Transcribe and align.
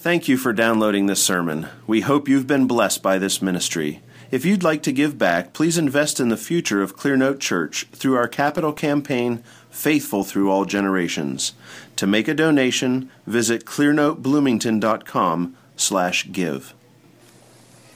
Thank 0.00 0.28
you 0.28 0.38
for 0.38 0.54
downloading 0.54 1.04
this 1.04 1.22
sermon. 1.22 1.68
We 1.86 2.00
hope 2.00 2.26
you've 2.26 2.46
been 2.46 2.66
blessed 2.66 3.02
by 3.02 3.18
this 3.18 3.42
ministry. 3.42 4.00
If 4.30 4.46
you'd 4.46 4.62
like 4.62 4.82
to 4.84 4.92
give 4.92 5.18
back, 5.18 5.52
please 5.52 5.76
invest 5.76 6.18
in 6.18 6.30
the 6.30 6.38
future 6.38 6.80
of 6.80 6.96
Clearnote 6.96 7.38
Church 7.38 7.86
through 7.92 8.16
our 8.16 8.26
capital 8.26 8.72
campaign, 8.72 9.44
Faithful 9.68 10.24
Through 10.24 10.50
All 10.50 10.64
Generations. 10.64 11.52
To 11.96 12.06
make 12.06 12.28
a 12.28 12.34
donation, 12.34 13.10
visit 13.26 13.66
clearnotebloomington.com 13.66 15.56
slash 15.76 16.32
give. 16.32 16.72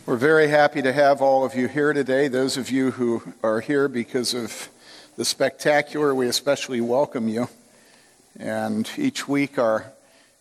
We're 0.05 0.17
very 0.17 0.49
happy 0.49 0.83
to 0.83 0.93
have 0.93 1.23
all 1.23 1.43
of 1.43 1.55
you 1.55 1.69
here 1.69 1.95
today. 1.95 2.29
Those 2.29 2.59
of 2.59 2.71
you 2.71 2.91
who 2.91 3.33
are 3.43 3.63
here 3.63 3.89
because 3.89 4.35
of 4.35 4.69
the 5.17 5.25
spectacular, 5.25 6.15
we 6.15 6.27
especially 6.27 6.83
welcome 6.83 7.29
you. 7.29 7.49
And 8.39 8.91
each 8.99 9.27
week 9.27 9.59
our, 9.59 9.91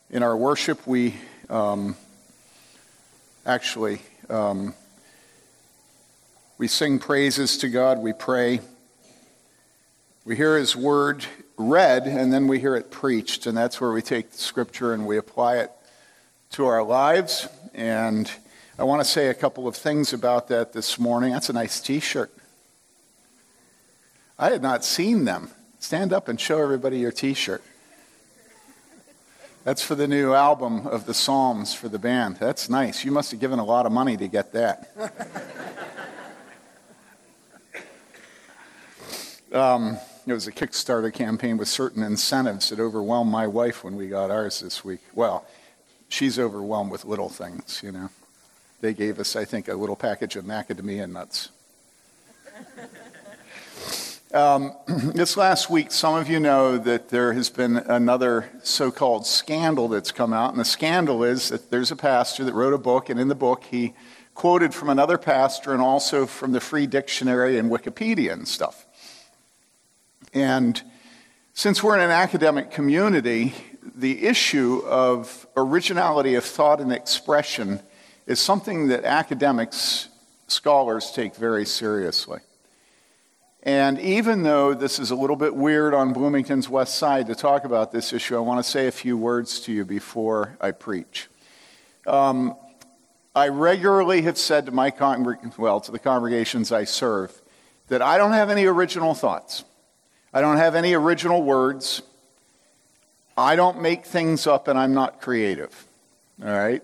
in 0.10 0.24
our 0.24 0.36
worship, 0.36 0.86
we 0.86 1.16
um, 1.50 1.96
actually 3.46 4.02
um, 4.30 4.74
we 6.58 6.68
sing 6.68 7.00
praises 7.00 7.58
to 7.60 7.70
God, 7.70 8.00
we 8.00 8.14
pray. 8.14 8.62
We 10.26 10.36
hear 10.36 10.58
His 10.58 10.76
word 10.76 11.26
read, 11.58 12.08
and 12.08 12.32
then 12.32 12.48
we 12.48 12.60
hear 12.60 12.76
it 12.76 12.92
preached, 12.92 13.46
and 13.46 13.58
that's 13.58 13.82
where 13.82 13.92
we 13.92 14.02
take 14.02 14.32
the 14.32 14.38
scripture 14.38 14.94
and 14.94 15.06
we 15.06 15.18
apply 15.18 15.58
it 15.58 15.72
to 16.52 16.66
our 16.66 16.84
lives. 16.84 17.48
And 17.74 18.32
I 18.80 18.84
want 18.84 19.02
to 19.02 19.06
say 19.06 19.28
a 19.28 19.34
couple 19.34 19.68
of 19.68 19.76
things 19.76 20.14
about 20.14 20.48
that 20.48 20.74
this 20.74 20.98
morning. 20.98 21.34
That's 21.34 21.50
a 21.50 21.54
nice 21.54 21.82
t 21.82 22.00
shirt. 22.00 22.32
I 24.40 24.50
had 24.50 24.62
not 24.62 24.86
seen 24.86 25.26
them. 25.26 25.50
Stand 25.80 26.14
up 26.14 26.28
and 26.28 26.40
show 26.40 26.62
everybody 26.62 27.00
your 27.00 27.12
t 27.12 27.34
shirt. 27.34 27.64
That's 29.64 29.82
for 29.82 29.96
the 29.96 30.08
new 30.08 30.34
album 30.34 30.88
of 30.88 31.06
the 31.06 31.14
Psalms 31.14 31.74
for 31.74 31.88
the 31.88 32.00
band. 32.00 32.36
That's 32.38 32.70
nice. 32.70 33.06
You 33.06 33.12
must 33.12 33.32
have 33.32 33.40
given 33.40 33.60
a 33.60 33.64
lot 33.64 33.86
of 33.86 33.92
money 33.92 34.18
to 34.18 34.28
get 34.28 34.52
that. 34.54 34.92
Um, 39.54 40.00
it 40.26 40.34
was 40.34 40.48
a 40.48 40.52
Kickstarter 40.52 41.14
campaign 41.14 41.58
with 41.58 41.68
certain 41.68 42.02
incentives 42.02 42.70
that 42.70 42.80
overwhelmed 42.80 43.32
my 43.32 43.46
wife 43.46 43.84
when 43.84 43.96
we 43.96 44.08
got 44.08 44.32
ours 44.32 44.62
this 44.62 44.84
week. 44.84 45.02
Well, 45.14 45.46
she's 46.10 46.40
overwhelmed 46.40 46.90
with 46.90 47.06
little 47.06 47.30
things, 47.30 47.80
you 47.84 47.92
know. 47.92 48.10
They 48.82 48.96
gave 48.96 49.20
us, 49.20 49.36
I 49.36 49.46
think, 49.46 49.68
a 49.68 49.76
little 49.76 49.96
package 49.96 50.36
of 50.38 50.46
macadamia 50.46 51.08
nuts. 51.08 51.50
Um, 54.34 54.74
this 54.88 55.38
last 55.38 55.70
week, 55.70 55.92
some 55.92 56.16
of 56.16 56.28
you 56.28 56.40
know 56.40 56.80
that 56.80 57.10
there 57.10 57.34
has 57.34 57.52
been 57.52 57.78
another 57.78 58.50
so 58.64 58.90
called 58.90 59.28
scandal 59.28 59.88
that's 59.88 60.12
come 60.12 60.34
out. 60.34 60.50
And 60.50 60.60
the 60.60 60.66
scandal 60.66 61.24
is 61.24 61.50
that 61.50 61.70
there's 61.70 61.92
a 61.92 61.96
pastor 61.96 62.44
that 62.44 62.54
wrote 62.54 62.74
a 62.74 62.80
book, 62.80 63.12
and 63.12 63.20
in 63.20 63.28
the 63.28 63.36
book, 63.36 63.66
he 63.66 63.94
quoted 64.34 64.74
from 64.74 64.90
another 64.90 65.20
pastor 65.20 65.72
and 65.72 65.84
also 65.84 66.26
from 66.26 66.52
the 66.52 66.60
free 66.60 66.88
dictionary 66.88 67.60
and 67.60 67.70
Wikipedia 67.70 68.34
and 68.34 68.48
stuff. 68.48 68.88
And 70.34 70.82
since 71.54 71.84
we're 71.84 71.96
in 71.96 72.02
an 72.02 72.10
academic 72.10 72.72
community, 72.72 73.54
the 73.96 74.26
issue 74.26 74.82
of 74.88 75.46
originality 75.56 76.34
of 76.34 76.44
thought 76.44 76.82
and 76.82 76.92
expression 76.92 77.82
is 78.26 78.40
something 78.40 78.88
that 78.88 79.04
academics, 79.04 80.10
scholars 80.48 81.12
take 81.12 81.36
very 81.36 81.68
seriously. 81.68 82.40
And 83.66 83.98
even 84.00 84.44
though 84.44 84.74
this 84.74 85.00
is 85.00 85.12
a 85.12 85.16
little 85.16 85.38
bit 85.38 85.56
weird 85.56 85.94
on 85.94 86.12
Bloomington's 86.12 86.68
west 86.68 86.96
side 86.96 87.28
to 87.28 87.36
talk 87.36 87.64
about 87.64 87.94
this 87.94 88.12
issue, 88.12 88.36
I 88.36 88.40
want 88.40 88.64
to 88.64 88.70
say 88.70 88.88
a 88.88 88.92
few 88.92 89.18
words 89.18 89.62
to 89.62 89.72
you 89.72 89.86
before 89.86 90.58
I 90.60 90.72
preach. 90.72 91.30
Um, 92.06 92.58
I 93.34 93.48
regularly 93.48 94.24
have 94.24 94.38
said 94.38 94.66
to 94.66 94.74
my 94.74 94.92
congreg- 94.92 95.58
well, 95.58 95.80
to 95.80 95.92
the 95.94 96.00
congregations 96.00 96.74
I 96.74 96.84
serve, 96.84 97.42
that 97.88 98.02
I 98.02 98.18
don't 98.18 98.34
have 98.34 98.50
any 98.50 98.66
original 98.66 99.14
thoughts. 99.14 99.64
I 100.34 100.42
don't 100.42 100.58
have 100.58 100.76
any 100.76 100.94
original 100.94 101.42
words. 101.42 102.02
I 103.38 103.56
don't 103.56 103.82
make 103.82 104.06
things 104.06 104.46
up 104.46 104.68
and 104.68 104.78
I'm 104.78 104.94
not 104.94 105.22
creative. 105.22 105.88
All 106.44 106.50
right? 106.50 106.84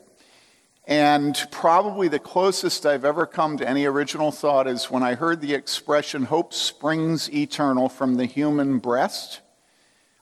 And 0.89 1.39
probably 1.51 2.07
the 2.07 2.17
closest 2.17 2.83
I've 2.83 3.05
ever 3.05 3.27
come 3.27 3.57
to 3.57 3.69
any 3.69 3.85
original 3.85 4.31
thought 4.31 4.65
is 4.65 4.89
when 4.89 5.03
I 5.03 5.13
heard 5.13 5.39
the 5.39 5.53
expression, 5.53 6.23
hope 6.23 6.51
springs 6.51 7.31
eternal 7.31 7.89
from 7.89 8.15
the 8.15 8.25
human 8.25 8.79
breast. 8.79 9.41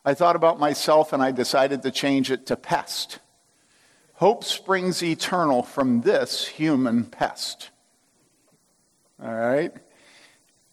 I 0.04 0.12
thought 0.12 0.36
about 0.36 0.60
myself 0.60 1.14
and 1.14 1.22
I 1.22 1.30
decided 1.30 1.80
to 1.82 1.90
change 1.90 2.30
it 2.30 2.44
to 2.48 2.56
pest. 2.56 3.18
Hope 4.16 4.44
springs 4.44 5.02
eternal 5.02 5.62
from 5.62 6.02
this 6.02 6.46
human 6.46 7.06
pest. 7.06 7.70
All 9.22 9.34
right? 9.34 9.72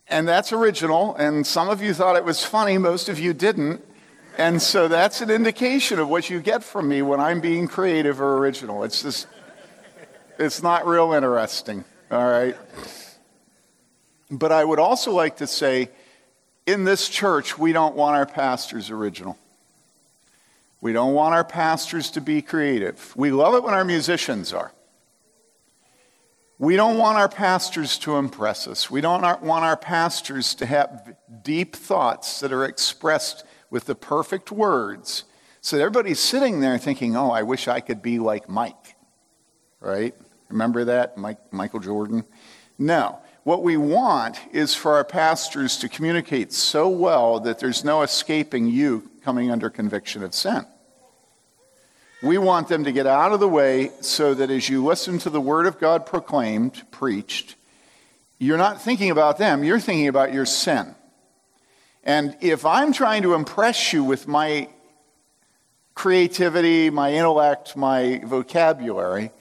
And 0.10 0.28
that's 0.28 0.52
original, 0.52 1.16
and 1.16 1.48
some 1.48 1.70
of 1.70 1.82
you 1.82 1.94
thought 1.94 2.18
it 2.18 2.26
was 2.26 2.44
funny, 2.44 2.78
most 2.78 3.08
of 3.08 3.18
you 3.18 3.34
didn't. 3.34 3.82
And 4.38 4.62
so 4.62 4.90
that's 4.90 5.22
an 5.22 5.30
indication 5.30 6.00
of 6.00 6.10
what 6.10 6.30
you 6.30 6.42
get 6.42 6.64
from 6.66 6.90
me 6.90 7.02
when 7.02 7.22
I'm 7.22 7.40
being 7.40 7.70
creative 7.70 8.20
or 8.20 8.38
original. 8.38 8.84
It's 8.84 9.02
just, 9.02 9.28
it's 10.40 10.62
not 10.62 10.86
real 10.86 11.14
interesting, 11.14 11.84
all 12.12 12.26
right? 12.26 12.56
But 14.32 14.52
I 14.52 14.64
would 14.64 14.80
also 14.80 15.12
like 15.12 15.38
to 15.38 15.48
say 15.48 15.90
in 16.66 16.84
this 16.84 17.10
church, 17.10 17.58
we 17.58 17.74
don't 17.74 17.96
want 17.96 18.16
our 18.16 18.26
pastors 18.26 18.90
original. 18.90 19.38
We 20.82 20.94
don't 20.94 21.14
want 21.14 21.36
our 21.36 21.44
pastors 21.44 22.12
to 22.12 22.22
be 22.22 22.42
creative. 22.42 23.14
We 23.16 23.32
love 23.32 23.56
it 23.56 23.64
when 23.64 23.74
our 23.74 23.86
musicians 23.86 24.54
are. 24.54 24.72
We 26.58 26.76
don't 26.76 26.98
want 26.98 27.18
our 27.18 27.28
pastors 27.28 27.98
to 28.00 28.16
impress 28.16 28.68
us. 28.68 28.90
We 28.90 29.02
don't 29.02 29.22
want 29.42 29.66
our 29.66 29.78
pastors 29.78 30.56
to 30.56 30.66
have 30.66 31.16
deep 31.44 31.76
thoughts 31.76 32.40
that 32.40 32.54
are 32.54 32.66
expressed 32.66 33.44
with 33.70 33.86
the 33.86 33.96
perfect 33.96 34.52
words. 34.52 35.26
So 35.62 35.78
everybody's 35.78 36.20
sitting 36.20 36.62
there 36.62 36.78
thinking, 36.78 37.18
oh, 37.18 37.30
I 37.32 37.44
wish 37.44 37.68
I 37.68 37.80
could 37.80 38.02
be 38.02 38.20
like 38.20 38.48
Mike. 38.48 38.96
Right? 39.82 40.16
Remember 40.50 40.86
that? 40.86 41.18
Mike, 41.18 41.40
Michael 41.52 41.80
Jordan? 41.80 42.24
No. 42.78 43.20
What 43.44 43.62
we 43.62 43.78
want 43.78 44.40
is 44.52 44.74
for 44.74 44.94
our 44.94 45.04
pastors 45.04 45.78
to 45.78 45.90
communicate 45.90 46.52
so 46.52 46.90
well 46.90 47.40
that 47.42 47.60
there's 47.60 47.84
no 47.84 48.02
escaping 48.02 48.68
you 48.68 49.10
coming 49.24 49.52
under 49.52 49.70
conviction 49.70 50.24
of 50.24 50.34
sin. 50.34 50.66
We 52.24 52.40
want 52.40 52.70
them 52.70 52.86
to 52.86 52.92
get 52.92 53.06
out 53.06 53.34
of 53.34 53.40
the 53.40 53.48
way 53.48 53.92
so 54.02 54.34
that 54.34 54.50
as 54.50 54.68
you 54.68 54.84
listen 54.84 55.20
to 55.20 55.30
the 55.30 55.42
Word 55.42 55.68
of 55.68 55.80
God 55.80 56.08
proclaimed, 56.08 56.82
preached, 56.90 57.56
you're 58.40 58.58
not 58.58 58.82
thinking 58.82 59.12
about 59.12 59.38
them, 59.38 59.64
you're 59.64 59.80
thinking 59.80 60.08
about 60.08 60.34
your 60.34 60.46
sin. 60.46 60.96
And 62.04 62.36
if 62.42 62.66
I'm 62.66 62.94
trying 62.94 63.24
to 63.24 63.34
impress 63.34 63.94
you 63.94 64.04
with 64.04 64.28
my 64.28 64.70
creativity, 65.94 66.90
my 66.90 67.14
intellect, 67.14 67.76
my 67.78 68.22
vocabulary, 68.26 69.32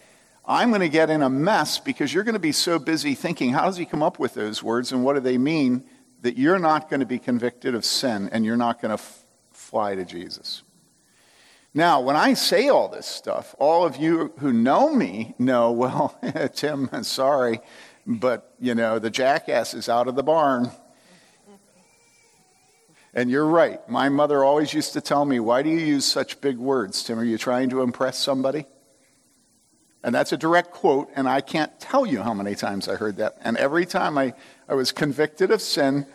I'm 0.47 0.69
going 0.69 0.82
to 0.82 0.88
get 0.88 1.09
in 1.09 1.22
a 1.22 1.31
mess 1.31 1.78
because 1.78 2.12
you're 2.12 2.25
going 2.25 2.34
to 2.34 2.38
be 2.38 2.53
so 2.53 2.78
busy 2.78 3.15
thinking, 3.15 3.53
how 3.53 3.65
does 3.65 3.78
he 3.78 3.87
come 3.87 4.03
up 4.03 4.19
with 4.19 4.34
those 4.34 4.62
words 4.62 4.93
and 4.93 5.03
what 5.03 5.15
do 5.15 5.21
they 5.21 5.38
mean, 5.38 5.84
that 6.21 6.37
you're 6.37 6.59
not 6.59 6.91
going 6.91 7.00
to 7.00 7.06
be 7.06 7.19
convicted 7.19 7.75
of 7.75 7.84
sin 7.84 8.28
and 8.31 8.44
you're 8.44 8.56
not 8.56 8.81
going 8.81 8.91
to 8.91 9.03
f- 9.03 9.25
fly 9.53 9.94
to 9.94 10.04
Jesus. 10.04 10.62
Now, 11.72 12.00
when 12.00 12.15
I 12.15 12.34
say 12.34 12.69
all 12.69 12.88
this 12.88 13.06
stuff, 13.06 13.54
all 13.59 13.84
of 13.84 13.97
you 13.97 14.33
who 14.38 14.53
know 14.53 14.94
me 14.94 15.34
know, 15.38 15.72
well, 15.72 16.19
Tim, 16.54 16.88
sorry, 17.03 17.60
but, 18.06 18.54
you 18.60 18.75
know, 18.75 18.99
the 18.99 19.10
jackass 19.10 19.75
is 19.75 19.88
out 19.88 20.09
of 20.09 20.15
the 20.15 20.22
barn. 20.22 20.71
And 23.15 23.31
you're 23.31 23.47
right. 23.47 23.87
My 23.88 24.09
mother 24.09 24.44
always 24.44 24.75
used 24.75 24.93
to 24.94 25.00
tell 25.00 25.25
me, 25.25 25.41
why 25.41 25.62
do 25.62 25.71
you 25.71 25.78
use 25.78 26.04
such 26.04 26.41
big 26.41 26.59
words, 26.59 27.03
Tim? 27.03 27.19
Are 27.19 27.25
you 27.25 27.38
trying 27.38 27.71
to 27.71 27.81
impress 27.81 28.19
somebody? 28.19 28.66
And 30.04 30.15
that's 30.15 30.33
a 30.33 30.36
direct 30.36 30.71
quote, 30.71 31.09
and 31.16 31.27
I 31.27 31.41
can't 31.41 31.80
tell 31.80 32.04
you 32.04 32.21
how 32.21 32.34
many 32.34 32.54
times 32.54 32.91
I 32.91 32.97
heard 32.97 33.16
that. 33.16 33.39
And 33.41 33.56
every 33.56 33.86
time 33.86 34.18
I, 34.18 34.34
I 34.68 34.74
was 34.74 34.92
convicted 34.92 35.51
of 35.51 35.62
sin. 35.62 36.06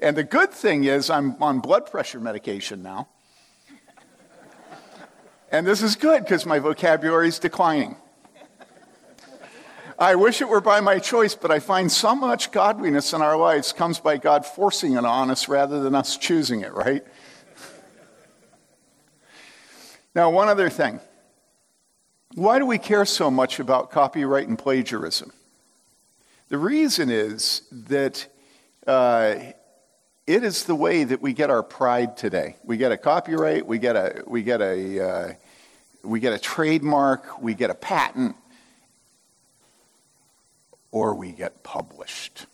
And 0.00 0.16
the 0.16 0.24
good 0.24 0.50
thing 0.50 0.82
is, 0.82 1.10
I'm 1.10 1.40
on 1.40 1.60
blood 1.60 1.88
pressure 1.88 2.18
medication 2.18 2.82
now. 2.82 3.06
And 5.52 5.64
this 5.64 5.80
is 5.80 5.94
good 5.94 6.24
because 6.24 6.44
my 6.44 6.58
vocabulary 6.58 7.28
is 7.28 7.38
declining. 7.38 7.94
I 9.96 10.16
wish 10.16 10.40
it 10.40 10.48
were 10.48 10.60
by 10.60 10.80
my 10.80 10.98
choice, 10.98 11.36
but 11.36 11.52
I 11.52 11.60
find 11.60 11.92
so 11.92 12.16
much 12.16 12.50
godliness 12.50 13.12
in 13.12 13.22
our 13.22 13.36
lives 13.36 13.72
comes 13.72 14.00
by 14.00 14.16
God 14.16 14.44
forcing 14.44 14.94
it 14.94 15.04
on 15.04 15.30
us 15.30 15.46
rather 15.46 15.80
than 15.80 15.94
us 15.94 16.16
choosing 16.16 16.62
it, 16.62 16.72
right? 16.72 17.06
Now, 20.16 20.30
one 20.30 20.48
other 20.48 20.68
thing. 20.68 20.98
Why 22.34 22.58
do 22.58 22.64
we 22.64 22.78
care 22.78 23.04
so 23.04 23.30
much 23.30 23.60
about 23.60 23.90
copyright 23.90 24.48
and 24.48 24.58
plagiarism? 24.58 25.32
The 26.48 26.56
reason 26.56 27.10
is 27.10 27.62
that 27.70 28.26
uh, 28.86 29.34
it 30.26 30.42
is 30.42 30.64
the 30.64 30.74
way 30.74 31.04
that 31.04 31.20
we 31.20 31.34
get 31.34 31.50
our 31.50 31.62
pride 31.62 32.16
today. 32.16 32.56
We 32.64 32.78
get 32.78 32.90
a 32.90 32.96
copyright, 32.96 33.66
we 33.66 33.78
get 33.78 33.96
a, 33.96 34.24
we 34.26 34.42
get 34.42 34.62
a, 34.62 35.08
uh, 35.08 35.32
we 36.02 36.20
get 36.20 36.32
a 36.32 36.38
trademark, 36.38 37.42
we 37.42 37.52
get 37.52 37.68
a 37.68 37.74
patent, 37.74 38.34
or 40.90 41.14
we 41.14 41.32
get 41.32 41.62
published. 41.62 42.46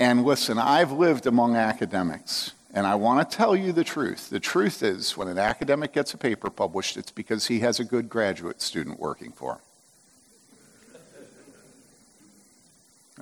And 0.00 0.24
listen, 0.24 0.58
I've 0.58 0.90
lived 0.90 1.26
among 1.26 1.54
academics, 1.54 2.52
and 2.72 2.86
I 2.86 2.94
want 2.94 3.28
to 3.28 3.36
tell 3.36 3.54
you 3.54 3.72
the 3.72 3.84
truth. 3.84 4.30
The 4.30 4.40
truth 4.40 4.82
is, 4.82 5.16
when 5.16 5.28
an 5.28 5.38
academic 5.38 5.92
gets 5.92 6.14
a 6.14 6.18
paper 6.18 6.48
published, 6.48 6.96
it's 6.96 7.10
because 7.10 7.46
he 7.46 7.60
has 7.60 7.78
a 7.78 7.84
good 7.84 8.08
graduate 8.08 8.62
student 8.62 8.98
working 8.98 9.30
for 9.30 9.52
him. 9.52 9.60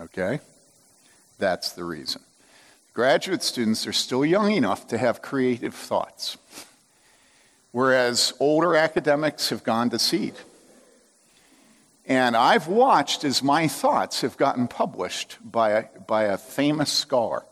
Okay? 0.02 0.40
That's 1.38 1.72
the 1.72 1.84
reason. 1.84 2.22
Graduate 2.94 3.42
students 3.42 3.86
are 3.86 3.92
still 3.92 4.24
young 4.24 4.52
enough 4.52 4.86
to 4.88 4.98
have 4.98 5.22
creative 5.22 5.74
thoughts, 5.74 6.36
whereas 7.72 8.32
older 8.38 8.76
academics 8.76 9.50
have 9.50 9.64
gone 9.64 9.90
to 9.90 9.98
seed. 9.98 10.34
And 12.06 12.36
I've 12.36 12.66
watched 12.66 13.24
as 13.24 13.42
my 13.42 13.68
thoughts 13.68 14.20
have 14.22 14.36
gotten 14.36 14.68
published 14.68 15.38
by 15.44 15.70
a, 15.70 15.84
by 16.06 16.24
a 16.24 16.38
famous 16.38 16.90
scholar. 16.90 17.44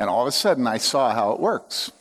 And 0.00 0.10
all 0.10 0.22
of 0.22 0.26
a 0.26 0.32
sudden, 0.32 0.66
I 0.66 0.78
saw 0.78 1.14
how 1.14 1.30
it 1.30 1.38
works. 1.38 1.92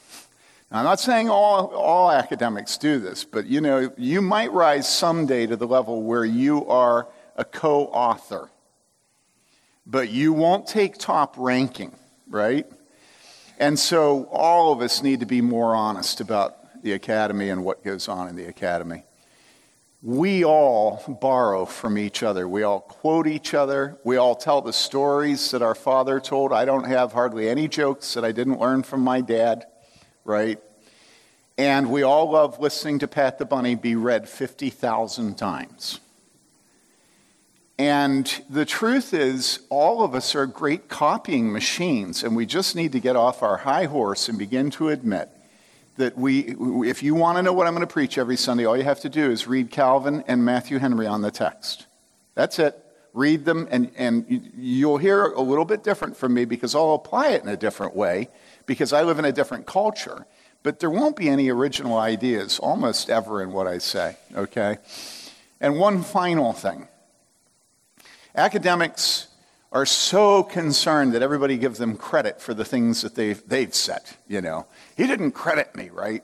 Now, 0.72 0.80
I'm 0.80 0.86
not 0.86 1.00
saying 1.00 1.30
all, 1.30 1.68
all 1.68 2.12
academics 2.12 2.78
do 2.78 2.98
this, 2.98 3.24
but 3.24 3.46
you 3.46 3.62
know, 3.62 3.94
you 3.96 4.22
might 4.22 4.52
rise 4.52 4.90
someday 4.90 5.46
to 5.46 5.56
the 5.56 5.68
level 5.68 6.02
where 6.02 6.26
you 6.26 6.66
are 6.66 7.08
a 7.36 7.46
co 7.46 7.86
author 7.86 8.50
but 9.90 10.10
you 10.10 10.32
won't 10.34 10.68
take 10.68 10.98
top 11.00 11.34
ranking, 11.38 11.92
right? 12.28 12.68
And 13.58 13.78
so 13.78 14.26
all 14.26 14.72
of 14.72 14.82
us 14.82 15.02
need 15.02 15.22
to 15.22 15.26
be 15.26 15.42
more 15.42 15.76
honest 15.76 16.22
about 16.22 16.84
the 16.84 16.94
academy 16.94 17.50
and 17.50 17.66
what 17.66 17.84
goes 17.84 18.08
on 18.08 18.28
in 18.28 18.36
the 18.36 18.46
academy. 18.46 19.04
We 20.02 20.46
all 20.46 21.04
borrow 21.22 21.66
from 21.66 21.98
each 21.98 22.24
other. 22.24 22.48
We 22.48 22.64
all 22.64 22.80
quote 22.80 23.28
each 23.28 23.54
other. 23.54 23.98
We 24.06 24.16
all 24.16 24.34
tell 24.34 24.62
the 24.62 24.72
stories 24.72 25.52
that 25.52 25.62
our 25.62 25.76
father 25.76 26.22
told. 26.22 26.54
I 26.54 26.64
don't 26.64 26.86
have 26.86 27.12
hardly 27.12 27.50
any 27.50 27.68
jokes 27.68 28.14
that 28.14 28.24
I 28.24 28.32
didn't 28.32 28.60
learn 28.60 28.84
from 28.84 29.02
my 29.02 29.20
dad, 29.20 29.66
right? 30.24 30.58
And 31.58 31.92
we 31.92 32.04
all 32.04 32.32
love 32.32 32.62
listening 32.62 33.00
to 33.00 33.10
Pat 33.10 33.40
the 33.40 33.46
Bunny 33.46 33.76
be 33.76 33.96
read 33.96 34.30
50,000 34.30 35.38
times. 35.38 36.00
And 37.78 38.42
the 38.50 38.66
truth 38.66 39.14
is, 39.14 39.60
all 39.70 40.02
of 40.02 40.16
us 40.16 40.34
are 40.34 40.46
great 40.46 40.88
copying 40.88 41.52
machines, 41.52 42.24
and 42.24 42.38
we 42.38 42.46
just 42.46 42.74
need 42.74 42.94
to 42.94 43.02
get 43.02 43.18
off 43.18 43.44
our 43.44 43.58
high 43.58 43.86
horse 43.86 44.30
and 44.30 44.38
begin 44.38 44.70
to 44.72 44.88
admit 44.88 45.30
that 46.00 46.18
we, 46.18 46.56
if 46.88 47.04
you 47.04 47.14
want 47.14 47.38
to 47.38 47.44
know 47.44 47.52
what 47.52 47.68
I'm 47.68 47.76
going 47.76 47.86
to 47.86 47.94
preach 47.94 48.18
every 48.18 48.38
Sunday, 48.38 48.66
all 48.66 48.76
you 48.76 48.84
have 48.84 49.02
to 49.02 49.10
do 49.10 49.30
is 49.30 49.48
read 49.48 49.70
Calvin 49.70 50.24
and 50.28 50.44
Matthew 50.46 50.80
Henry 50.80 51.06
on 51.06 51.22
the 51.22 51.30
text. 51.30 51.88
That's 52.36 52.58
it. 52.58 52.78
Read 53.14 53.44
them, 53.44 53.68
and, 53.70 53.92
and 53.98 54.52
you'll 54.56 54.98
hear 54.98 55.26
a 55.26 55.42
little 55.42 55.66
bit 55.66 55.84
different 55.84 56.16
from 56.16 56.34
me 56.34 56.46
because 56.46 56.74
I'll 56.74 56.94
apply 56.94 57.30
it 57.30 57.44
in 57.44 57.50
a 57.50 57.58
different 57.58 57.98
way 57.98 58.30
because 58.66 58.94
I 58.94 59.04
live 59.04 59.20
in 59.20 59.26
a 59.26 59.32
different 59.32 59.66
culture. 59.66 60.26
But 60.64 60.80
there 60.80 60.90
won't 60.90 61.18
be 61.18 61.28
any 61.28 61.50
original 61.50 61.98
ideas 61.98 62.60
almost 62.60 63.10
ever 63.10 63.42
in 63.42 63.52
what 63.52 63.68
I 63.68 63.80
say, 63.80 64.16
okay? 64.36 64.78
And 65.60 65.78
one 65.78 66.04
final 66.04 66.54
thing. 66.54 66.88
Academics 68.36 69.28
are 69.72 69.86
so 69.86 70.44
concerned 70.44 71.14
that 71.14 71.22
everybody 71.22 71.58
gives 71.58 71.78
them 71.78 71.96
credit 71.96 72.42
for 72.42 72.54
the 72.54 72.66
things 72.66 73.02
that 73.02 73.16
they've, 73.16 73.42
they've 73.48 73.74
said, 73.74 74.02
you 74.28 74.42
know. 74.42 74.66
He 74.98 75.06
didn't 75.06 75.32
credit 75.32 75.76
me, 75.76 75.90
right? 75.90 76.24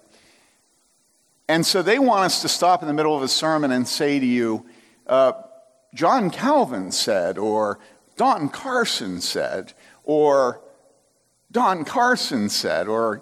And 1.47 1.63
so 1.65 1.83
they 1.83 1.99
want 1.99 2.23
us 2.23 2.41
to 2.41 2.49
stop 2.49 2.81
in 2.81 2.87
the 2.87 2.93
middle 2.93 3.15
of 3.15 3.21
a 3.21 3.27
sermon 3.27 3.71
and 3.71 3.87
say 3.87 4.19
to 4.19 4.25
you, 4.25 4.65
uh, 5.05 5.33
John 5.93 6.31
Calvin 6.31 6.91
said, 6.91 7.37
or 7.37 7.79
Don 8.17 8.49
Carson 8.49 9.21
said, 9.21 9.73
or 10.03 10.61
Don 11.51 11.85
Carson 11.85 12.49
said, 12.49 12.87
or 12.87 13.21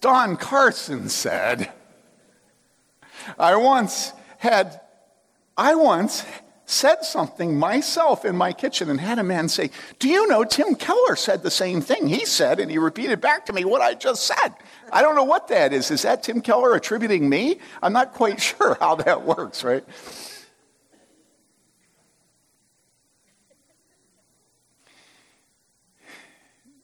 Don 0.00 0.36
Carson 0.36 1.08
said. 1.08 1.72
I 3.38 3.56
once 3.56 4.12
had, 4.38 4.80
I 5.58 5.74
once 5.74 6.24
said 6.66 7.02
something 7.02 7.58
myself 7.58 8.24
in 8.24 8.36
my 8.36 8.52
kitchen 8.52 8.88
and 8.88 9.00
had 9.00 9.18
a 9.18 9.24
man 9.24 9.48
say, 9.48 9.70
Do 9.98 10.08
you 10.08 10.28
know 10.28 10.44
Tim 10.44 10.76
Keller 10.76 11.16
said 11.16 11.42
the 11.42 11.50
same 11.50 11.80
thing 11.80 12.06
he 12.06 12.24
said? 12.24 12.60
And 12.60 12.70
he 12.70 12.78
repeated 12.78 13.20
back 13.20 13.46
to 13.46 13.52
me 13.52 13.64
what 13.64 13.82
I 13.82 13.94
just 13.94 14.24
said. 14.24 14.54
I 14.92 15.02
don't 15.02 15.16
know 15.16 15.24
what 15.24 15.48
that 15.48 15.72
is. 15.72 15.90
Is 15.90 16.02
that 16.02 16.22
Tim 16.22 16.40
Keller 16.42 16.74
attributing 16.74 17.28
me? 17.28 17.58
I'm 17.82 17.92
not 17.92 18.14
quite 18.14 18.40
sure 18.40 18.76
how 18.78 18.94
that 18.96 19.24
works, 19.24 19.64
right? 19.64 19.84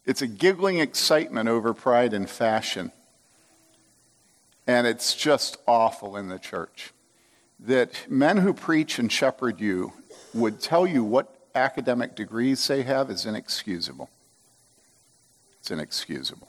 It's 0.04 0.20
a 0.20 0.26
giggling 0.26 0.78
excitement 0.78 1.48
over 1.48 1.72
pride 1.72 2.12
and 2.12 2.28
fashion. 2.28 2.90
And 4.66 4.86
it's 4.86 5.14
just 5.14 5.58
awful 5.66 6.16
in 6.16 6.28
the 6.28 6.38
church. 6.38 6.92
That 7.60 8.10
men 8.10 8.38
who 8.38 8.52
preach 8.52 8.98
and 8.98 9.10
shepherd 9.10 9.60
you 9.60 9.92
would 10.32 10.60
tell 10.60 10.86
you 10.86 11.04
what 11.04 11.34
academic 11.54 12.14
degrees 12.14 12.66
they 12.66 12.82
have 12.82 13.10
is 13.10 13.26
inexcusable. 13.26 14.10
It's 15.60 15.70
inexcusable. 15.70 16.48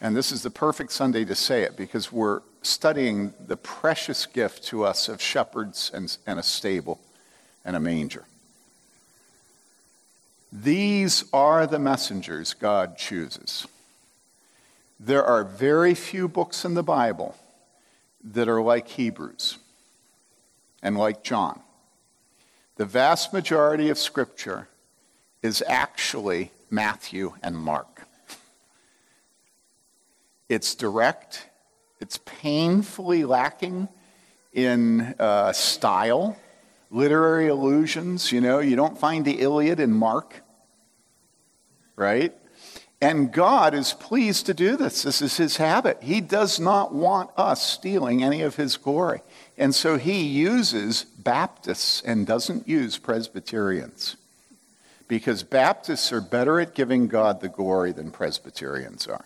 And 0.00 0.16
this 0.16 0.32
is 0.32 0.42
the 0.42 0.50
perfect 0.50 0.92
Sunday 0.92 1.24
to 1.24 1.34
say 1.34 1.62
it 1.62 1.76
because 1.76 2.12
we're 2.12 2.42
studying 2.62 3.32
the 3.46 3.56
precious 3.56 4.26
gift 4.26 4.64
to 4.64 4.84
us 4.84 5.08
of 5.08 5.22
shepherds 5.22 5.90
and, 5.94 6.16
and 6.26 6.38
a 6.38 6.42
stable 6.42 7.00
and 7.64 7.76
a 7.76 7.80
manger. 7.80 8.24
These 10.52 11.24
are 11.32 11.66
the 11.66 11.78
messengers 11.78 12.54
God 12.54 12.96
chooses. 12.96 13.66
There 15.00 15.24
are 15.24 15.44
very 15.44 15.94
few 15.94 16.28
books 16.28 16.64
in 16.64 16.74
the 16.74 16.82
Bible 16.82 17.34
that 18.22 18.48
are 18.48 18.62
like 18.62 18.88
Hebrews 18.88 19.58
and 20.84 20.96
like 20.96 21.24
John. 21.24 21.60
The 22.76 22.84
vast 22.84 23.32
majority 23.32 23.88
of 23.88 23.98
Scripture 23.98 24.68
is 25.42 25.64
actually 25.66 26.52
Matthew 26.70 27.34
and 27.42 27.56
Mark. 27.56 28.02
It's 30.48 30.74
direct, 30.74 31.48
it's 32.00 32.18
painfully 32.18 33.24
lacking 33.24 33.88
in 34.52 35.14
uh, 35.18 35.52
style, 35.52 36.36
literary 36.90 37.48
allusions. 37.48 38.30
You 38.30 38.40
know, 38.40 38.58
you 38.58 38.76
don't 38.76 38.98
find 38.98 39.24
the 39.24 39.40
Iliad 39.40 39.80
in 39.80 39.90
Mark, 39.90 40.42
right? 41.96 42.34
And 43.00 43.32
God 43.32 43.74
is 43.74 43.92
pleased 43.92 44.46
to 44.46 44.54
do 44.54 44.76
this. 44.76 45.02
This 45.02 45.22
is 45.22 45.36
his 45.36 45.56
habit. 45.56 45.98
He 46.02 46.20
does 46.20 46.60
not 46.60 46.94
want 46.94 47.30
us 47.36 47.62
stealing 47.62 48.22
any 48.22 48.42
of 48.42 48.56
his 48.56 48.76
glory. 48.76 49.22
And 49.56 49.74
so 49.74 49.96
he 49.96 50.24
uses 50.24 51.04
Baptists 51.04 52.02
and 52.02 52.26
doesn't 52.26 52.66
use 52.66 52.98
Presbyterians. 52.98 54.16
Because 55.06 55.42
Baptists 55.42 56.12
are 56.12 56.20
better 56.20 56.58
at 56.60 56.74
giving 56.74 57.08
God 57.08 57.40
the 57.40 57.48
glory 57.48 57.92
than 57.92 58.10
Presbyterians 58.10 59.06
are. 59.06 59.24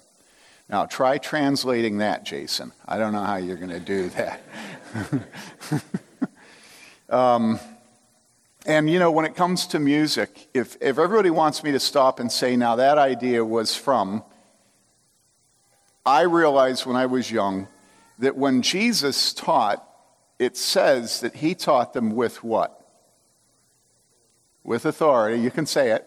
Now, 0.68 0.84
try 0.84 1.16
translating 1.16 1.98
that, 1.98 2.24
Jason. 2.24 2.72
I 2.86 2.98
don't 2.98 3.12
know 3.12 3.24
how 3.24 3.36
you're 3.36 3.56
going 3.56 3.70
to 3.70 3.80
do 3.80 4.10
that. 4.10 4.42
um, 7.08 7.58
and 8.66 8.90
you 8.90 8.98
know, 8.98 9.10
when 9.10 9.24
it 9.24 9.34
comes 9.34 9.66
to 9.68 9.78
music, 9.78 10.48
if, 10.52 10.76
if 10.82 10.98
everybody 10.98 11.30
wants 11.30 11.64
me 11.64 11.72
to 11.72 11.80
stop 11.80 12.20
and 12.20 12.30
say, 12.30 12.54
now 12.54 12.76
that 12.76 12.98
idea 12.98 13.42
was 13.42 13.74
from, 13.74 14.22
I 16.04 16.22
realized 16.22 16.84
when 16.84 16.96
I 16.96 17.06
was 17.06 17.30
young 17.30 17.68
that 18.18 18.36
when 18.36 18.60
Jesus 18.60 19.32
taught, 19.32 19.87
it 20.38 20.56
says 20.56 21.20
that 21.20 21.36
he 21.36 21.54
taught 21.54 21.92
them 21.92 22.10
with 22.14 22.44
what? 22.44 22.74
With 24.62 24.84
authority. 24.84 25.40
You 25.40 25.50
can 25.50 25.66
say 25.66 25.90
it. 25.90 26.06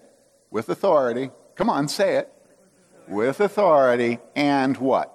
With 0.50 0.70
authority. 0.70 1.32
Come 1.56 1.70
on, 1.70 1.88
say 1.88 2.18
it. 2.18 2.32
With 3.08 3.40
authority 3.40 4.20
and 4.36 4.78
what? 4.78 5.14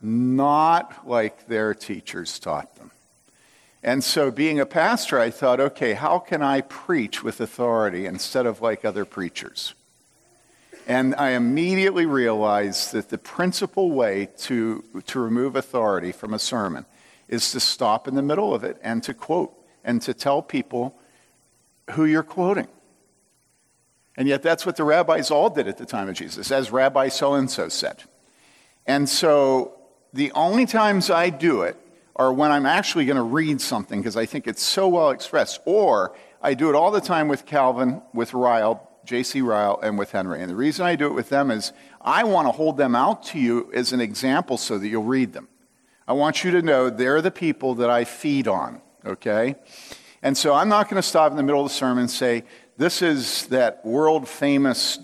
Not 0.00 1.06
like 1.06 1.48
their 1.48 1.74
teachers 1.74 2.38
taught 2.38 2.76
them. 2.76 2.92
And 3.82 4.02
so, 4.02 4.30
being 4.30 4.58
a 4.58 4.66
pastor, 4.66 5.20
I 5.20 5.30
thought, 5.30 5.60
okay, 5.60 5.94
how 5.94 6.18
can 6.18 6.42
I 6.42 6.62
preach 6.62 7.22
with 7.22 7.40
authority 7.40 8.06
instead 8.06 8.44
of 8.44 8.60
like 8.60 8.84
other 8.84 9.04
preachers? 9.04 9.74
And 10.86 11.14
I 11.14 11.30
immediately 11.30 12.06
realized 12.06 12.92
that 12.92 13.10
the 13.10 13.18
principal 13.18 13.90
way 13.90 14.30
to, 14.38 14.82
to 15.06 15.20
remove 15.20 15.54
authority 15.54 16.12
from 16.12 16.32
a 16.32 16.38
sermon 16.38 16.86
is 17.28 17.52
to 17.52 17.60
stop 17.60 18.08
in 18.08 18.14
the 18.14 18.22
middle 18.22 18.54
of 18.54 18.64
it 18.64 18.78
and 18.82 19.02
to 19.04 19.14
quote 19.14 19.54
and 19.84 20.00
to 20.02 20.14
tell 20.14 20.42
people 20.42 20.98
who 21.92 22.04
you're 22.04 22.22
quoting. 22.22 22.68
And 24.16 24.26
yet, 24.26 24.42
that's 24.42 24.66
what 24.66 24.76
the 24.76 24.84
rabbis 24.84 25.30
all 25.30 25.48
did 25.48 25.68
at 25.68 25.78
the 25.78 25.86
time 25.86 26.08
of 26.08 26.16
Jesus, 26.16 26.50
as 26.50 26.72
Rabbi 26.72 27.08
so 27.08 27.34
and 27.34 27.48
so 27.48 27.68
said. 27.68 28.02
And 28.84 29.08
so, 29.08 29.78
the 30.12 30.32
only 30.32 30.66
times 30.66 31.08
I 31.08 31.30
do 31.30 31.62
it 31.62 31.76
are 32.16 32.32
when 32.32 32.50
I'm 32.50 32.66
actually 32.66 33.06
going 33.06 33.16
to 33.16 33.22
read 33.22 33.60
something 33.60 34.00
because 34.00 34.16
I 34.16 34.26
think 34.26 34.48
it's 34.48 34.62
so 34.62 34.88
well 34.88 35.10
expressed, 35.10 35.60
or 35.66 36.16
I 36.42 36.54
do 36.54 36.68
it 36.68 36.74
all 36.74 36.90
the 36.90 37.00
time 37.00 37.28
with 37.28 37.46
Calvin, 37.46 38.02
with 38.12 38.34
Ryle, 38.34 38.90
J.C. 39.04 39.40
Ryle, 39.40 39.78
and 39.82 39.96
with 39.96 40.10
Henry. 40.10 40.40
And 40.40 40.50
the 40.50 40.56
reason 40.56 40.84
I 40.84 40.96
do 40.96 41.06
it 41.06 41.14
with 41.14 41.28
them 41.28 41.52
is 41.52 41.72
I 42.00 42.24
want 42.24 42.48
to 42.48 42.52
hold 42.52 42.76
them 42.76 42.96
out 42.96 43.22
to 43.26 43.38
you 43.38 43.70
as 43.72 43.92
an 43.92 44.00
example 44.00 44.56
so 44.56 44.78
that 44.78 44.88
you'll 44.88 45.04
read 45.04 45.32
them. 45.32 45.46
I 46.08 46.14
want 46.14 46.42
you 46.42 46.50
to 46.52 46.62
know 46.62 46.88
they're 46.88 47.20
the 47.20 47.30
people 47.30 47.74
that 47.76 47.90
I 47.90 48.04
feed 48.04 48.48
on, 48.48 48.80
okay? 49.04 49.56
And 50.22 50.36
so 50.36 50.54
I'm 50.54 50.70
not 50.70 50.88
going 50.88 51.00
to 51.00 51.06
stop 51.06 51.30
in 51.30 51.36
the 51.36 51.42
middle 51.42 51.60
of 51.60 51.68
the 51.68 51.74
sermon 51.74 52.04
and 52.04 52.10
say, 52.10 52.44
this 52.78 53.02
is 53.02 53.46
that 53.48 53.84
world 53.84 54.26
famous 54.26 54.98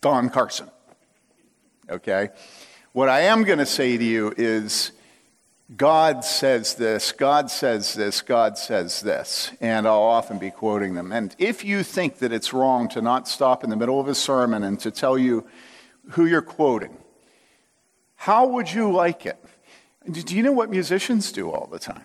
Don 0.00 0.30
Carson. 0.30 0.70
Okay? 1.90 2.30
What 2.92 3.10
I 3.10 3.20
am 3.22 3.44
going 3.44 3.58
to 3.58 3.66
say 3.66 3.98
to 3.98 4.04
you 4.04 4.32
is 4.38 4.92
God 5.76 6.24
says 6.24 6.74
this, 6.74 7.12
God 7.12 7.50
says 7.50 7.92
this, 7.92 8.22
God 8.22 8.56
says 8.56 9.02
this. 9.02 9.52
And 9.60 9.86
I'll 9.86 10.00
often 10.00 10.38
be 10.38 10.50
quoting 10.50 10.94
them. 10.94 11.12
And 11.12 11.36
if 11.38 11.64
you 11.64 11.82
think 11.82 12.18
that 12.20 12.32
it's 12.32 12.54
wrong 12.54 12.88
to 12.90 13.02
not 13.02 13.28
stop 13.28 13.62
in 13.62 13.68
the 13.68 13.76
middle 13.76 14.00
of 14.00 14.08
a 14.08 14.14
sermon 14.14 14.64
and 14.64 14.80
to 14.80 14.90
tell 14.90 15.18
you 15.18 15.46
who 16.12 16.24
you're 16.24 16.40
quoting, 16.40 16.96
how 18.22 18.46
would 18.46 18.72
you 18.72 18.92
like 18.92 19.26
it? 19.26 19.36
Do 20.08 20.36
you 20.36 20.44
know 20.44 20.52
what 20.52 20.70
musicians 20.70 21.32
do 21.32 21.50
all 21.50 21.66
the 21.66 21.80
time? 21.80 22.04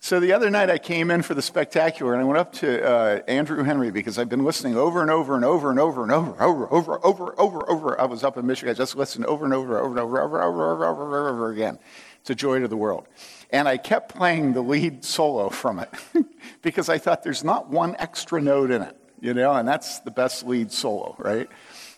So 0.00 0.18
the 0.18 0.32
other 0.32 0.50
night 0.50 0.68
I 0.68 0.78
came 0.78 1.12
in 1.12 1.22
for 1.22 1.32
the 1.32 1.42
spectacular 1.42 2.12
and 2.12 2.20
I 2.20 2.24
went 2.24 2.38
up 2.38 2.52
to 2.54 2.84
uh, 2.84 3.20
Andrew 3.28 3.62
Henry 3.62 3.92
because 3.92 4.18
I've 4.18 4.28
been 4.28 4.44
listening 4.44 4.74
over 4.74 5.00
and 5.00 5.08
over 5.08 5.36
and 5.36 5.44
over 5.44 5.70
and 5.70 5.78
over 5.78 6.02
and 6.02 6.10
over, 6.10 6.42
over, 6.42 6.74
over, 6.74 7.06
over, 7.06 7.40
over, 7.40 7.70
over. 7.70 8.00
I 8.00 8.04
was 8.06 8.24
up 8.24 8.36
in 8.36 8.48
Michigan. 8.48 8.74
I 8.74 8.74
just 8.74 8.96
listened 8.96 9.26
over 9.26 9.44
and 9.44 9.54
over, 9.54 9.78
over 9.78 9.90
and 9.90 10.00
over, 10.00 10.18
over, 10.18 10.42
over, 10.42 10.42
over, 10.42 10.86
over, 10.86 11.04
over, 11.04 11.28
over 11.28 11.52
again 11.52 11.78
to 12.24 12.34
Joy 12.34 12.58
to 12.58 12.66
the 12.66 12.76
World. 12.76 13.06
And 13.50 13.68
I 13.68 13.76
kept 13.76 14.12
playing 14.12 14.54
the 14.54 14.60
lead 14.60 15.04
solo 15.04 15.50
from 15.50 15.78
it 15.78 15.90
because 16.62 16.88
I 16.88 16.98
thought 16.98 17.22
there's 17.22 17.44
not 17.44 17.68
one 17.68 17.94
extra 18.00 18.40
note 18.40 18.72
in 18.72 18.82
it, 18.82 18.96
you 19.20 19.34
know, 19.34 19.52
and 19.52 19.68
that's 19.68 20.00
the 20.00 20.10
best 20.10 20.44
lead 20.44 20.72
solo, 20.72 21.14
right? 21.16 21.48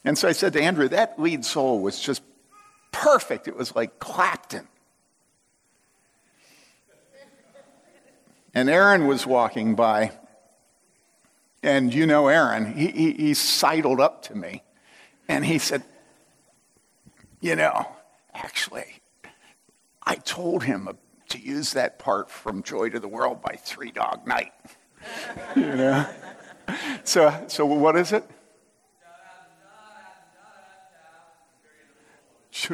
And 0.05 0.19
so 0.19 0.29
I 0.29 0.33
said 0.33 0.53
to 0.53 0.61
Andrew, 0.63 0.89
that 0.89 1.19
lead 1.19 1.47
solo 1.47 1.77
was 1.77 1.99
just 1.99 2.23
perfect. 2.93 3.49
It 3.49 3.57
was 3.57 3.75
like 3.75 3.99
Clapton. 3.99 4.69
And 8.55 8.69
Aaron 8.69 9.07
was 9.07 9.27
walking 9.27 9.75
by, 9.75 10.13
and 11.63 11.93
you 11.93 12.07
know 12.07 12.29
Aaron, 12.29 12.75
he, 12.75 12.89
he, 12.89 13.13
he 13.13 13.35
sidled 13.35 13.99
up 13.99 14.23
to 14.25 14.35
me 14.37 14.63
and 15.27 15.45
he 15.45 15.59
said, 15.59 15.83
You 17.41 17.57
know, 17.57 17.89
actually, 18.35 19.01
I 20.03 20.17
told 20.17 20.65
him 20.65 20.89
to 21.31 21.39
use 21.39 21.73
that 21.73 21.99
part 21.99 22.31
from 22.31 22.63
Joy 22.63 22.91
to 22.91 23.01
the 23.01 23.09
World 23.09 23.41
by 23.41 23.57
Three 23.57 23.91
Dog 23.91 24.27
Night. 24.27 24.53
you 25.57 25.63
know? 25.63 26.07
So, 27.05 27.45
so 27.49 27.65
what 27.65 27.97
is 27.97 28.13
it? 28.13 28.29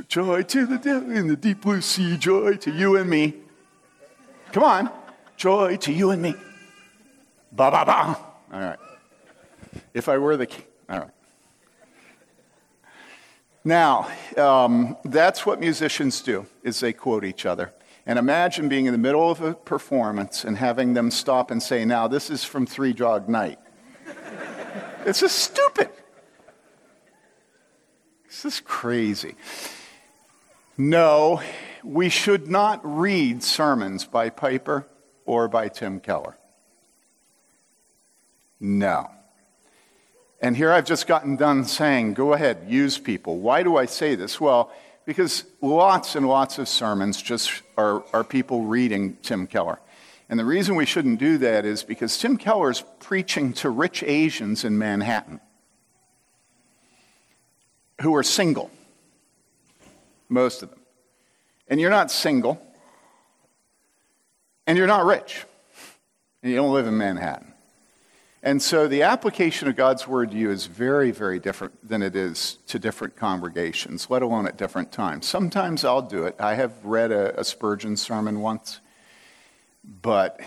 Joy 0.09 0.43
to 0.43 0.67
the 0.67 0.77
devil 0.77 1.11
in 1.13 1.29
the 1.29 1.37
deep 1.37 1.63
blue 1.63 1.81
sea, 1.81 2.19
joy 2.19 2.57
to 2.57 2.71
you 2.71 2.97
and 2.97 3.09
me. 3.09 3.35
Come 4.53 4.63
on. 4.63 4.91
Joy 5.37 5.77
to 5.79 5.93
you 5.93 6.11
and 6.11 6.21
me. 6.21 6.35
Ba 7.53 7.71
ba 7.71 7.85
ba. 7.87 8.19
All 8.53 8.61
right. 8.61 8.79
If 9.95 10.09
I 10.09 10.19
were 10.19 10.37
the 10.37 10.47
king. 10.47 10.65
All 10.91 10.99
right. 11.01 11.11
Now, 13.65 14.11
um, 14.37 14.97
that's 15.05 15.47
what 15.47 15.59
musicians 15.61 16.21
do, 16.21 16.47
is 16.63 16.81
they 16.81 16.93
quote 16.93 17.25
each 17.25 17.47
other. 17.47 17.73
And 18.05 18.19
imagine 18.19 18.69
being 18.69 18.87
in 18.87 18.93
the 18.93 18.99
middle 18.99 19.31
of 19.31 19.41
a 19.41 19.55
performance 19.55 20.45
and 20.45 20.57
having 20.57 20.95
them 20.95 21.11
stop 21.11 21.51
and 21.51 21.63
say, 21.63 21.85
now, 21.85 22.09
this 22.09 22.31
is 22.31 22.45
from 22.45 22.67
Three 22.67 22.93
Dog 22.93 23.29
Night. 23.29 23.59
it's 25.05 25.21
just 25.21 25.39
stupid. 25.39 25.91
This 28.29 28.45
is 28.45 28.61
crazy. 28.61 29.37
No, 30.77 31.41
we 31.83 32.11
should 32.11 32.47
not 32.47 32.81
read 32.85 33.43
sermons 33.43 34.05
by 34.05 34.29
Piper 34.29 34.87
or 35.25 35.49
by 35.49 35.69
Tim 35.69 35.99
Keller? 35.99 36.37
No. 38.61 39.11
And 40.43 40.55
here 40.57 40.71
I've 40.71 40.85
just 40.85 41.07
gotten 41.07 41.37
done 41.37 41.65
saying, 41.65 42.15
go 42.15 42.35
ahead, 42.35 42.67
use 42.69 42.99
people. 42.99 43.39
Why 43.39 43.63
do 43.63 43.79
I 43.79 43.87
say 43.87 44.15
this? 44.15 44.39
Well, 44.39 44.71
because 45.07 45.45
lots 45.63 46.15
and 46.15 46.29
lots 46.29 46.59
of 46.59 46.69
sermons 46.69 47.23
just 47.23 47.63
are, 47.79 48.05
are 48.13 48.25
people 48.25 48.65
reading 48.65 49.17
Tim 49.23 49.47
Keller. 49.47 49.81
And 50.29 50.39
the 50.39 50.45
reason 50.45 50.77
we 50.77 50.85
shouldn't 50.85 51.19
do 51.19 51.39
that 51.39 51.65
is 51.65 51.83
because 51.83 52.19
Tim 52.19 52.37
Keller's 52.37 52.85
preaching 53.01 53.55
to 53.55 53.71
rich 53.71 54.03
Asians 54.03 54.65
in 54.65 54.77
Manhattan 54.77 55.41
who 58.01 58.15
are 58.15 58.23
single, 58.23 58.71
most 60.29 60.63
of 60.63 60.71
them. 60.71 60.81
And 61.69 61.81
you're 61.81 61.91
not 61.91 62.11
single, 62.11 62.61
and 64.67 64.79
you're 64.79 64.87
not 64.87 65.05
rich, 65.05 65.45
and 66.43 66.51
you 66.51 66.57
don't 66.57 66.73
live 66.73 66.87
in 66.87 66.97
Manhattan. 66.97 67.55
And 68.43 68.63
so 68.63 68.87
the 68.87 69.03
application 69.03 69.67
of 69.69 69.75
God's 69.75 70.07
word 70.07 70.31
to 70.31 70.37
you 70.37 70.51
is 70.51 70.67
very, 70.67 71.11
very 71.11 71.41
different 71.41 71.87
than 71.87 72.03
it 72.03 72.15
is 72.15 72.59
to 72.69 72.79
different 72.79 73.17
congregations, 73.17 74.09
let 74.09 74.23
alone 74.23 74.47
at 74.47 74.57
different 74.57 74.93
times. 74.93 75.27
Sometimes 75.27 75.85
I'll 75.85 76.03
do 76.03 76.25
it. 76.25 76.37
I 76.39 76.55
have 76.55 76.73
read 76.85 77.11
a, 77.11 77.39
a 77.41 77.45
Spurgeon 77.45 77.97
sermon 77.97 78.41
once, 78.41 78.81
but 80.03 80.41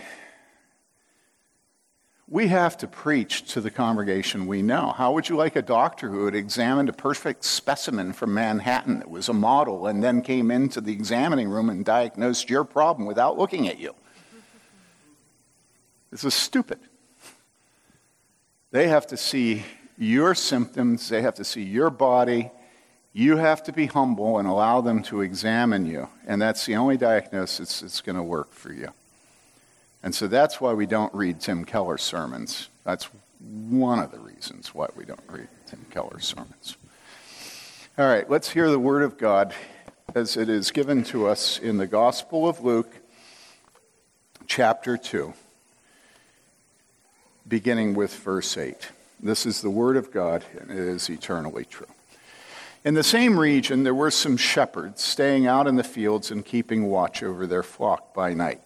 we 2.32 2.48
have 2.48 2.78
to 2.78 2.88
preach 2.88 3.44
to 3.52 3.60
the 3.60 3.70
congregation 3.70 4.48
we 4.48 4.62
know. 4.62 4.94
How 4.96 5.12
would 5.12 5.28
you 5.28 5.36
like 5.36 5.58
a 5.58 5.62
doctor 5.62 6.08
who 6.08 6.24
had 6.24 6.34
examined 6.34 6.88
a 6.88 6.94
perfect 6.94 7.44
specimen 7.44 8.14
from 8.14 8.34
Manhattan 8.34 9.00
that 9.00 9.10
was 9.10 9.28
a 9.28 9.34
model 9.34 9.86
and 9.86 10.02
then 10.02 10.22
came 10.22 10.50
into 10.50 10.80
the 10.80 10.94
examining 10.94 11.50
room 11.50 11.70
and 11.70 11.84
diagnosed 11.84 12.50
your 12.50 12.64
problem 12.64 13.06
without 13.06 13.38
looking 13.38 13.68
at 13.68 13.80
you? 13.80 13.94
This 16.10 16.24
is 16.24 16.34
stupid. 16.34 16.80
They 18.72 18.88
have 18.88 19.08
to 19.08 19.18
see 19.18 19.66
your 19.98 20.34
symptoms, 20.34 21.10
they 21.10 21.22
have 21.22 21.36
to 21.36 21.44
see 21.44 21.64
your 21.64 21.90
body. 21.90 22.50
You 23.12 23.36
have 23.36 23.62
to 23.64 23.74
be 23.74 23.88
humble 23.88 24.40
and 24.40 24.48
allow 24.48 24.80
them 24.80 25.04
to 25.04 25.20
examine 25.20 25.86
you. 25.86 26.08
And 26.26 26.42
that's 26.42 26.66
the 26.66 26.78
only 26.78 26.96
diagnosis 26.96 27.82
that's 27.82 28.00
going 28.00 28.16
to 28.16 28.24
work 28.24 28.54
for 28.54 28.72
you. 28.72 28.94
And 30.04 30.14
so 30.16 30.28
that's 30.28 30.60
why 30.60 30.74
we 30.74 30.86
don't 30.86 31.14
read 31.14 31.40
Tim 31.40 31.64
Keller 31.66 31.98
sermons. 31.98 32.70
That's 32.84 33.10
one 33.40 34.00
of 34.00 34.12
the 34.12 34.20
reasons 34.20 34.74
why 34.74 34.88
we 34.96 35.06
don't 35.06 35.20
read 35.30 35.48
Tim 35.68 35.86
Keller 35.90 36.20
sermons. 36.20 36.78
All 37.98 38.08
right, 38.08 38.30
let's 38.30 38.50
hear 38.50 38.70
the 38.70 38.80
Word 38.80 39.04
of 39.04 39.18
God 39.18 39.54
as 40.16 40.38
it 40.38 40.50
is 40.50 40.72
given 40.72 41.04
to 41.06 41.28
us 41.28 41.60
in 41.60 41.78
the 41.78 41.88
Gospel 41.88 42.48
of 42.48 42.64
Luke, 42.64 42.92
chapter 44.48 44.98
2 44.98 45.34
beginning 47.52 47.94
with 47.94 48.16
verse 48.16 48.58
8. 48.58 48.90
This 49.20 49.46
is 49.46 49.62
the 49.62 49.70
Word 49.70 49.98
of 49.98 50.10
God, 50.10 50.46
and 50.58 50.72
it 50.72 50.78
is 50.78 51.10
eternally 51.10 51.66
true. 51.66 51.88
In 52.86 52.94
the 52.94 53.04
same 53.04 53.38
region, 53.38 53.84
there 53.84 53.94
were 53.94 54.10
some 54.10 54.38
shepherds 54.38 55.04
staying 55.04 55.48
out 55.48 55.68
in 55.68 55.76
the 55.76 55.84
fields 55.84 56.32
and 56.32 56.46
keeping 56.46 56.86
watch 56.86 57.22
over 57.22 57.46
their 57.46 57.62
flock 57.62 58.14
by 58.14 58.34
night. 58.34 58.62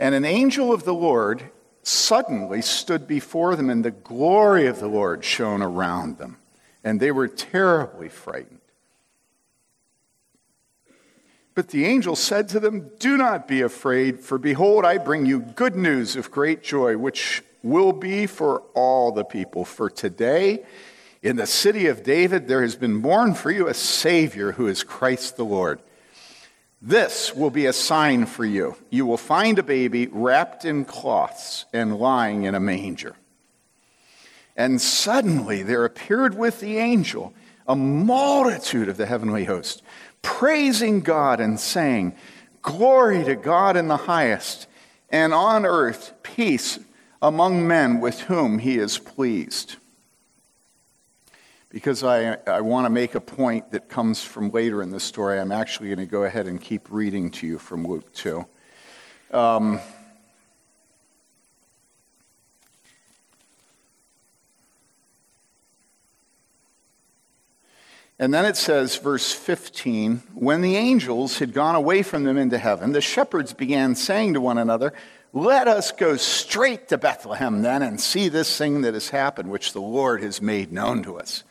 And 0.00 0.14
an 0.14 0.24
angel 0.24 0.72
of 0.72 0.84
the 0.84 0.94
Lord 0.94 1.50
suddenly 1.82 2.62
stood 2.62 3.06
before 3.06 3.54
them, 3.54 3.68
and 3.68 3.84
the 3.84 3.90
glory 3.90 4.66
of 4.66 4.80
the 4.80 4.88
Lord 4.88 5.22
shone 5.22 5.60
around 5.60 6.16
them, 6.16 6.38
and 6.82 6.98
they 6.98 7.12
were 7.12 7.28
terribly 7.28 8.08
frightened. 8.08 8.60
But 11.54 11.68
the 11.68 11.84
angel 11.84 12.16
said 12.16 12.48
to 12.48 12.60
them, 12.60 12.90
Do 12.98 13.18
not 13.18 13.46
be 13.46 13.60
afraid, 13.60 14.20
for 14.20 14.38
behold, 14.38 14.86
I 14.86 14.96
bring 14.96 15.26
you 15.26 15.40
good 15.40 15.76
news 15.76 16.16
of 16.16 16.30
great 16.30 16.62
joy, 16.62 16.96
which 16.96 17.42
will 17.62 17.92
be 17.92 18.26
for 18.26 18.62
all 18.72 19.12
the 19.12 19.24
people. 19.24 19.66
For 19.66 19.90
today, 19.90 20.64
in 21.22 21.36
the 21.36 21.46
city 21.46 21.88
of 21.88 22.02
David, 22.02 22.48
there 22.48 22.62
has 22.62 22.74
been 22.74 23.00
born 23.00 23.34
for 23.34 23.50
you 23.50 23.68
a 23.68 23.74
Savior 23.74 24.52
who 24.52 24.66
is 24.66 24.82
Christ 24.82 25.36
the 25.36 25.44
Lord. 25.44 25.82
This 26.82 27.34
will 27.34 27.50
be 27.50 27.66
a 27.66 27.72
sign 27.72 28.24
for 28.24 28.44
you. 28.44 28.76
You 28.88 29.04
will 29.04 29.18
find 29.18 29.58
a 29.58 29.62
baby 29.62 30.06
wrapped 30.06 30.64
in 30.64 30.86
cloths 30.86 31.66
and 31.72 31.98
lying 31.98 32.44
in 32.44 32.54
a 32.54 32.60
manger. 32.60 33.16
And 34.56 34.80
suddenly 34.80 35.62
there 35.62 35.84
appeared 35.84 36.36
with 36.36 36.60
the 36.60 36.78
angel 36.78 37.34
a 37.66 37.76
multitude 37.76 38.88
of 38.88 38.96
the 38.96 39.06
heavenly 39.06 39.44
host, 39.44 39.82
praising 40.22 41.00
God 41.00 41.38
and 41.38 41.60
saying, 41.60 42.14
Glory 42.62 43.24
to 43.24 43.36
God 43.36 43.76
in 43.76 43.88
the 43.88 43.96
highest, 43.96 44.66
and 45.10 45.32
on 45.32 45.64
earth 45.66 46.14
peace 46.22 46.78
among 47.22 47.66
men 47.66 48.00
with 48.00 48.22
whom 48.22 48.58
he 48.58 48.78
is 48.78 48.98
pleased. 48.98 49.76
Because 51.70 52.02
I, 52.02 52.36
I 52.46 52.60
want 52.60 52.86
to 52.86 52.90
make 52.90 53.14
a 53.14 53.20
point 53.20 53.70
that 53.70 53.88
comes 53.88 54.22
from 54.22 54.50
later 54.50 54.82
in 54.82 54.90
the 54.90 55.00
story, 55.00 55.38
I'm 55.38 55.52
actually 55.52 55.88
going 55.88 56.00
to 56.00 56.06
go 56.06 56.24
ahead 56.24 56.46
and 56.46 56.60
keep 56.60 56.90
reading 56.90 57.30
to 57.32 57.46
you 57.46 57.58
from 57.58 57.86
Luke 57.86 58.12
2. 58.12 58.44
Um, 59.32 59.80
And 68.20 68.34
then 68.34 68.44
it 68.44 68.58
says, 68.58 68.96
verse 68.96 69.32
15, 69.32 70.22
when 70.34 70.60
the 70.60 70.76
angels 70.76 71.38
had 71.38 71.54
gone 71.54 71.74
away 71.74 72.02
from 72.02 72.24
them 72.24 72.36
into 72.36 72.58
heaven, 72.58 72.92
the 72.92 73.00
shepherds 73.00 73.54
began 73.54 73.94
saying 73.94 74.34
to 74.34 74.42
one 74.42 74.58
another, 74.58 74.92
Let 75.32 75.66
us 75.66 75.90
go 75.90 76.18
straight 76.18 76.88
to 76.88 76.98
Bethlehem 76.98 77.62
then 77.62 77.80
and 77.80 77.98
see 77.98 78.28
this 78.28 78.58
thing 78.58 78.82
that 78.82 78.92
has 78.92 79.08
happened, 79.08 79.50
which 79.50 79.72
the 79.72 79.80
Lord 79.80 80.22
has 80.22 80.42
made 80.42 80.70
known 80.70 81.02
to 81.04 81.18
us. 81.18 81.44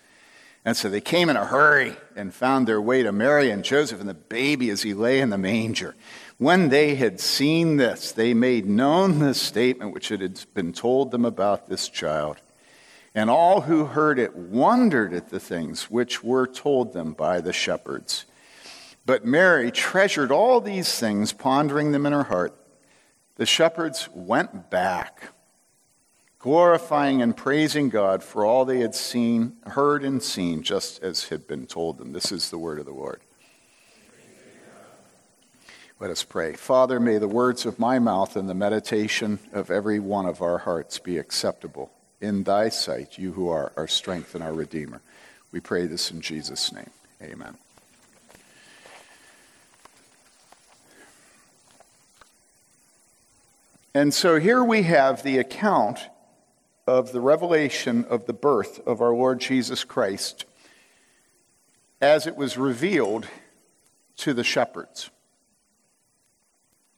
And 0.66 0.76
so 0.76 0.90
they 0.90 1.02
came 1.02 1.30
in 1.30 1.38
a 1.38 1.46
hurry 1.46 1.96
and 2.16 2.34
found 2.34 2.68
their 2.68 2.82
way 2.82 3.04
to 3.04 3.12
Mary 3.12 3.50
and 3.50 3.64
Joseph 3.64 4.00
and 4.00 4.10
the 4.10 4.14
baby 4.14 4.70
as 4.70 4.82
he 4.82 4.94
lay 4.94 5.20
in 5.20 5.30
the 5.30 5.38
manger. 5.38 5.96
When 6.38 6.70
they 6.70 6.96
had 6.96 7.20
seen 7.20 7.78
this, 7.78 8.12
they 8.12 8.34
made 8.34 8.66
known 8.66 9.20
the 9.20 9.34
statement 9.34 9.94
which 9.94 10.10
had 10.10 10.46
been 10.54 10.74
told 10.74 11.12
them 11.12 11.26
about 11.26 11.68
this 11.68 11.88
child. 11.90 12.38
And 13.16 13.30
all 13.30 13.62
who 13.62 13.86
heard 13.86 14.20
it 14.20 14.36
wondered 14.36 15.14
at 15.14 15.30
the 15.30 15.40
things 15.40 15.90
which 15.90 16.24
were 16.24 16.46
told 16.46 16.94
them 16.94 17.14
by 17.14 17.42
the 17.42 17.54
shepherds. 17.54 18.26
But 19.06 19.26
Mary 19.26 19.72
treasured 19.72 20.32
all 20.32 20.62
these 20.62 21.00
things, 21.00 21.34
pondering 21.34 21.92
them 21.92 22.06
in 22.06 22.14
her 22.14 22.24
heart. 22.24 22.56
The 23.38 23.46
shepherds 23.46 24.08
went 24.14 24.70
back, 24.70 25.30
glorifying 26.40 27.22
and 27.22 27.36
praising 27.36 27.90
God 27.90 28.24
for 28.24 28.46
all 28.46 28.66
they 28.66 28.80
had 28.80 28.96
seen, 28.96 29.58
heard, 29.66 30.04
and 30.04 30.24
seen, 30.24 30.64
just 30.64 31.04
as 31.04 31.26
had 31.26 31.48
been 31.48 31.68
told 31.68 31.98
them. 31.98 32.14
This 32.14 32.32
is 32.32 32.50
the 32.50 32.58
word 32.58 32.80
of 32.80 32.86
the 32.86 32.94
Lord. 32.94 33.20
Let 36.00 36.12
us 36.12 36.24
pray. 36.24 36.54
Father, 36.54 36.98
may 36.98 37.18
the 37.18 37.28
words 37.28 37.66
of 37.66 37.78
my 37.78 38.00
mouth 38.00 38.38
and 38.38 38.50
the 38.50 38.54
meditation 38.54 39.40
of 39.52 39.70
every 39.70 40.00
one 40.00 40.26
of 40.26 40.42
our 40.42 40.60
hearts 40.60 40.98
be 40.98 41.18
acceptable 41.18 41.92
in 42.22 42.44
thy 42.44 42.70
sight, 42.70 43.18
you 43.18 43.34
who 43.34 43.50
are 43.50 43.74
our 43.76 43.88
strength 43.88 44.34
and 44.34 44.42
our 44.42 44.54
Redeemer. 44.54 45.02
We 45.52 45.60
pray 45.60 45.88
this 45.88 46.10
in 46.10 46.22
Jesus' 46.22 46.72
name. 46.72 46.90
Amen. 47.22 47.58
And 53.94 54.14
so 54.14 54.40
here 54.40 54.64
we 54.64 54.84
have 54.84 55.24
the 55.24 55.38
account 55.38 56.00
of 56.90 57.12
the 57.12 57.22
revelation 57.22 58.04
of 58.06 58.26
the 58.26 58.34
birth 58.34 58.80
of 58.88 59.00
our 59.00 59.14
Lord 59.14 59.40
Jesus 59.40 59.84
Christ 59.84 60.46
as 62.02 62.26
it 62.26 62.36
was 62.36 62.58
revealed 62.58 63.28
to 64.18 64.34
the 64.34 64.44
shepherds. 64.44 65.12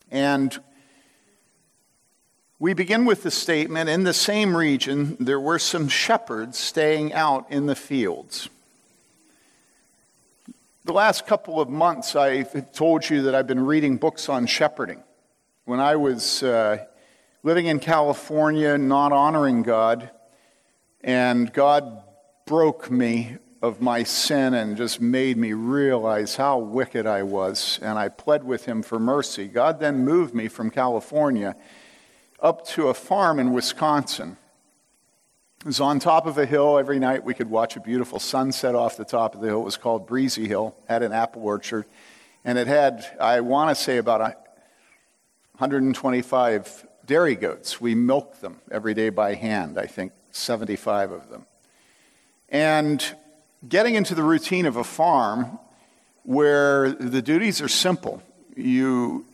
And 0.09 0.57
we 2.57 2.73
begin 2.73 3.03
with 3.03 3.23
the 3.23 3.31
statement 3.31 3.89
in 3.89 4.03
the 4.03 4.13
same 4.13 4.55
region, 4.55 5.17
there 5.19 5.41
were 5.41 5.59
some 5.59 5.89
shepherds 5.89 6.57
staying 6.57 7.11
out 7.11 7.51
in 7.51 7.65
the 7.65 7.75
fields. 7.75 8.47
The 10.85 10.93
last 10.93 11.27
couple 11.27 11.59
of 11.59 11.67
months, 11.67 12.15
I've 12.15 12.71
told 12.71 13.09
you 13.09 13.23
that 13.23 13.35
I've 13.35 13.47
been 13.47 13.65
reading 13.65 13.97
books 13.97 14.29
on 14.29 14.45
shepherding. 14.45 15.03
When 15.65 15.81
I 15.81 15.97
was 15.97 16.43
uh, 16.43 16.85
living 17.43 17.65
in 17.65 17.79
California, 17.79 18.77
not 18.77 19.11
honoring 19.11 19.63
God, 19.63 20.11
and 21.01 21.51
God 21.51 22.03
broke 22.45 22.91
me 22.91 23.37
of 23.61 23.81
my 23.81 24.03
sin 24.03 24.53
and 24.53 24.77
just 24.77 25.01
made 25.01 25.37
me 25.37 25.53
realize 25.53 26.35
how 26.35 26.59
wicked 26.59 27.05
I 27.05 27.23
was, 27.23 27.79
and 27.81 27.97
I 27.97 28.09
pled 28.09 28.43
with 28.43 28.65
Him 28.65 28.83
for 28.83 28.99
mercy. 28.99 29.47
God 29.47 29.79
then 29.79 30.03
moved 30.03 30.33
me 30.33 30.47
from 30.47 30.69
California 30.69 31.55
up 32.39 32.65
to 32.69 32.87
a 32.87 32.93
farm 32.93 33.39
in 33.39 33.53
Wisconsin. 33.53 34.37
It 35.59 35.67
was 35.67 35.79
on 35.79 35.99
top 35.99 36.25
of 36.25 36.39
a 36.39 36.45
hill. 36.47 36.79
Every 36.79 36.97
night 36.97 37.23
we 37.23 37.35
could 37.35 37.51
watch 37.51 37.75
a 37.75 37.79
beautiful 37.79 38.19
sunset 38.19 38.73
off 38.73 38.97
the 38.97 39.05
top 39.05 39.35
of 39.35 39.41
the 39.41 39.47
hill. 39.47 39.61
It 39.61 39.65
was 39.65 39.77
called 39.77 40.07
Breezy 40.07 40.47
Hill, 40.47 40.75
had 40.87 41.03
an 41.03 41.11
apple 41.11 41.43
orchard, 41.43 41.85
and 42.43 42.57
it 42.57 42.65
had, 42.65 43.05
I 43.19 43.41
want 43.41 43.69
to 43.69 43.75
say, 43.75 43.97
about 43.97 44.21
125 44.21 46.87
dairy 47.11 47.35
goats. 47.35 47.81
We 47.81 47.93
milk 47.93 48.39
them 48.39 48.61
every 48.71 48.93
day 48.93 49.09
by 49.09 49.33
hand, 49.33 49.77
I 49.77 49.85
think 49.85 50.13
75 50.31 51.11
of 51.11 51.29
them. 51.29 51.45
And 52.47 53.03
getting 53.67 53.95
into 53.95 54.15
the 54.15 54.23
routine 54.23 54.65
of 54.65 54.77
a 54.77 54.83
farm 54.85 55.59
where 56.23 56.93
the 56.93 57.21
duties 57.21 57.61
are 57.61 57.67
simple. 57.67 58.23
You 58.55 59.25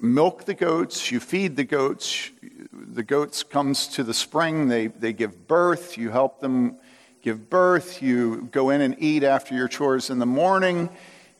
milk 0.00 0.46
the 0.46 0.54
goats, 0.54 1.10
you 1.10 1.20
feed 1.20 1.56
the 1.56 1.64
goats. 1.64 2.30
The 2.72 3.02
goats 3.02 3.42
comes 3.42 3.88
to 3.88 4.02
the 4.02 4.14
spring, 4.14 4.68
they, 4.68 4.86
they 4.86 5.12
give 5.12 5.46
birth, 5.46 5.98
you 5.98 6.08
help 6.08 6.40
them 6.40 6.76
give 7.20 7.50
birth, 7.50 8.00
you 8.00 8.48
go 8.52 8.70
in 8.70 8.80
and 8.80 8.96
eat 8.98 9.22
after 9.22 9.54
your 9.54 9.68
chores 9.68 10.08
in 10.08 10.18
the 10.18 10.24
morning, 10.24 10.88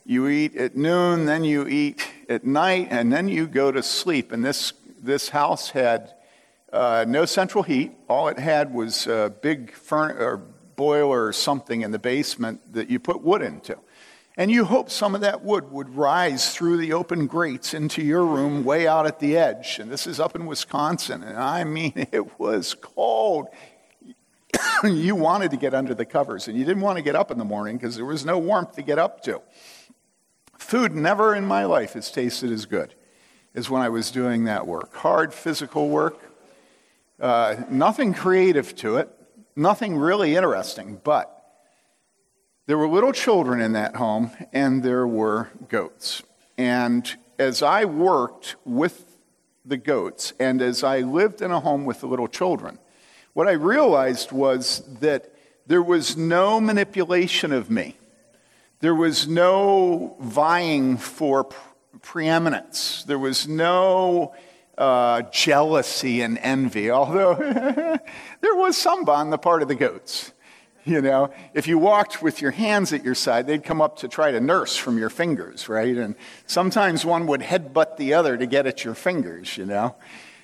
you 0.05 0.29
eat 0.29 0.55
at 0.55 0.77
noon, 0.77 1.25
then 1.25 1.45
you 1.45 1.67
eat 1.67 2.07
at 2.29 2.45
night, 2.45 2.89
and 2.91 3.11
then 3.11 3.27
you 3.27 3.47
go 3.47 3.73
to 3.73 3.83
sleep. 3.83 4.33
And 4.33 4.45
this, 4.45 4.75
this 5.07 5.31
house 5.31 5.71
had 5.71 6.13
uh, 6.73 7.05
no 7.09 7.25
central 7.25 7.63
heat. 7.63 7.93
All 8.09 8.29
it 8.29 8.39
had 8.39 8.75
was 8.75 9.07
a 9.07 9.33
big 9.41 9.73
furn- 9.73 10.17
or 10.19 10.37
boiler 10.77 11.27
or 11.27 11.33
something 11.33 11.81
in 11.81 11.91
the 11.91 11.99
basement 11.99 12.75
that 12.75 12.91
you 12.91 12.99
put 12.99 13.23
wood 13.23 13.41
into. 13.41 13.79
And 14.37 14.51
you 14.51 14.67
hope 14.67 14.91
some 14.91 15.15
of 15.15 15.23
that 15.23 15.43
wood 15.43 15.73
would 15.73 15.97
rise 15.97 16.55
through 16.55 16.77
the 16.77 16.93
open 16.93 17.27
grates 17.27 17.73
into 17.73 18.03
your 18.03 18.27
room 18.27 18.65
way 18.65 18.87
out 18.87 19.07
at 19.07 19.19
the 19.19 19.39
edge. 19.39 19.79
And 19.79 19.91
this 19.91 20.07
is 20.07 20.21
up 20.21 20.37
in 20.37 20.45
Wisconsin. 20.45 21.23
And 21.23 21.39
I 21.39 21.65
mean, 21.65 21.93
it 22.13 22.39
was 22.39 22.75
cold. 22.75 23.49
you 24.85 25.15
wanted 25.15 25.53
to 25.53 25.57
get 25.57 25.73
under 25.73 25.95
the 25.95 26.05
covers, 26.05 26.49
and 26.49 26.59
you 26.59 26.65
didn't 26.65 26.83
want 26.83 26.99
to 26.99 27.03
get 27.03 27.17
up 27.17 27.31
in 27.31 27.39
the 27.39 27.45
morning 27.45 27.79
because 27.79 27.97
there 27.97 28.05
was 28.05 28.27
no 28.27 28.39
warmth 28.39 28.73
to 28.73 28.83
get 28.83 28.99
up 28.99 29.23
to. 29.23 29.41
Food 30.59 30.95
never 30.95 31.35
in 31.35 31.47
my 31.47 31.65
life 31.65 31.95
has 31.95 32.11
tasted 32.11 32.51
as 32.51 32.67
good 32.67 32.95
as 33.57 33.71
when 33.71 33.81
I 33.81 33.89
was 33.89 34.11
doing 34.11 34.45
that 34.45 34.67
work. 34.67 34.95
Hard 34.95 35.33
physical 35.33 35.89
work, 35.89 36.21
uh, 37.19 37.57
nothing 37.71 38.13
creative 38.13 38.77
to 38.77 38.99
it, 38.99 39.09
nothing 39.57 39.97
really 39.97 40.37
interesting, 40.37 41.01
but 41.03 41.33
there 42.67 42.77
were 42.77 42.87
little 42.87 43.13
children 43.13 43.61
in 43.61 43.73
that 43.73 43.97
home, 43.97 44.31
and 44.53 44.83
there 44.83 45.07
were 45.07 45.49
goats. 45.69 46.23
And 46.59 47.11
as 47.39 47.63
I 47.63 47.87
worked 47.87 48.57
with 48.65 49.17
the 49.65 49.79
goats, 49.79 50.35
and 50.39 50.61
as 50.61 50.85
I 50.85 51.01
lived 51.01 51.41
in 51.41 51.51
a 51.51 51.61
home 51.61 51.87
with 51.87 52.01
the 52.01 52.07
little 52.07 52.29
children, 52.29 52.79
what 53.33 53.49
I 53.49 53.53
realized 53.53 54.33
was 54.33 54.83
that 55.01 55.33
there 55.67 55.83
was 55.83 56.17
no 56.17 56.61
manipulation 56.61 57.53
of 57.53 57.71
me. 57.71 57.97
There 58.81 58.95
was 58.95 59.27
no 59.27 60.17
vying 60.21 60.99
for 60.99 61.49
preeminence. 62.07 63.03
There 63.03 63.19
was 63.19 63.49
no 63.49 64.33
uh, 64.79 65.23
jealousy 65.33 66.23
and 66.23 66.39
envy, 66.39 66.91
although 66.93 67.35
there 68.41 68.55
was 68.55 68.77
some 68.77 69.09
on 69.09 69.31
the 69.31 69.39
part 69.39 69.61
of 69.61 69.69
the 69.69 69.75
goats. 69.75 70.33
You 70.85 71.03
know, 71.03 71.31
if 71.53 71.67
you 71.67 71.79
walked 71.79 72.23
with 72.23 72.41
your 72.41 72.53
hands 72.53 72.93
at 72.93 73.05
your 73.05 73.17
side, 73.17 73.49
they'd 73.49 73.65
come 73.65 73.81
up 73.81 73.99
to 73.99 74.09
try 74.09 74.31
to 74.31 74.41
nurse 74.41 74.77
from 74.77 74.99
your 74.99 75.11
fingers, 75.11 75.69
right? 75.69 75.97
And 75.97 76.15
sometimes 76.47 77.05
one 77.05 77.27
would 77.27 77.41
headbutt 77.41 77.97
the 77.97 78.15
other 78.15 78.37
to 78.37 78.47
get 78.47 78.69
at 78.69 78.85
your 78.85 78.95
fingers, 78.95 79.59
you 79.59 79.67
know? 79.67 79.97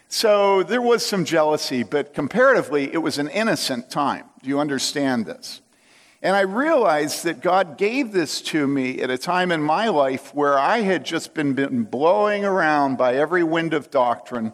So 0.09 0.65
there 0.65 0.83
was 0.83 1.07
some 1.07 1.25
jealousy, 1.25 1.85
but 1.85 2.13
comparatively, 2.13 2.93
it 2.93 2.99
was 2.99 3.19
an 3.19 3.29
innocent 3.29 3.89
time. 3.89 4.25
Do 4.43 4.49
you 4.49 4.59
understand 4.59 5.27
this? 5.27 5.62
And 6.23 6.37
I 6.37 6.43
realized 6.43 7.25
that 7.25 7.41
God 7.41 7.77
gave 7.77 8.13
this 8.13 8.41
to 8.43 8.69
me 8.69 9.01
at 9.01 9.11
a 9.11 9.19
time 9.19 9.51
in 9.51 9.61
my 9.61 9.89
life 9.89 10.33
where 10.33 10.57
I 10.57 10.79
had 10.79 11.05
just 11.05 11.35
been, 11.35 11.55
been 11.55 11.83
blowing 11.83 12.45
around 12.45 12.97
by 12.97 13.17
every 13.17 13.43
wind 13.43 13.75
of 13.75 13.91
doctrine, 13.91 14.53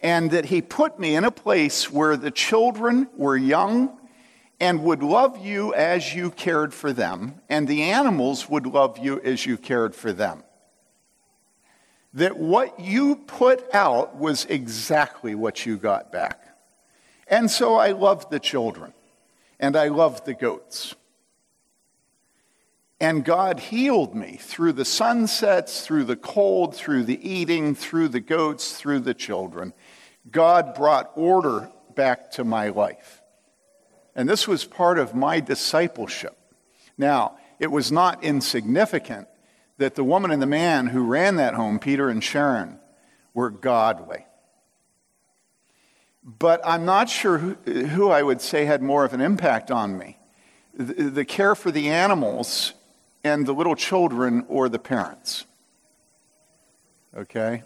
and 0.00 0.30
that 0.30 0.44
He 0.46 0.62
put 0.62 1.00
me 1.00 1.16
in 1.16 1.24
a 1.24 1.32
place 1.32 1.90
where 1.90 2.16
the 2.16 2.30
children 2.30 3.08
were 3.16 3.36
young 3.36 3.98
and 4.60 4.84
would 4.84 5.02
love 5.02 5.44
you 5.44 5.74
as 5.74 6.14
you 6.14 6.30
cared 6.30 6.72
for 6.72 6.92
them, 6.92 7.34
and 7.48 7.66
the 7.66 7.82
animals 7.82 8.48
would 8.48 8.64
love 8.64 8.96
you 8.96 9.20
as 9.22 9.44
you 9.44 9.56
cared 9.56 9.96
for 9.96 10.12
them. 10.12 10.44
That 12.14 12.36
what 12.36 12.78
you 12.78 13.16
put 13.16 13.74
out 13.74 14.16
was 14.16 14.44
exactly 14.44 15.34
what 15.34 15.66
you 15.66 15.78
got 15.78 16.12
back. 16.12 16.46
And 17.26 17.50
so 17.50 17.74
I 17.74 17.90
loved 17.90 18.30
the 18.30 18.38
children, 18.38 18.92
and 19.62 19.76
I 19.76 19.88
loved 19.88 20.26
the 20.26 20.34
goats. 20.34 20.96
And 23.00 23.24
God 23.24 23.60
healed 23.60 24.14
me 24.14 24.36
through 24.40 24.72
the 24.72 24.84
sunsets, 24.84 25.86
through 25.86 26.04
the 26.04 26.16
cold, 26.16 26.74
through 26.74 27.04
the 27.04 27.28
eating, 27.28 27.74
through 27.74 28.08
the 28.08 28.20
goats, 28.20 28.76
through 28.76 29.00
the 29.00 29.14
children. 29.14 29.72
God 30.30 30.74
brought 30.74 31.12
order 31.14 31.70
back 31.94 32.32
to 32.32 32.44
my 32.44 32.68
life. 32.68 33.22
And 34.14 34.28
this 34.28 34.46
was 34.46 34.64
part 34.64 34.98
of 34.98 35.14
my 35.14 35.40
discipleship. 35.40 36.36
Now, 36.98 37.38
it 37.58 37.70
was 37.70 37.90
not 37.90 38.22
insignificant 38.22 39.28
that 39.78 39.94
the 39.94 40.04
woman 40.04 40.30
and 40.30 40.42
the 40.42 40.46
man 40.46 40.88
who 40.88 41.04
ran 41.04 41.36
that 41.36 41.54
home, 41.54 41.78
Peter 41.78 42.08
and 42.08 42.22
Sharon, 42.22 42.78
were 43.32 43.50
godly. 43.50 44.26
But 46.24 46.60
I'm 46.64 46.84
not 46.84 47.08
sure 47.08 47.38
who, 47.38 47.54
who 47.86 48.10
I 48.10 48.22
would 48.22 48.40
say 48.40 48.64
had 48.64 48.82
more 48.82 49.04
of 49.04 49.12
an 49.12 49.20
impact 49.20 49.70
on 49.70 49.98
me 49.98 50.18
the, 50.74 51.10
the 51.10 51.24
care 51.24 51.54
for 51.54 51.70
the 51.70 51.90
animals 51.90 52.72
and 53.24 53.46
the 53.46 53.52
little 53.52 53.76
children 53.76 54.44
or 54.48 54.68
the 54.68 54.78
parents. 54.78 55.44
Okay? 57.16 57.62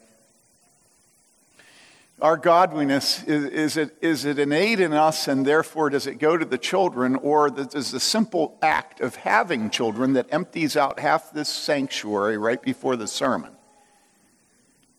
Our 2.20 2.36
godliness, 2.36 3.22
is, 3.24 3.44
is, 3.44 3.76
it, 3.76 3.96
is 4.00 4.24
it 4.24 4.38
innate 4.38 4.80
in 4.80 4.92
us 4.92 5.28
and 5.28 5.44
therefore 5.44 5.90
does 5.90 6.06
it 6.06 6.14
go 6.14 6.36
to 6.36 6.46
the 6.46 6.56
children, 6.56 7.16
or 7.16 7.50
does 7.50 7.90
the 7.90 8.00
simple 8.00 8.56
act 8.62 9.00
of 9.00 9.16
having 9.16 9.68
children 9.68 10.14
that 10.14 10.26
empties 10.30 10.78
out 10.78 10.98
half 10.98 11.32
this 11.32 11.50
sanctuary 11.50 12.38
right 12.38 12.62
before 12.62 12.96
the 12.96 13.06
sermon? 13.06 13.52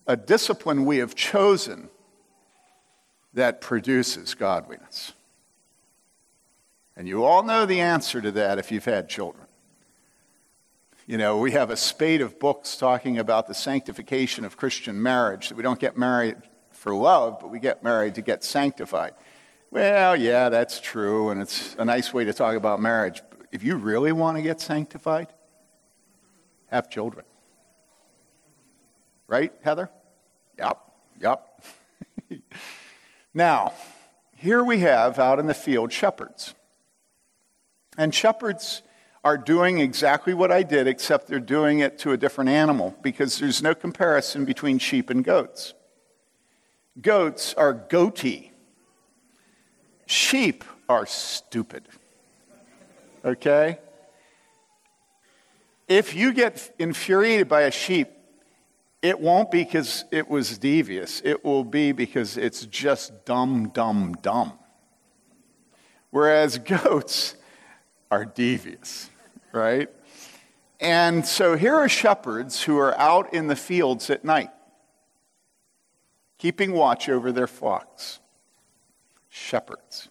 A 0.06 0.16
discipline 0.16 0.86
we 0.86 0.98
have 0.98 1.16
chosen 1.16 1.90
that 3.38 3.62
produces 3.62 4.34
godliness. 4.34 5.14
And 6.96 7.08
you 7.08 7.24
all 7.24 7.44
know 7.44 7.68
the 7.68 7.82
answer 7.82 8.20
to 8.20 8.32
that 8.32 8.58
if 8.58 8.72
you've 8.72 8.86
had 8.86 9.08
children. 9.08 9.46
You 11.06 11.20
know, 11.20 11.38
we 11.38 11.52
have 11.52 11.70
a 11.70 11.78
spate 11.78 12.22
of 12.22 12.40
books 12.40 12.76
talking 12.78 13.20
about 13.20 13.48
the 13.48 13.54
sanctification 13.54 14.44
of 14.44 14.58
Christian 14.58 15.02
marriage, 15.02 15.50
that 15.50 15.56
we 15.56 15.62
don't 15.62 15.80
get 15.80 15.96
married 15.96 16.38
for 16.72 16.96
love, 16.96 17.38
but 17.40 17.52
we 17.52 17.60
get 17.60 17.84
married 17.84 18.16
to 18.16 18.24
get 18.24 18.44
sanctified. 18.44 19.14
Well, 19.70 20.16
yeah, 20.16 20.50
that's 20.50 20.80
true, 20.80 21.30
and 21.30 21.40
it's 21.40 21.76
a 21.78 21.86
nice 21.86 22.12
way 22.12 22.26
to 22.26 22.34
talk 22.34 22.56
about 22.56 22.82
marriage. 22.82 23.22
If 23.52 23.64
you 23.64 23.76
really 23.76 24.14
want 24.14 24.38
to 24.38 24.42
get 24.42 24.60
sanctified, 24.60 25.28
have 26.72 26.90
children. 26.90 27.26
Right, 29.28 29.54
Heather? 29.62 29.92
Yep, 30.58 30.80
yep. 31.22 31.62
now, 33.38 33.74
here 34.36 34.64
we 34.64 34.80
have 34.80 35.20
out 35.20 35.40
in 35.40 35.46
the 35.46 35.54
field 35.54 35.94
shepherds. 35.94 36.56
And 37.98 38.14
shepherds 38.14 38.82
are 39.24 39.38
doing 39.38 39.80
exactly 39.80 40.34
what 40.34 40.52
I 40.52 40.64
did, 40.64 40.88
except 40.88 41.28
they're 41.28 41.40
doing 41.40 41.80
it 41.80 42.00
to 42.00 42.12
a 42.12 42.18
different 42.18 42.50
animal 42.50 42.96
because 43.02 43.40
there's 43.40 43.62
no 43.62 43.74
comparison 43.74 44.46
between 44.46 44.80
sheep 44.80 45.10
and 45.10 45.24
goats. 45.24 45.74
Goats 47.02 47.54
are 47.54 47.74
goaty, 47.74 48.52
sheep 50.06 50.64
are 50.90 51.06
stupid. 51.06 51.88
Okay? 53.24 53.80
If 55.88 56.16
you 56.16 56.34
get 56.34 56.74
infuriated 56.80 57.48
by 57.48 57.62
a 57.64 57.72
sheep, 57.72 58.10
it 59.02 59.20
won't 59.20 59.52
be 59.52 59.64
because 59.64 60.06
it 60.12 60.28
was 60.28 60.58
devious. 60.58 61.22
It 61.24 61.46
will 61.46 61.64
be 61.64 61.92
because 61.92 62.38
it's 62.38 62.66
just 62.66 63.26
dumb, 63.26 63.70
dumb, 63.70 64.18
dumb. 64.22 64.54
Whereas 66.10 66.58
goats, 66.60 67.36
are 68.10 68.26
devious, 68.26 69.10
right? 69.52 69.90
And 70.80 71.26
so 71.26 71.56
here 71.56 71.76
are 71.76 71.90
shepherds 71.90 72.64
who 72.64 72.78
are 72.78 72.98
out 72.98 73.34
in 73.34 73.48
the 73.48 73.56
fields 73.56 74.10
at 74.10 74.24
night, 74.24 74.52
keeping 76.38 76.72
watch 76.72 77.10
over 77.10 77.32
their 77.32 77.48
flocks. 77.48 78.20
Shepherds. 79.30 80.10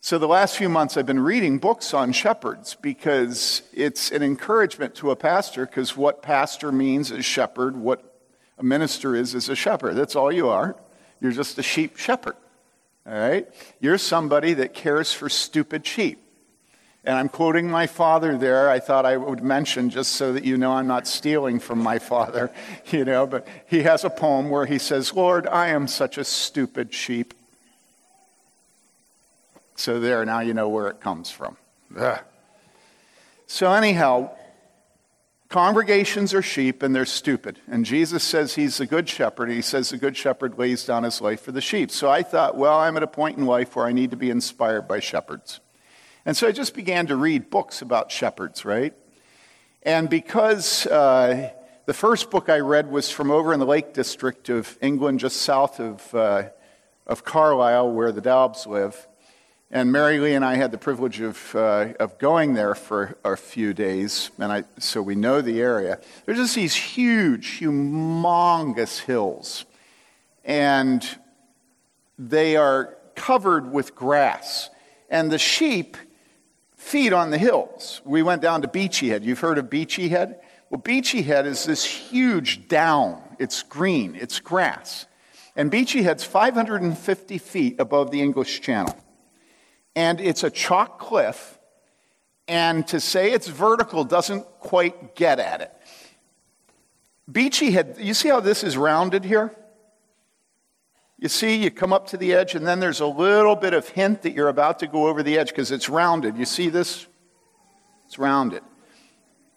So, 0.00 0.16
the 0.16 0.28
last 0.28 0.56
few 0.56 0.68
months, 0.68 0.96
I've 0.96 1.06
been 1.06 1.20
reading 1.20 1.58
books 1.58 1.92
on 1.92 2.12
shepherds 2.12 2.76
because 2.80 3.62
it's 3.72 4.12
an 4.12 4.22
encouragement 4.22 4.94
to 4.96 5.10
a 5.10 5.16
pastor, 5.16 5.66
because 5.66 5.96
what 5.96 6.22
pastor 6.22 6.70
means 6.70 7.10
is 7.10 7.24
shepherd, 7.24 7.76
what 7.76 8.20
a 8.58 8.62
minister 8.62 9.16
is, 9.16 9.34
is 9.34 9.48
a 9.48 9.56
shepherd. 9.56 9.94
That's 9.94 10.14
all 10.14 10.30
you 10.30 10.48
are. 10.48 10.76
You're 11.20 11.32
just 11.32 11.58
a 11.58 11.64
sheep 11.64 11.96
shepherd. 11.96 12.36
All 13.06 13.12
right? 13.12 13.48
You're 13.80 13.98
somebody 13.98 14.54
that 14.54 14.72
cares 14.72 15.12
for 15.12 15.28
stupid 15.28 15.84
sheep. 15.84 16.22
And 17.04 17.16
I'm 17.16 17.28
quoting 17.28 17.68
my 17.68 17.86
father 17.88 18.38
there. 18.38 18.70
I 18.70 18.78
thought 18.80 19.06
I 19.06 19.16
would 19.16 19.42
mention 19.42 19.90
just 19.90 20.12
so 20.12 20.32
that 20.32 20.44
you 20.44 20.58
know 20.58 20.72
I'm 20.72 20.86
not 20.86 21.08
stealing 21.08 21.58
from 21.58 21.82
my 21.82 21.98
father, 21.98 22.52
you 22.90 23.04
know, 23.04 23.26
but 23.26 23.48
he 23.66 23.82
has 23.82 24.04
a 24.04 24.10
poem 24.10 24.48
where 24.48 24.66
he 24.66 24.78
says, 24.78 25.12
Lord, 25.12 25.46
I 25.48 25.68
am 25.68 25.88
such 25.88 26.18
a 26.18 26.24
stupid 26.24 26.94
sheep. 26.94 27.34
So 29.78 30.00
there, 30.00 30.24
now 30.24 30.40
you 30.40 30.54
know 30.54 30.68
where 30.68 30.88
it 30.88 31.00
comes 31.00 31.30
from. 31.30 31.56
Ugh. 31.96 32.18
So, 33.46 33.72
anyhow, 33.72 34.34
congregations 35.48 36.34
are 36.34 36.42
sheep 36.42 36.82
and 36.82 36.94
they're 36.94 37.06
stupid. 37.06 37.60
And 37.68 37.84
Jesus 37.84 38.24
says 38.24 38.56
he's 38.56 38.80
a 38.80 38.86
good 38.86 39.08
shepherd. 39.08 39.50
He 39.50 39.62
says 39.62 39.90
the 39.90 39.96
good 39.96 40.16
shepherd 40.16 40.58
lays 40.58 40.84
down 40.84 41.04
his 41.04 41.20
life 41.20 41.42
for 41.42 41.52
the 41.52 41.60
sheep. 41.60 41.92
So 41.92 42.10
I 42.10 42.24
thought, 42.24 42.56
well, 42.56 42.76
I'm 42.76 42.96
at 42.96 43.04
a 43.04 43.06
point 43.06 43.38
in 43.38 43.46
life 43.46 43.76
where 43.76 43.86
I 43.86 43.92
need 43.92 44.10
to 44.10 44.16
be 44.16 44.30
inspired 44.30 44.88
by 44.88 44.98
shepherds. 44.98 45.60
And 46.26 46.36
so 46.36 46.48
I 46.48 46.52
just 46.52 46.74
began 46.74 47.06
to 47.06 47.16
read 47.16 47.48
books 47.48 47.80
about 47.80 48.10
shepherds, 48.10 48.64
right? 48.64 48.94
And 49.84 50.10
because 50.10 50.86
uh, 50.86 51.50
the 51.86 51.94
first 51.94 52.32
book 52.32 52.48
I 52.48 52.58
read 52.58 52.90
was 52.90 53.10
from 53.10 53.30
over 53.30 53.52
in 53.52 53.60
the 53.60 53.66
Lake 53.66 53.94
District 53.94 54.48
of 54.48 54.76
England, 54.82 55.20
just 55.20 55.36
south 55.36 55.78
of, 55.78 56.14
uh, 56.14 56.48
of 57.06 57.24
Carlisle, 57.24 57.92
where 57.92 58.10
the 58.10 58.20
Daubs 58.20 58.66
live. 58.66 59.06
And 59.70 59.92
Mary 59.92 60.18
Lee 60.18 60.32
and 60.32 60.46
I 60.46 60.54
had 60.54 60.70
the 60.70 60.78
privilege 60.78 61.20
of, 61.20 61.54
uh, 61.54 61.92
of 62.00 62.18
going 62.18 62.54
there 62.54 62.74
for 62.74 63.18
a 63.22 63.36
few 63.36 63.74
days, 63.74 64.30
and 64.38 64.50
I, 64.50 64.64
so 64.78 65.02
we 65.02 65.14
know 65.14 65.42
the 65.42 65.60
area. 65.60 66.00
There's 66.24 66.38
just 66.38 66.54
these 66.54 66.74
huge, 66.74 67.60
humongous 67.60 69.00
hills, 69.00 69.66
and 70.42 71.06
they 72.18 72.56
are 72.56 72.96
covered 73.14 73.70
with 73.70 73.94
grass. 73.94 74.70
And 75.10 75.30
the 75.30 75.38
sheep 75.38 75.98
feed 76.74 77.12
on 77.12 77.30
the 77.30 77.38
hills. 77.38 78.00
We 78.06 78.22
went 78.22 78.40
down 78.40 78.62
to 78.62 78.68
Beachy 78.68 79.10
Head. 79.10 79.22
You've 79.22 79.40
heard 79.40 79.58
of 79.58 79.68
Beachy 79.68 80.08
Head? 80.08 80.40
Well, 80.70 80.80
Beachy 80.80 81.20
Head 81.20 81.46
is 81.46 81.66
this 81.66 81.84
huge 81.84 82.68
down. 82.68 83.22
It's 83.38 83.62
green, 83.62 84.14
it's 84.14 84.40
grass. 84.40 85.04
And 85.54 85.70
Beachy 85.70 86.02
Head's 86.04 86.24
550 86.24 87.36
feet 87.36 87.78
above 87.78 88.10
the 88.10 88.22
English 88.22 88.62
Channel. 88.62 88.96
And 89.98 90.20
it's 90.20 90.44
a 90.44 90.50
chalk 90.50 91.00
cliff. 91.00 91.58
And 92.46 92.86
to 92.86 93.00
say 93.00 93.32
it's 93.32 93.48
vertical 93.48 94.04
doesn't 94.04 94.44
quite 94.60 95.16
get 95.16 95.40
at 95.40 95.60
it. 95.60 95.72
Beachy 97.30 97.72
Head, 97.72 97.96
you 97.98 98.14
see 98.14 98.28
how 98.28 98.38
this 98.38 98.62
is 98.62 98.76
rounded 98.76 99.24
here? 99.24 99.56
You 101.18 101.28
see, 101.28 101.56
you 101.56 101.72
come 101.72 101.92
up 101.92 102.06
to 102.10 102.16
the 102.16 102.32
edge, 102.32 102.54
and 102.54 102.64
then 102.64 102.78
there's 102.78 103.00
a 103.00 103.08
little 103.08 103.56
bit 103.56 103.74
of 103.74 103.88
hint 103.88 104.22
that 104.22 104.34
you're 104.34 104.48
about 104.48 104.78
to 104.78 104.86
go 104.86 105.08
over 105.08 105.24
the 105.24 105.36
edge 105.36 105.48
because 105.48 105.72
it's 105.72 105.88
rounded. 105.88 106.38
You 106.38 106.44
see 106.44 106.68
this? 106.68 107.08
It's 108.06 108.20
rounded. 108.20 108.62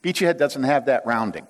Beachy 0.02 0.26
Head 0.26 0.40
doesn't 0.40 0.64
have 0.64 0.88
that 0.88 1.06
rounding. 1.06 1.46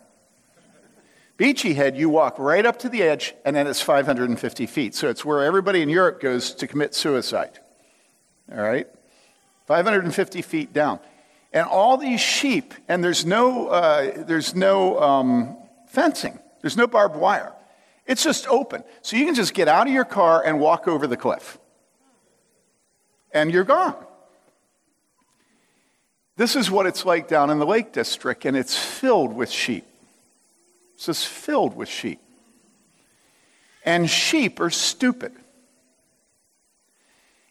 Beachy 1.37 1.75
Head, 1.75 1.95
you 1.95 2.09
walk 2.09 2.37
right 2.37 2.65
up 2.65 2.77
to 2.79 2.89
the 2.89 3.03
edge, 3.03 3.35
and 3.45 3.55
then 3.55 3.67
it's 3.67 3.79
550 3.79 4.65
feet. 4.65 4.95
So 4.95 5.07
it's 5.07 5.23
where 5.23 5.45
everybody 5.45 5.81
in 5.81 5.87
Europe 5.87 6.19
goes 6.19 6.53
to 6.55 6.67
commit 6.67 6.93
suicide. 6.93 7.61
All 8.51 8.61
right? 8.61 8.87
550 9.67 10.41
feet 10.41 10.73
down. 10.73 10.99
And 11.53 11.67
all 11.67 11.97
these 11.97 12.21
sheep, 12.21 12.73
and 12.87 13.03
there's 13.03 13.25
no, 13.25 13.67
uh, 13.67 14.23
there's 14.23 14.55
no 14.55 14.99
um, 14.99 15.57
fencing, 15.87 16.39
there's 16.61 16.77
no 16.77 16.87
barbed 16.87 17.15
wire. 17.15 17.53
It's 18.05 18.23
just 18.23 18.47
open. 18.47 18.83
So 19.01 19.15
you 19.15 19.25
can 19.25 19.35
just 19.35 19.53
get 19.53 19.67
out 19.67 19.87
of 19.87 19.93
your 19.93 20.05
car 20.05 20.43
and 20.45 20.59
walk 20.59 20.87
over 20.87 21.07
the 21.07 21.17
cliff. 21.17 21.57
And 23.33 23.51
you're 23.51 23.63
gone. 23.63 23.95
This 26.37 26.55
is 26.55 26.71
what 26.71 26.85
it's 26.85 27.05
like 27.05 27.27
down 27.27 27.49
in 27.49 27.59
the 27.59 27.65
Lake 27.65 27.93
District, 27.93 28.45
and 28.45 28.57
it's 28.57 28.75
filled 28.75 29.33
with 29.33 29.49
sheep. 29.49 29.85
It's 30.95 31.05
just 31.05 31.27
filled 31.27 31.75
with 31.75 31.87
sheep. 31.87 32.19
And 33.85 34.09
sheep 34.09 34.59
are 34.59 34.69
stupid. 34.69 35.33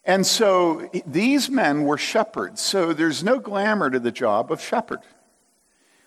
And 0.05 0.27
so 0.27 0.89
these 1.07 1.51
men 1.51 1.85
were 1.85 1.99
shepherds, 1.99 2.61
so 2.61 2.93
there's 2.93 3.23
no 3.23 3.39
glamour 3.39 3.91
to 3.91 3.99
the 4.01 4.11
job 4.11 4.51
of 4.51 4.61
shepherd. 4.61 5.01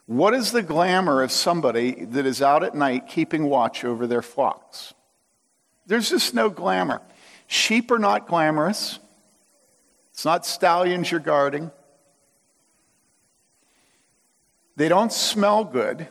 What 0.05 0.33
is 0.33 0.51
the 0.51 0.63
glamour 0.63 1.21
of 1.21 1.31
somebody 1.31 2.05
that 2.05 2.25
is 2.25 2.41
out 2.41 2.63
at 2.63 2.75
night 2.75 3.07
keeping 3.07 3.45
watch 3.45 3.85
over 3.85 4.07
their 4.07 4.21
flocks? 4.21 4.93
There's 5.85 6.09
just 6.09 6.33
no 6.33 6.49
glamour. 6.49 7.01
Sheep 7.47 7.91
are 7.91 7.99
not 7.99 8.27
glamorous. 8.27 8.99
It's 10.11 10.25
not 10.25 10.45
stallions 10.45 11.09
you're 11.09 11.19
guarding. 11.19 11.71
They 14.75 14.89
don't 14.89 15.13
smell 15.13 15.63
good. 15.63 16.07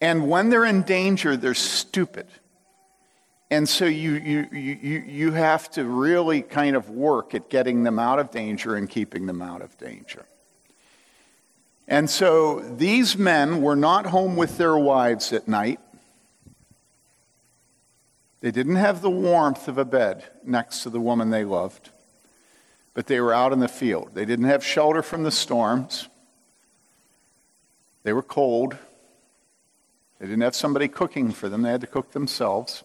And 0.00 0.28
when 0.28 0.50
they're 0.50 0.64
in 0.64 0.82
danger, 0.82 1.36
they're 1.36 1.54
stupid. 1.54 2.26
And 3.50 3.68
so 3.68 3.84
you, 3.84 4.12
you, 4.12 4.48
you, 4.52 5.04
you 5.06 5.32
have 5.32 5.70
to 5.72 5.84
really 5.84 6.42
kind 6.42 6.76
of 6.76 6.90
work 6.90 7.34
at 7.34 7.50
getting 7.50 7.82
them 7.82 7.98
out 7.98 8.18
of 8.18 8.30
danger 8.30 8.74
and 8.74 8.88
keeping 8.88 9.26
them 9.26 9.42
out 9.42 9.62
of 9.62 9.76
danger. 9.78 10.24
And 11.86 12.08
so 12.08 12.60
these 12.60 13.16
men 13.16 13.60
were 13.60 13.76
not 13.76 14.06
home 14.06 14.36
with 14.36 14.56
their 14.56 14.76
wives 14.76 15.32
at 15.32 15.46
night. 15.46 15.80
They 18.40 18.50
didn't 18.50 18.76
have 18.76 19.02
the 19.02 19.10
warmth 19.10 19.68
of 19.68 19.78
a 19.78 19.84
bed 19.84 20.24
next 20.44 20.82
to 20.82 20.90
the 20.90 21.00
woman 21.00 21.30
they 21.30 21.44
loved, 21.44 21.90
but 22.94 23.06
they 23.06 23.20
were 23.20 23.32
out 23.32 23.52
in 23.52 23.60
the 23.60 23.68
field. 23.68 24.10
They 24.14 24.24
didn't 24.24 24.46
have 24.46 24.64
shelter 24.64 25.02
from 25.02 25.22
the 25.22 25.30
storms. 25.30 26.08
They 28.02 28.12
were 28.12 28.22
cold. 28.22 28.76
They 30.18 30.26
didn't 30.26 30.42
have 30.42 30.54
somebody 30.54 30.88
cooking 30.88 31.32
for 31.32 31.48
them, 31.48 31.62
they 31.62 31.70
had 31.70 31.80
to 31.82 31.86
cook 31.86 32.12
themselves. 32.12 32.84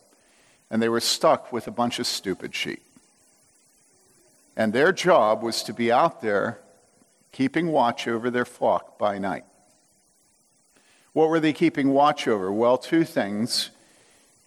And 0.69 0.81
they 0.81 0.89
were 0.89 0.99
stuck 0.99 1.51
with 1.51 1.67
a 1.67 1.71
bunch 1.71 1.99
of 1.99 2.07
stupid 2.07 2.53
sheep. 2.53 2.83
And 4.55 4.73
their 4.73 4.91
job 4.91 5.41
was 5.41 5.63
to 5.63 5.73
be 5.73 5.91
out 5.91 6.21
there 6.21 6.59
keeping 7.31 7.71
watch 7.71 8.07
over 8.07 8.29
their 8.29 8.45
flock 8.45 8.97
by 8.97 9.17
night. 9.17 9.45
What 11.13 11.29
were 11.29 11.39
they 11.39 11.53
keeping 11.53 11.93
watch 11.93 12.27
over? 12.27 12.51
Well, 12.51 12.77
two 12.77 13.03
things. 13.03 13.71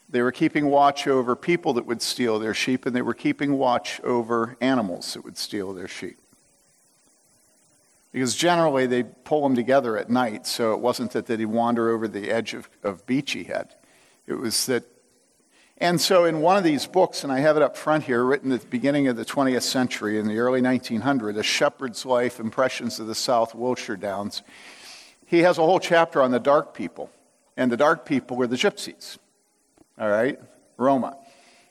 They 0.08 0.20
were 0.20 0.32
keeping 0.32 0.66
watch 0.66 1.06
over 1.06 1.34
people 1.34 1.72
that 1.74 1.86
would 1.86 2.02
steal 2.02 2.38
their 2.38 2.54
sheep, 2.54 2.84
and 2.84 2.94
they 2.94 3.02
were 3.02 3.14
keeping 3.14 3.56
watch 3.56 4.00
over 4.02 4.56
animals 4.60 5.14
that 5.14 5.24
would 5.24 5.38
steal 5.38 5.72
their 5.72 5.88
sheep. 5.88 6.18
Because 8.12 8.36
generally 8.36 8.86
they 8.86 9.04
pull 9.04 9.42
them 9.42 9.56
together 9.56 9.96
at 9.96 10.10
night, 10.10 10.46
so 10.46 10.74
it 10.74 10.80
wasn't 10.80 11.12
that 11.12 11.26
they'd 11.26 11.46
wander 11.46 11.88
over 11.88 12.06
the 12.06 12.30
edge 12.30 12.52
of, 12.52 12.68
of 12.82 13.06
Beachy 13.06 13.44
Head. 13.44 13.74
It 14.26 14.34
was 14.34 14.66
that 14.66 14.84
and 15.82 16.00
so, 16.00 16.26
in 16.26 16.40
one 16.40 16.56
of 16.56 16.62
these 16.62 16.86
books, 16.86 17.24
and 17.24 17.32
I 17.32 17.40
have 17.40 17.56
it 17.56 17.62
up 17.62 17.76
front 17.76 18.04
here, 18.04 18.24
written 18.24 18.52
at 18.52 18.60
the 18.60 18.66
beginning 18.68 19.08
of 19.08 19.16
the 19.16 19.24
20th 19.24 19.62
century, 19.62 20.16
in 20.16 20.28
the 20.28 20.38
early 20.38 20.60
1900s, 20.60 21.36
A 21.36 21.42
Shepherd's 21.42 22.06
Life 22.06 22.38
Impressions 22.38 23.00
of 23.00 23.08
the 23.08 23.16
South 23.16 23.52
Wiltshire 23.52 23.96
Downs, 23.96 24.42
he 25.26 25.40
has 25.40 25.58
a 25.58 25.62
whole 25.62 25.80
chapter 25.80 26.22
on 26.22 26.30
the 26.30 26.38
dark 26.38 26.72
people. 26.72 27.10
And 27.56 27.72
the 27.72 27.76
dark 27.76 28.06
people 28.06 28.36
were 28.36 28.46
the 28.46 28.54
gypsies, 28.54 29.18
all 29.98 30.08
right, 30.08 30.38
Roma, 30.76 31.16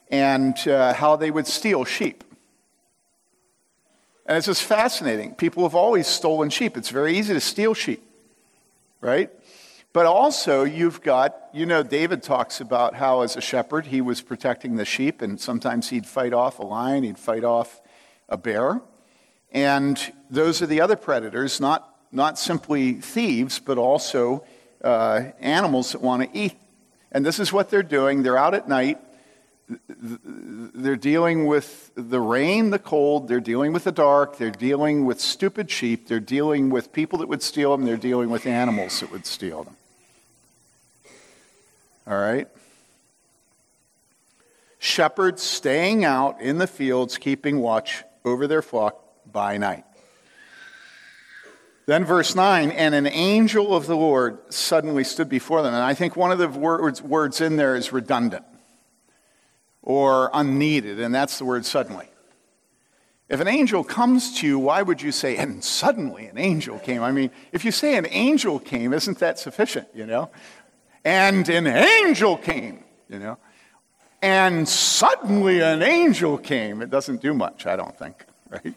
and 0.10 0.58
uh, 0.67 0.93
how 0.93 1.15
they 1.15 1.32
would 1.32 1.47
steal 1.47 1.86
sheep. 1.86 2.26
And 4.26 4.38
it's 4.38 4.47
just 4.47 4.63
fascinating. 4.63 5.36
People 5.36 5.63
have 5.63 5.74
always 5.74 6.06
stolen 6.06 6.50
sheep. 6.50 6.76
It's 6.76 6.89
very 6.89 7.17
easy 7.17 7.34
to 7.34 7.39
steal 7.39 7.74
sheep, 7.74 8.04
right? 9.00 9.32
But 9.94 10.06
also, 10.06 10.64
you've 10.64 11.02
got, 11.02 11.36
you 11.54 11.66
know, 11.66 11.84
David 11.84 12.24
talks 12.24 12.62
about 12.62 12.96
how, 12.96 13.22
as 13.22 13.36
a 13.36 13.42
shepherd, 13.42 13.88
he 13.88 14.00
was 14.00 14.22
protecting 14.22 14.78
the 14.78 14.86
sheep, 14.86 15.22
and 15.22 15.40
sometimes 15.40 15.90
he'd 15.90 16.06
fight 16.06 16.32
off 16.32 16.60
a 16.60 16.64
lion, 16.64 17.04
he'd 17.04 17.18
fight 17.18 17.44
off 17.44 17.82
a 18.30 18.38
bear. 18.38 18.80
And 19.52 20.00
those 20.30 20.62
are 20.62 20.66
the 20.66 20.80
other 20.80 20.96
predators, 20.96 21.60
not, 21.60 21.94
not 22.10 22.40
simply 22.40 22.94
thieves, 22.94 23.60
but 23.60 23.78
also 23.78 24.46
uh, 24.82 25.24
animals 25.42 25.92
that 25.92 26.02
want 26.02 26.24
to 26.24 26.38
eat. 26.38 26.56
And 27.12 27.26
this 27.26 27.38
is 27.38 27.52
what 27.52 27.70
they're 27.70 27.84
doing. 27.84 28.24
They're 28.24 28.38
out 28.38 28.54
at 28.54 28.70
night. 28.70 28.98
They're 29.90 30.96
dealing 30.96 31.48
with 31.48 31.92
the 31.96 32.22
rain, 32.22 32.70
the 32.70 32.80
cold. 32.80 33.28
They're 33.28 33.42
dealing 33.42 33.74
with 33.74 33.84
the 33.84 33.92
dark. 33.92 34.38
They're 34.38 34.52
dealing 34.52 35.06
with 35.06 35.20
stupid 35.20 35.70
sheep. 35.70 36.08
They're 36.08 36.22
dealing 36.22 36.70
with 36.70 36.94
people 36.94 37.20
that 37.20 37.28
would 37.28 37.44
steal 37.44 37.76
them. 37.76 37.86
They're 37.86 37.98
dealing 37.98 38.30
with 38.30 38.46
animals 38.46 39.02
that 39.02 39.12
would 39.12 39.26
steal 39.26 39.66
them. 39.66 39.76
All 42.08 42.18
right? 42.18 42.48
Shepherds 44.80 45.44
staying 45.44 46.04
out 46.06 46.42
in 46.42 46.58
the 46.58 46.68
fields, 46.68 47.18
keeping 47.18 47.60
watch 47.60 48.04
over 48.26 48.48
their 48.48 48.62
flock 48.62 49.00
by 49.32 49.58
night. 49.58 49.86
Then, 51.86 52.06
verse 52.06 52.36
9, 52.36 52.72
and 52.72 52.96
an 52.96 53.08
angel 53.08 53.76
of 53.76 53.86
the 53.86 53.98
Lord 53.98 54.40
suddenly 54.52 55.04
stood 55.04 55.30
before 55.30 55.62
them. 55.62 55.74
And 55.74 55.84
I 55.84 55.94
think 55.94 56.16
one 56.16 56.32
of 56.32 56.38
the 56.38 56.48
words, 56.48 57.02
words 57.02 57.42
in 57.42 57.58
there 57.58 57.76
is 57.76 57.92
redundant 57.92 58.46
or 59.82 60.30
unneeded, 60.34 61.00
and 61.00 61.14
that's 61.14 61.38
the 61.38 61.46
word 61.46 61.66
suddenly. 61.66 62.08
If 63.30 63.40
an 63.40 63.48
angel 63.48 63.84
comes 63.84 64.40
to 64.40 64.48
you, 64.48 64.60
why 64.60 64.82
would 64.82 65.02
you 65.02 65.12
say, 65.12 65.38
and 65.38 65.64
suddenly 65.64 66.26
an 66.26 66.38
angel 66.38 66.78
came? 66.80 67.02
I 67.02 67.12
mean, 67.12 67.32
if 67.52 67.64
you 67.64 67.72
say 67.72 67.96
an 67.96 68.06
angel 68.10 68.60
came, 68.60 68.94
isn't 68.94 69.20
that 69.20 69.40
sufficient, 69.40 69.88
you 69.94 70.06
know? 70.06 70.30
And 71.04 71.48
an 71.50 71.68
angel 71.68 72.38
came, 72.38 72.84
you 73.10 73.20
know. 73.20 73.38
And 74.22 74.68
suddenly 74.68 75.62
an 75.62 75.82
angel 75.82 76.38
came. 76.38 76.82
It 76.82 76.90
doesn't 76.90 77.22
do 77.22 77.34
much, 77.34 77.66
I 77.66 77.76
don't 77.76 77.98
think, 77.98 78.24
right? 78.50 78.76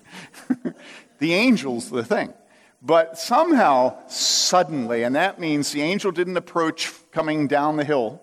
the 1.18 1.34
angel's 1.34 1.90
the 1.90 2.04
thing. 2.04 2.32
But 2.80 3.18
somehow, 3.18 3.96
suddenly, 4.08 5.02
and 5.02 5.16
that 5.16 5.38
means 5.40 5.72
the 5.72 5.82
angel 5.82 6.12
didn't 6.12 6.37
approach 6.37 6.92
coming 7.12 7.46
down 7.46 7.76
the 7.76 7.84
hill, 7.84 8.22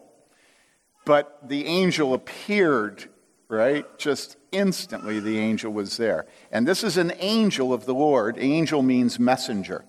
but 1.05 1.47
the 1.47 1.65
angel 1.65 2.13
appeared, 2.13 3.09
right? 3.47 3.85
Just 3.97 4.37
instantly, 4.51 5.19
the 5.19 5.39
angel 5.39 5.73
was 5.73 5.97
there. 5.97 6.27
And 6.51 6.67
this 6.67 6.83
is 6.83 6.97
an 6.97 7.11
angel 7.17 7.73
of 7.73 7.85
the 7.85 7.95
Lord. 7.95 8.37
Angel 8.39 8.83
means 8.83 9.19
messenger. 9.19 9.83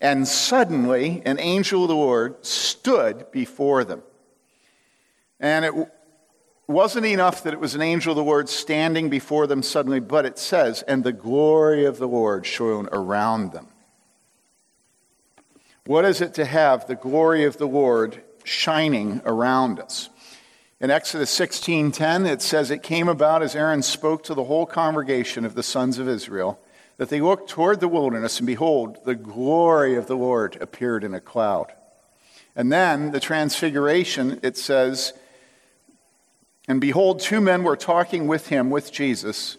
And 0.00 0.26
suddenly, 0.28 1.22
an 1.24 1.38
angel 1.38 1.82
of 1.82 1.88
the 1.88 1.94
Lord 1.94 2.44
stood 2.44 3.30
before 3.30 3.84
them. 3.84 4.02
And 5.40 5.64
it 5.64 5.74
wasn't 6.66 7.06
enough 7.06 7.42
that 7.42 7.52
it 7.52 7.60
was 7.60 7.74
an 7.74 7.82
angel 7.82 8.12
of 8.12 8.16
the 8.16 8.24
Lord 8.24 8.48
standing 8.48 9.08
before 9.08 9.46
them 9.46 9.62
suddenly, 9.62 10.00
but 10.00 10.24
it 10.24 10.38
says, 10.38 10.82
and 10.82 11.04
the 11.04 11.12
glory 11.12 11.84
of 11.84 11.98
the 11.98 12.08
Lord 12.08 12.46
shone 12.46 12.88
around 12.92 13.52
them. 13.52 13.68
What 15.86 16.06
is 16.06 16.22
it 16.22 16.32
to 16.34 16.46
have 16.46 16.86
the 16.86 16.94
glory 16.94 17.44
of 17.44 17.58
the 17.58 17.68
Lord 17.68 18.22
shining 18.42 19.20
around 19.26 19.78
us? 19.78 20.08
In 20.80 20.90
Exodus 20.90 21.30
16:10 21.30 22.26
it 22.26 22.40
says 22.40 22.70
it 22.70 22.82
came 22.82 23.08
about 23.08 23.42
as 23.42 23.54
Aaron 23.54 23.82
spoke 23.82 24.22
to 24.24 24.34
the 24.34 24.44
whole 24.44 24.66
congregation 24.66 25.44
of 25.44 25.54
the 25.54 25.62
sons 25.62 25.98
of 25.98 26.08
Israel 26.08 26.58
that 26.96 27.08
they 27.08 27.20
looked 27.20 27.50
toward 27.50 27.80
the 27.80 27.88
wilderness, 27.88 28.38
and 28.38 28.46
behold, 28.46 28.98
the 29.04 29.14
glory 29.14 29.96
of 29.96 30.06
the 30.06 30.16
Lord 30.16 30.56
appeared 30.60 31.04
in 31.04 31.14
a 31.14 31.20
cloud. 31.20 31.72
And 32.56 32.72
then 32.72 33.10
the 33.10 33.20
transfiguration, 33.20 34.38
it 34.42 34.56
says, 34.56 35.12
and 36.68 36.80
behold, 36.80 37.20
two 37.20 37.40
men 37.40 37.62
were 37.64 37.76
talking 37.76 38.26
with 38.26 38.48
him, 38.48 38.70
with 38.70 38.92
Jesus, 38.92 39.58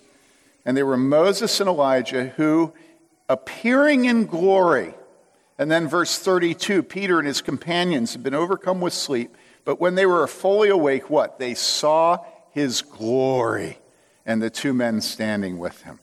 and 0.65 0.75
they 0.75 0.83
were 0.83 0.97
Moses 0.97 1.59
and 1.59 1.69
Elijah, 1.69 2.27
who, 2.37 2.73
appearing 3.29 4.05
in 4.05 4.25
glory, 4.25 4.95
and 5.57 5.69
then 5.69 5.87
verse 5.87 6.17
32 6.17 6.83
Peter 6.83 7.19
and 7.19 7.27
his 7.27 7.41
companions 7.41 8.13
had 8.13 8.23
been 8.23 8.33
overcome 8.33 8.81
with 8.81 8.93
sleep, 8.93 9.35
but 9.65 9.79
when 9.79 9.95
they 9.95 10.05
were 10.05 10.25
fully 10.27 10.69
awake, 10.69 11.09
what? 11.09 11.37
They 11.37 11.53
saw 11.53 12.23
his 12.51 12.81
glory, 12.81 13.77
and 14.25 14.41
the 14.41 14.49
two 14.49 14.73
men 14.73 15.01
standing 15.01 15.57
with 15.57 15.81
him. 15.83 15.99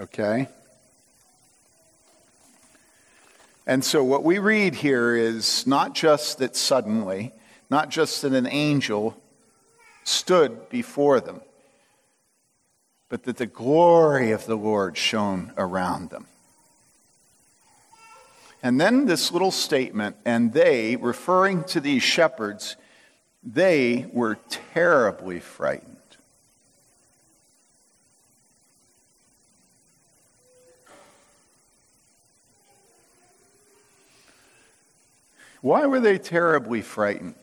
Okay? 0.00 0.48
And 3.66 3.84
so 3.84 4.02
what 4.02 4.24
we 4.24 4.38
read 4.38 4.74
here 4.74 5.14
is 5.14 5.66
not 5.66 5.94
just 5.94 6.38
that 6.38 6.56
suddenly, 6.56 7.32
not 7.70 7.90
just 7.90 8.22
that 8.22 8.32
an 8.32 8.46
angel 8.46 9.16
stood 10.04 10.68
before 10.68 11.20
them, 11.20 11.40
but 13.08 13.24
that 13.24 13.36
the 13.36 13.46
glory 13.46 14.32
of 14.32 14.46
the 14.46 14.56
Lord 14.56 14.96
shone 14.96 15.52
around 15.56 16.10
them. 16.10 16.26
And 18.62 18.80
then 18.80 19.06
this 19.06 19.32
little 19.32 19.50
statement, 19.50 20.16
and 20.24 20.52
they, 20.52 20.96
referring 20.96 21.64
to 21.64 21.80
these 21.80 22.02
shepherds, 22.02 22.76
they 23.42 24.06
were 24.12 24.38
terribly 24.48 25.40
frightened. 25.40 25.91
Why 35.62 35.86
were 35.86 36.00
they 36.00 36.18
terribly 36.18 36.82
frightened? 36.82 37.36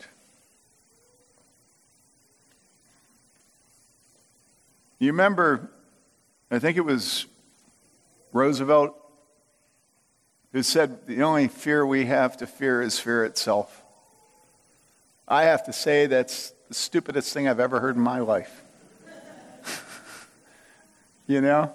You 5.00 5.08
remember, 5.14 5.72
I 6.52 6.60
think 6.60 6.76
it 6.76 6.82
was 6.82 7.26
Roosevelt 8.34 8.94
who 10.52 10.62
said 10.64 11.08
the 11.08 11.24
only 11.24 11.48
fear 11.48 11.86
we 11.86 12.06
have 12.06 12.36
to 12.38 12.48
fear 12.48 12.82
is 12.82 13.00
fear 13.00 13.24
itself. 13.24 13.84
I 15.26 15.44
have 15.44 15.64
to 15.66 15.74
say 15.74 16.06
that's 16.06 16.54
the 16.68 16.74
stupidest 16.74 17.34
thing 17.34 17.48
I've 17.48 17.62
ever 17.62 17.80
heard 17.80 17.96
in 17.96 18.02
my 18.02 18.20
life. 18.20 18.64
you 21.28 21.40
know? 21.40 21.74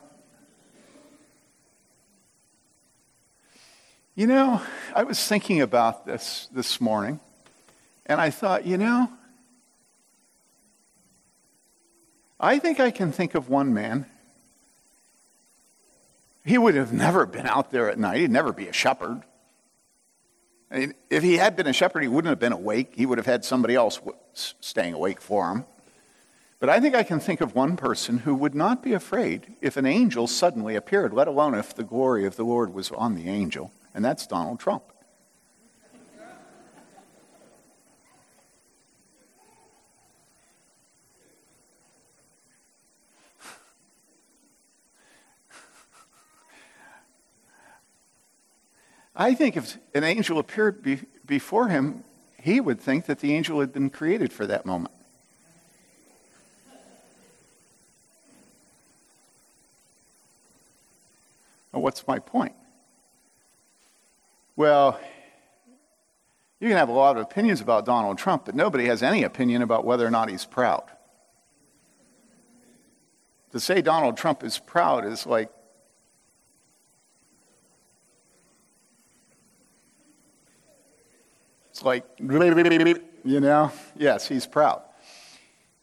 You 4.17 4.29
know, 4.29 4.63
I 4.95 5.03
was 5.03 5.27
thinking 5.27 5.61
about 5.61 6.07
this 6.07 6.47
this 6.53 6.81
morning, 6.81 7.19
and 8.07 8.21
I 8.21 8.31
thought, 8.31 8.65
you 8.65 8.79
know, 8.79 9.11
I 12.39 12.61
think 12.61 12.79
I 12.79 12.93
can 12.93 13.11
think 13.11 13.35
of 13.35 13.49
one 13.49 13.75
man. 13.75 14.07
He 16.45 16.57
would 16.57 16.77
have 16.77 16.93
never 16.93 17.27
been 17.27 17.49
out 17.49 17.73
there 17.73 17.91
at 17.91 17.99
night. 17.99 18.19
He'd 18.19 18.31
never 18.31 18.53
be 18.53 18.69
a 18.69 18.73
shepherd. 18.73 19.23
I 20.71 20.79
mean, 20.79 20.95
if 21.11 21.25
he 21.25 21.39
had 21.39 21.57
been 21.57 21.67
a 21.67 21.73
shepherd, 21.73 22.03
he 22.03 22.09
wouldn't 22.09 22.31
have 22.31 22.39
been 22.39 22.53
awake. 22.53 22.93
He 22.95 23.07
would 23.07 23.19
have 23.19 23.27
had 23.27 23.45
somebody 23.45 23.75
else 23.75 24.01
staying 24.61 24.95
awake 24.95 25.21
for 25.21 25.51
him. 25.51 25.65
But 26.61 26.69
I 26.69 26.79
think 26.79 26.95
I 26.95 27.03
can 27.03 27.19
think 27.19 27.41
of 27.41 27.57
one 27.57 27.77
person 27.77 28.19
who 28.19 28.37
would 28.37 28.55
not 28.55 28.81
be 28.81 28.93
afraid 28.93 29.57
if 29.61 29.77
an 29.77 29.87
angel 29.87 30.29
suddenly 30.29 30.77
appeared, 30.77 31.13
let 31.13 31.27
alone 31.27 31.55
if 31.57 31.75
the 31.75 31.83
glory 31.83 32.25
of 32.27 32.37
the 32.37 32.45
Lord 32.45 32.73
was 32.73 32.93
on 32.93 33.17
the 33.17 33.29
angel, 33.29 33.73
and 33.95 34.05
that's 34.05 34.27
Donald 34.27 34.59
Trump. 34.59 34.83
I 49.17 49.35
think 49.35 49.57
if 49.57 49.79
an 49.95 50.03
angel 50.03 50.41
appeared 50.41 50.83
be, 50.83 50.99
before 51.25 51.69
him, 51.69 52.03
he 52.43 52.61
would 52.61 52.81
think 52.81 53.07
that 53.07 53.21
the 53.21 53.33
angel 53.33 53.61
had 53.61 53.73
been 53.73 53.89
created 53.89 54.33
for 54.33 54.45
that 54.47 54.67
moment. 54.67 54.91
what's 61.71 62.07
my 62.07 62.19
point? 62.19 62.55
Well, 64.57 65.01
you 66.61 66.69
can 66.69 66.77
have 66.77 66.89
a 66.89 66.93
lot 66.93 67.17
of 67.17 67.23
opinions 67.23 67.61
about 67.61 67.85
Donald 67.85 68.19
Trump, 68.19 68.45
but 68.47 68.55
nobody 68.55 68.87
has 68.87 69.03
any 69.03 69.25
opinion 69.25 69.63
about 69.63 69.85
whether 69.85 70.07
or 70.07 70.11
not 70.11 70.31
he's 70.31 70.45
proud. 70.45 70.85
To 73.53 73.61
say 73.61 73.83
Donald 73.83 74.17
Trump 74.17 74.43
is 74.43 74.59
proud 74.59 75.05
is 75.05 75.27
like 75.27 75.51
It's 81.75 81.83
like, 81.83 82.05
you 82.21 83.41
know, 83.41 83.73
yes, 83.97 84.29
he's 84.29 84.47
proud. 84.47 84.81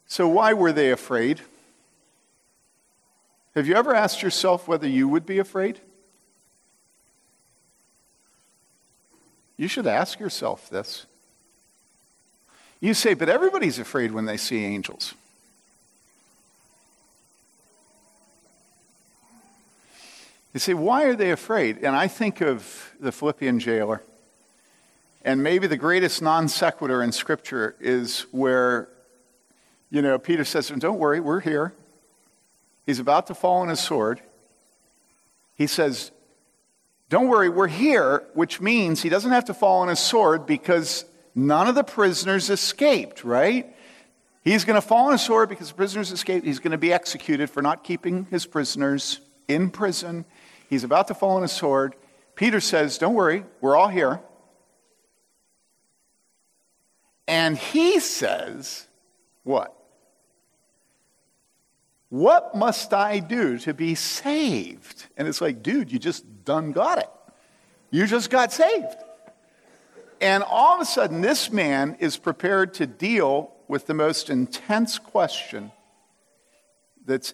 So, 0.06 0.26
why 0.26 0.54
were 0.54 0.72
they 0.72 0.90
afraid? 0.90 1.42
Have 3.54 3.66
you 3.66 3.74
ever 3.74 3.94
asked 3.94 4.22
yourself 4.22 4.66
whether 4.66 4.88
you 4.88 5.06
would 5.06 5.26
be 5.26 5.38
afraid? 5.38 5.80
You 9.62 9.68
should 9.68 9.86
ask 9.86 10.18
yourself 10.18 10.68
this. 10.70 11.06
You 12.80 12.94
say, 12.94 13.14
but 13.14 13.28
everybody's 13.28 13.78
afraid 13.78 14.10
when 14.10 14.24
they 14.24 14.36
see 14.36 14.64
angels. 14.64 15.14
You 20.52 20.58
say, 20.58 20.74
why 20.74 21.04
are 21.04 21.14
they 21.14 21.30
afraid? 21.30 21.78
And 21.78 21.94
I 21.94 22.08
think 22.08 22.40
of 22.40 22.92
the 22.98 23.12
Philippian 23.12 23.60
jailer. 23.60 24.02
And 25.24 25.44
maybe 25.44 25.68
the 25.68 25.76
greatest 25.76 26.20
non 26.20 26.48
sequitur 26.48 27.00
in 27.00 27.12
Scripture 27.12 27.76
is 27.78 28.26
where, 28.32 28.88
you 29.90 30.02
know, 30.02 30.18
Peter 30.18 30.44
says 30.44 30.66
to 30.66 30.72
him, 30.72 30.80
Don't 30.80 30.98
worry, 30.98 31.20
we're 31.20 31.38
here. 31.38 31.72
He's 32.84 32.98
about 32.98 33.28
to 33.28 33.34
fall 33.36 33.58
on 33.58 33.68
his 33.68 33.78
sword. 33.78 34.20
He 35.54 35.68
says, 35.68 36.10
don't 37.12 37.28
worry, 37.28 37.50
we're 37.50 37.68
here, 37.68 38.24
which 38.32 38.58
means 38.58 39.02
he 39.02 39.10
doesn't 39.10 39.32
have 39.32 39.44
to 39.44 39.52
fall 39.52 39.80
on 39.80 39.88
his 39.88 40.00
sword 40.00 40.46
because 40.46 41.04
none 41.34 41.68
of 41.68 41.74
the 41.74 41.84
prisoners 41.84 42.48
escaped, 42.48 43.22
right? 43.22 43.76
He's 44.42 44.64
going 44.64 44.80
to 44.80 44.80
fall 44.80 45.08
on 45.08 45.12
his 45.12 45.20
sword 45.20 45.50
because 45.50 45.68
the 45.68 45.74
prisoners 45.74 46.10
escaped. 46.10 46.46
He's 46.46 46.58
going 46.58 46.70
to 46.70 46.78
be 46.78 46.90
executed 46.90 47.50
for 47.50 47.60
not 47.60 47.84
keeping 47.84 48.24
his 48.30 48.46
prisoners 48.46 49.20
in 49.46 49.68
prison. 49.68 50.24
He's 50.70 50.84
about 50.84 51.08
to 51.08 51.14
fall 51.14 51.36
on 51.36 51.42
his 51.42 51.52
sword. 51.52 51.96
Peter 52.34 52.60
says, 52.60 52.96
Don't 52.96 53.12
worry, 53.12 53.44
we're 53.60 53.76
all 53.76 53.88
here. 53.88 54.18
And 57.28 57.58
he 57.58 58.00
says, 58.00 58.86
What? 59.42 59.76
What 62.12 62.54
must 62.54 62.92
I 62.92 63.20
do 63.20 63.56
to 63.60 63.72
be 63.72 63.94
saved? 63.94 65.06
And 65.16 65.26
it's 65.26 65.40
like, 65.40 65.62
dude, 65.62 65.90
you 65.90 65.98
just 65.98 66.44
done 66.44 66.72
got 66.72 66.98
it. 66.98 67.08
You 67.90 68.06
just 68.06 68.28
got 68.28 68.52
saved. 68.52 68.98
And 70.20 70.42
all 70.42 70.74
of 70.74 70.82
a 70.82 70.84
sudden, 70.84 71.22
this 71.22 71.50
man 71.50 71.96
is 72.00 72.18
prepared 72.18 72.74
to 72.74 72.86
deal 72.86 73.54
with 73.66 73.86
the 73.86 73.94
most 73.94 74.28
intense 74.28 74.98
question 74.98 75.72
that's 77.06 77.32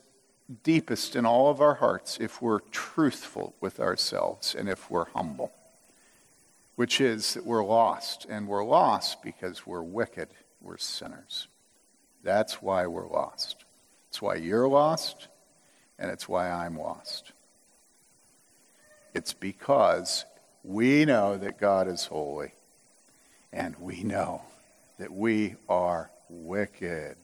deepest 0.63 1.17
in 1.17 1.27
all 1.27 1.51
of 1.51 1.61
our 1.61 1.75
hearts 1.75 2.17
if 2.21 2.41
we're 2.41 2.61
truthful 2.61 3.57
with 3.61 3.81
ourselves 3.81 4.55
and 4.55 4.69
if 4.69 4.89
we're 4.89 5.07
humble, 5.07 5.51
which 6.77 7.01
is 7.01 7.35
that 7.35 7.45
we're 7.45 7.65
lost. 7.65 8.27
And 8.31 8.47
we're 8.47 8.65
lost 8.65 9.25
because 9.25 9.67
we're 9.67 9.83
wicked, 9.83 10.29
we're 10.61 10.79
sinners. 10.79 11.49
That's 12.23 12.63
why 12.63 12.87
we're 12.87 13.09
lost. 13.09 13.65
It's 14.09 14.23
why 14.23 14.37
you're 14.37 14.69
lost, 14.69 15.29
and 15.99 16.11
it's 16.11 16.29
why 16.29 16.51
I'm 16.51 16.79
lost. 16.79 17.33
It's 19.15 19.33
because 19.33 20.25
we 20.65 21.05
know 21.05 21.37
that 21.37 21.59
God 21.59 21.89
is 21.89 22.07
holy, 22.07 22.53
and 23.53 23.77
we 23.79 24.03
know 24.03 24.43
that 24.99 25.13
we 25.13 25.57
are 25.69 26.11
wicked. 26.29 27.17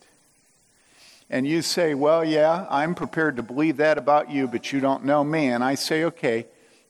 And 1.30 1.46
you 1.46 1.62
say, 1.62 1.94
Well, 1.94 2.24
yeah, 2.24 2.66
I'm 2.70 2.94
prepared 2.94 3.36
to 3.36 3.42
believe 3.42 3.78
that 3.78 3.98
about 3.98 4.30
you, 4.30 4.46
but 4.46 4.72
you 4.72 4.80
don't 4.80 5.04
know 5.04 5.24
me. 5.24 5.48
And 5.48 5.64
I 5.64 5.74
say, 5.74 6.04
Okay, 6.04 6.46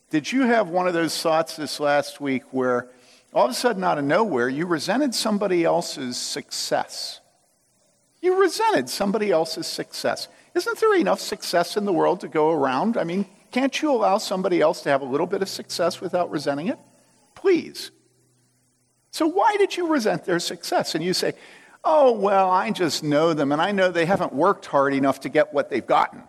did 0.09 0.31
you 0.31 0.43
have 0.43 0.69
one 0.69 0.87
of 0.87 0.93
those 0.93 1.19
thoughts 1.21 1.55
this 1.55 1.79
last 1.79 2.21
week 2.21 2.43
where 2.51 2.89
all 3.33 3.45
of 3.45 3.51
a 3.51 3.53
sudden, 3.53 3.83
out 3.83 3.97
of 3.97 4.05
nowhere, 4.05 4.47
you 4.47 4.65
resented 4.65 5.13
somebody 5.13 5.65
else's 5.65 6.15
success? 6.15 7.19
You 8.25 8.41
resented 8.41 8.89
somebody 8.89 9.29
else's 9.29 9.67
success. 9.67 10.29
Isn't 10.55 10.79
there 10.79 10.95
enough 10.95 11.19
success 11.19 11.77
in 11.77 11.85
the 11.85 11.93
world 11.93 12.21
to 12.21 12.27
go 12.27 12.49
around? 12.49 12.97
I 12.97 13.03
mean, 13.03 13.27
can't 13.51 13.79
you 13.79 13.91
allow 13.91 14.17
somebody 14.17 14.61
else 14.61 14.81
to 14.81 14.89
have 14.89 15.03
a 15.03 15.05
little 15.05 15.27
bit 15.27 15.43
of 15.43 15.47
success 15.47 16.01
without 16.01 16.31
resenting 16.31 16.69
it? 16.69 16.79
Please. 17.35 17.91
So, 19.11 19.27
why 19.27 19.57
did 19.57 19.77
you 19.77 19.85
resent 19.85 20.25
their 20.25 20.39
success? 20.39 20.95
And 20.95 21.03
you 21.03 21.13
say, 21.13 21.33
oh, 21.83 22.13
well, 22.13 22.49
I 22.49 22.71
just 22.71 23.03
know 23.03 23.35
them 23.35 23.51
and 23.51 23.61
I 23.61 23.71
know 23.71 23.91
they 23.91 24.07
haven't 24.07 24.33
worked 24.33 24.65
hard 24.65 24.95
enough 24.95 25.19
to 25.19 25.29
get 25.29 25.53
what 25.53 25.69
they've 25.69 25.85
gotten. 25.85 26.23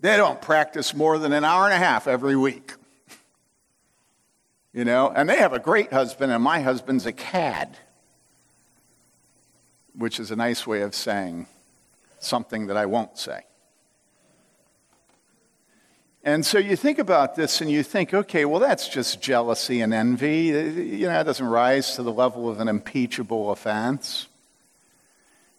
They 0.00 0.18
don't 0.18 0.42
practice 0.42 0.92
more 0.92 1.16
than 1.16 1.32
an 1.32 1.44
hour 1.44 1.64
and 1.64 1.72
a 1.72 1.78
half 1.78 2.06
every 2.06 2.36
week. 2.36 2.74
You 4.74 4.84
know, 4.84 5.08
and 5.08 5.30
they 5.30 5.38
have 5.38 5.54
a 5.54 5.58
great 5.58 5.94
husband, 5.94 6.30
and 6.30 6.44
my 6.44 6.60
husband's 6.60 7.06
a 7.06 7.12
cad 7.12 7.78
which 9.96 10.18
is 10.18 10.30
a 10.30 10.36
nice 10.36 10.66
way 10.66 10.82
of 10.82 10.94
saying 10.94 11.46
something 12.18 12.66
that 12.66 12.76
I 12.76 12.86
won't 12.86 13.18
say. 13.18 13.42
And 16.26 16.44
so 16.44 16.58
you 16.58 16.74
think 16.74 16.98
about 16.98 17.34
this 17.34 17.60
and 17.60 17.70
you 17.70 17.82
think, 17.82 18.14
okay, 18.14 18.46
well, 18.46 18.58
that's 18.58 18.88
just 18.88 19.20
jealousy 19.20 19.82
and 19.82 19.92
envy. 19.92 20.46
You 20.46 21.06
know, 21.06 21.20
it 21.20 21.24
doesn't 21.24 21.46
rise 21.46 21.96
to 21.96 22.02
the 22.02 22.12
level 22.12 22.48
of 22.48 22.60
an 22.60 22.68
impeachable 22.68 23.50
offense. 23.50 24.26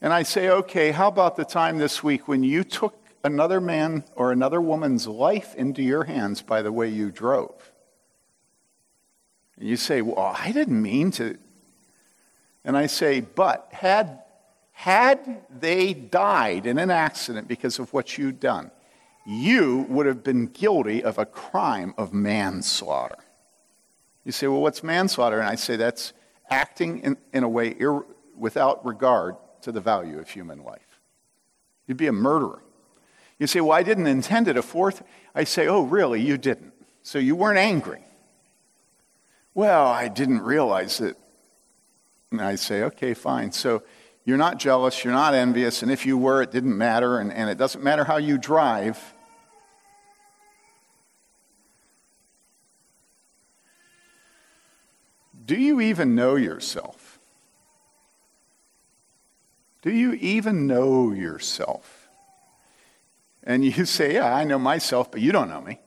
And 0.01 0.11
I 0.11 0.23
say, 0.23 0.49
okay, 0.49 0.89
how 0.89 1.07
about 1.07 1.35
the 1.35 1.45
time 1.45 1.77
this 1.77 2.03
week 2.03 2.27
when 2.27 2.43
you 2.43 2.63
took 2.63 2.99
another 3.23 3.61
man 3.61 4.03
or 4.15 4.31
another 4.31 4.59
woman's 4.59 5.07
life 5.07 5.53
into 5.55 5.83
your 5.83 6.03
hands 6.03 6.41
by 6.41 6.63
the 6.63 6.71
way 6.71 6.89
you 6.89 7.11
drove? 7.11 7.71
And 9.57 9.69
you 9.69 9.77
say, 9.77 10.01
well, 10.01 10.35
I 10.35 10.51
didn't 10.51 10.81
mean 10.81 11.11
to. 11.11 11.37
And 12.63 12.75
I 12.75 12.87
say, 12.87 13.21
but 13.21 13.67
had 13.71 14.24
had 14.77 15.41
they 15.49 15.93
died 15.93 16.65
in 16.65 16.77
an 16.77 16.91
accident 16.91 17.47
because 17.47 17.79
of 17.79 17.93
what 17.93 18.17
you'd 18.17 18.41
done, 18.41 18.71
you 19.25 19.85
would 19.87 20.05
have 20.05 20.21
been 20.21 20.47
guilty 20.47 21.01
of 21.01 21.17
a 21.17 21.25
crime 21.25 21.93
of 21.97 22.13
manslaughter. 22.13 23.15
You 24.25 24.33
say, 24.33 24.47
well, 24.47 24.61
what's 24.61 24.83
manslaughter? 24.83 25.39
And 25.39 25.47
I 25.47 25.55
say 25.55 25.77
that's 25.77 26.11
acting 26.49 26.99
in, 26.99 27.17
in 27.31 27.43
a 27.43 27.49
way 27.49 27.73
ir- 27.79 28.05
without 28.37 28.85
regard 28.85 29.37
to 29.61 29.71
the 29.71 29.79
value 29.79 30.19
of 30.19 30.29
human 30.29 30.61
life. 30.61 30.99
You'd 31.87 31.97
be 31.97 32.07
a 32.07 32.11
murderer. 32.11 32.61
You 33.39 33.47
say, 33.47 33.61
well, 33.61 33.77
I 33.77 33.81
didn't 33.81 34.07
intend 34.07 34.49
it. 34.49 34.57
A 34.57 34.61
fourth, 34.61 35.03
I 35.33 35.45
say, 35.45 35.67
oh, 35.67 35.83
really? 35.83 36.21
You 36.21 36.37
didn't. 36.37 36.73
So 37.01 37.17
you 37.17 37.37
weren't 37.37 37.59
angry. 37.59 38.03
Well, 39.53 39.87
I 39.87 40.09
didn't 40.09 40.41
realize 40.41 40.99
it. 40.99 41.17
And 42.29 42.41
I 42.41 42.55
say, 42.55 42.83
okay, 42.83 43.13
fine. 43.13 43.53
So 43.53 43.83
you're 44.25 44.37
not 44.37 44.57
jealous, 44.57 45.03
you're 45.03 45.13
not 45.13 45.35
envious, 45.35 45.83
and 45.83 45.91
if 45.91 46.05
you 46.05 46.17
were, 46.17 46.41
it 46.41 46.51
didn't 46.51 46.75
matter, 46.75 47.19
and, 47.19 47.31
and 47.31 47.47
it 47.47 47.59
doesn't 47.59 47.83
matter 47.83 48.03
how 48.03 48.17
you 48.17 48.39
drive. 48.39 48.99
Do 55.45 55.55
you 55.55 55.79
even 55.79 56.15
know 56.15 56.35
yourself? 56.35 57.19
Do 59.83 59.91
you 59.91 60.13
even 60.13 60.65
know 60.65 61.11
yourself? 61.11 62.09
And 63.43 63.63
you 63.63 63.85
say, 63.85 64.15
Yeah, 64.15 64.33
I 64.33 64.43
know 64.43 64.57
myself, 64.57 65.11
but 65.11 65.21
you 65.21 65.31
don't 65.31 65.49
know 65.49 65.61
me. 65.61 65.79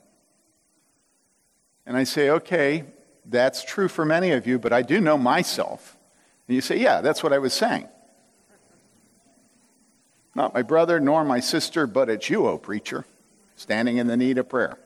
And 1.84 1.96
I 1.96 2.04
say, 2.04 2.30
Okay, 2.30 2.84
that's 3.24 3.64
true 3.64 3.88
for 3.88 4.04
many 4.04 4.30
of 4.30 4.46
you, 4.46 4.60
but 4.60 4.72
I 4.72 4.82
do 4.82 5.00
know 5.00 5.18
myself. 5.18 5.98
And 6.46 6.54
you 6.54 6.60
say, 6.60 6.78
Yeah, 6.78 7.00
that's 7.00 7.24
what 7.24 7.32
I 7.32 7.38
was 7.38 7.52
saying. 7.52 7.88
Not 10.38 10.54
my 10.54 10.62
brother 10.62 11.00
nor 11.00 11.24
my 11.24 11.40
sister, 11.40 11.84
but 11.88 12.08
it's 12.08 12.30
you, 12.30 12.46
O 12.46 12.58
preacher, 12.58 13.04
standing 13.56 13.96
in 13.96 14.06
the 14.06 14.16
need 14.16 14.38
of 14.38 14.48
prayer. 14.48 14.78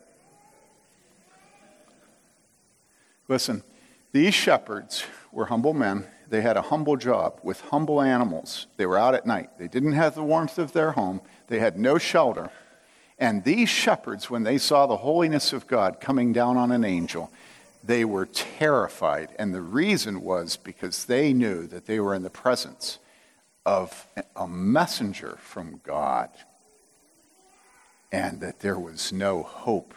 Listen, 3.29 3.63
these 4.13 4.33
shepherds 4.33 5.05
were 5.31 5.45
humble 5.45 5.75
men. 5.75 6.07
They 6.27 6.41
had 6.41 6.57
a 6.57 6.63
humble 6.63 6.97
job 6.97 7.39
with 7.43 7.61
humble 7.61 8.01
animals. 8.01 8.67
They 8.79 8.87
were 8.87 8.97
out 8.97 9.15
at 9.15 9.27
night. 9.27 9.59
They 9.59 9.69
didn't 9.69 9.93
have 9.93 10.15
the 10.15 10.23
warmth 10.23 10.59
of 10.59 10.73
their 10.73 10.93
home, 10.93 11.21
they 11.49 11.59
had 11.59 11.79
no 11.79 11.99
shelter. 11.99 12.51
And 13.19 13.45
these 13.45 13.69
shepherds, 13.69 14.31
when 14.31 14.45
they 14.45 14.57
saw 14.57 14.87
the 14.87 14.97
holiness 14.97 15.53
of 15.53 15.67
God 15.67 16.01
coming 16.01 16.33
down 16.33 16.57
on 16.57 16.73
an 16.73 16.83
angel, 16.83 17.31
they 17.85 18.07
were 18.07 18.25
terrified. 18.25 19.29
And 19.39 19.53
the 19.53 19.61
reason 19.61 20.23
was 20.23 20.57
because 20.57 21.05
they 21.05 21.35
knew 21.35 21.67
that 21.67 21.85
they 21.85 22.01
were 22.01 22.15
in 22.15 22.23
the 22.23 22.31
presence 22.31 22.99
of 23.65 24.07
a 24.37 24.47
messenger 24.49 25.39
from 25.41 25.81
God 25.85 26.31
and 28.11 28.41
that 28.41 28.61
there 28.61 28.79
was 28.79 29.13
no 29.13 29.43
hope, 29.43 29.95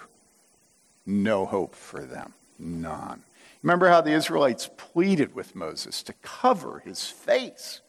no 1.05 1.45
hope 1.45 1.75
for 1.75 2.01
them, 2.01 2.33
none. 2.57 3.23
Remember 3.61 3.89
how 3.89 4.01
the 4.01 4.11
Israelites 4.11 4.69
pleaded 4.77 5.33
with 5.33 5.55
Moses 5.55 6.03
to 6.03 6.13
cover 6.21 6.81
his 6.85 7.07
face 7.07 7.81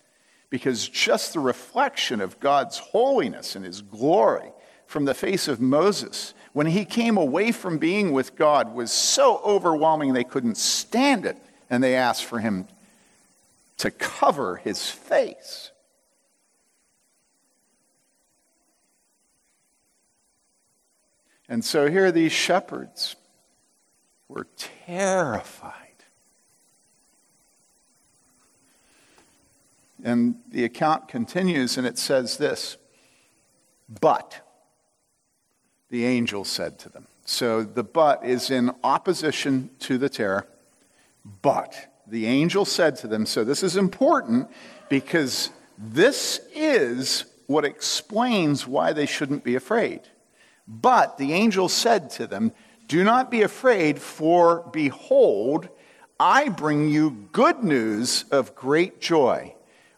because 0.48 0.88
just 0.88 1.32
the 1.32 1.40
reflection 1.40 2.20
of 2.20 2.40
God's 2.40 2.78
holiness 2.78 3.56
and 3.56 3.64
his 3.64 3.82
glory 3.82 4.52
from 4.86 5.04
the 5.04 5.14
face 5.14 5.48
of 5.48 5.60
Moses 5.60 6.32
when 6.52 6.66
he 6.66 6.84
came 6.84 7.16
away 7.16 7.52
from 7.52 7.78
being 7.78 8.12
with 8.12 8.36
God 8.36 8.74
was 8.74 8.90
so 8.90 9.40
overwhelming 9.44 10.12
they 10.12 10.24
couldn't 10.24 10.56
stand 10.56 11.26
it 11.26 11.36
and 11.68 11.82
they 11.82 11.94
asked 11.94 12.24
for 12.24 12.38
him 12.38 12.66
to 13.78 13.90
cover 13.90 14.56
his 14.56 14.90
face. 14.90 15.70
And 21.48 21.64
so 21.64 21.88
here 21.88 22.10
these 22.10 22.32
shepherds 22.32 23.16
were 24.28 24.48
terrified. 24.56 25.74
And 30.02 30.36
the 30.50 30.64
account 30.64 31.08
continues 31.08 31.78
and 31.78 31.86
it 31.86 31.98
says 31.98 32.36
this 32.36 32.76
But 34.00 34.40
the 35.88 36.04
angel 36.04 36.44
said 36.44 36.78
to 36.80 36.88
them. 36.88 37.06
So 37.24 37.62
the 37.62 37.84
but 37.84 38.24
is 38.24 38.50
in 38.50 38.72
opposition 38.84 39.70
to 39.80 39.98
the 39.98 40.08
terror. 40.08 40.46
But 41.42 41.92
the 42.06 42.26
angel 42.26 42.64
said 42.64 42.96
to 42.96 43.08
them. 43.08 43.26
So 43.26 43.44
this 43.44 43.62
is 43.62 43.76
important 43.76 44.48
because 44.88 45.50
this 45.78 46.40
is 46.54 47.24
what 47.46 47.64
explains 47.64 48.66
why 48.66 48.92
they 48.92 49.06
shouldn't 49.06 49.44
be 49.44 49.54
afraid. 49.54 50.00
But 50.66 51.18
the 51.18 51.32
angel 51.32 51.68
said 51.68 52.10
to 52.12 52.26
them, 52.26 52.52
do 52.88 53.02
not 53.02 53.30
be 53.30 53.42
afraid, 53.42 54.00
for 54.00 54.68
behold, 54.72 55.68
I 56.18 56.48
bring 56.48 56.88
you 56.88 57.28
good 57.32 57.62
news 57.62 58.24
of 58.30 58.54
great 58.54 59.00
joy, 59.00 59.54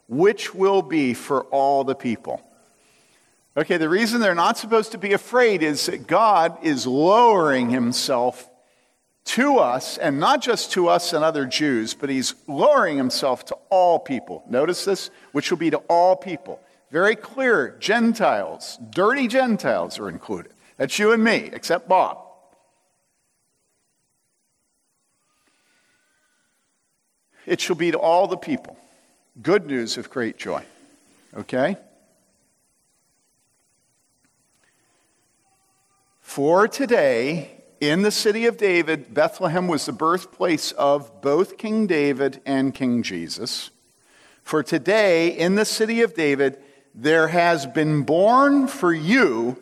which 0.08 0.54
will 0.54 0.82
be 0.82 1.14
for 1.14 1.44
all 1.44 1.84
the 1.84 1.94
people. 1.94 2.42
Okay, 3.56 3.76
the 3.76 3.88
reason 3.88 4.20
they're 4.20 4.34
not 4.34 4.56
supposed 4.56 4.92
to 4.92 4.98
be 4.98 5.12
afraid 5.12 5.62
is 5.62 5.86
that 5.86 6.06
God 6.06 6.58
is 6.62 6.86
lowering 6.86 7.70
himself 7.70 8.47
to 9.28 9.58
us, 9.58 9.98
and 9.98 10.18
not 10.18 10.40
just 10.40 10.72
to 10.72 10.88
us 10.88 11.12
and 11.12 11.22
other 11.22 11.44
Jews, 11.44 11.92
but 11.92 12.08
he's 12.08 12.34
lowering 12.46 12.96
himself 12.96 13.44
to 13.46 13.56
all 13.68 13.98
people. 13.98 14.42
Notice 14.48 14.86
this, 14.86 15.10
which 15.32 15.50
will 15.50 15.58
be 15.58 15.70
to 15.70 15.78
all 15.88 16.16
people. 16.16 16.60
Very 16.90 17.14
clear, 17.14 17.76
Gentiles, 17.78 18.78
dirty 18.88 19.28
Gentiles 19.28 19.98
are 19.98 20.08
included. 20.08 20.52
That's 20.78 20.98
you 20.98 21.12
and 21.12 21.22
me, 21.22 21.50
except 21.52 21.88
Bob. 21.88 22.24
It 27.44 27.60
shall 27.60 27.76
be 27.76 27.90
to 27.90 27.98
all 27.98 28.28
the 28.28 28.36
people. 28.38 28.78
Good 29.42 29.66
news 29.66 29.98
of 29.98 30.08
great 30.08 30.38
joy. 30.38 30.64
Okay? 31.36 31.76
For 36.22 36.66
today, 36.66 37.57
in 37.80 38.02
the 38.02 38.10
city 38.10 38.46
of 38.46 38.56
David, 38.56 39.14
Bethlehem 39.14 39.68
was 39.68 39.86
the 39.86 39.92
birthplace 39.92 40.72
of 40.72 41.20
both 41.20 41.58
King 41.58 41.86
David 41.86 42.40
and 42.44 42.74
King 42.74 43.02
Jesus. 43.02 43.70
For 44.42 44.62
today, 44.62 45.28
in 45.28 45.54
the 45.54 45.64
city 45.64 46.02
of 46.02 46.14
David, 46.14 46.58
there 46.94 47.28
has 47.28 47.66
been 47.66 48.02
born 48.02 48.66
for 48.66 48.92
you 48.92 49.56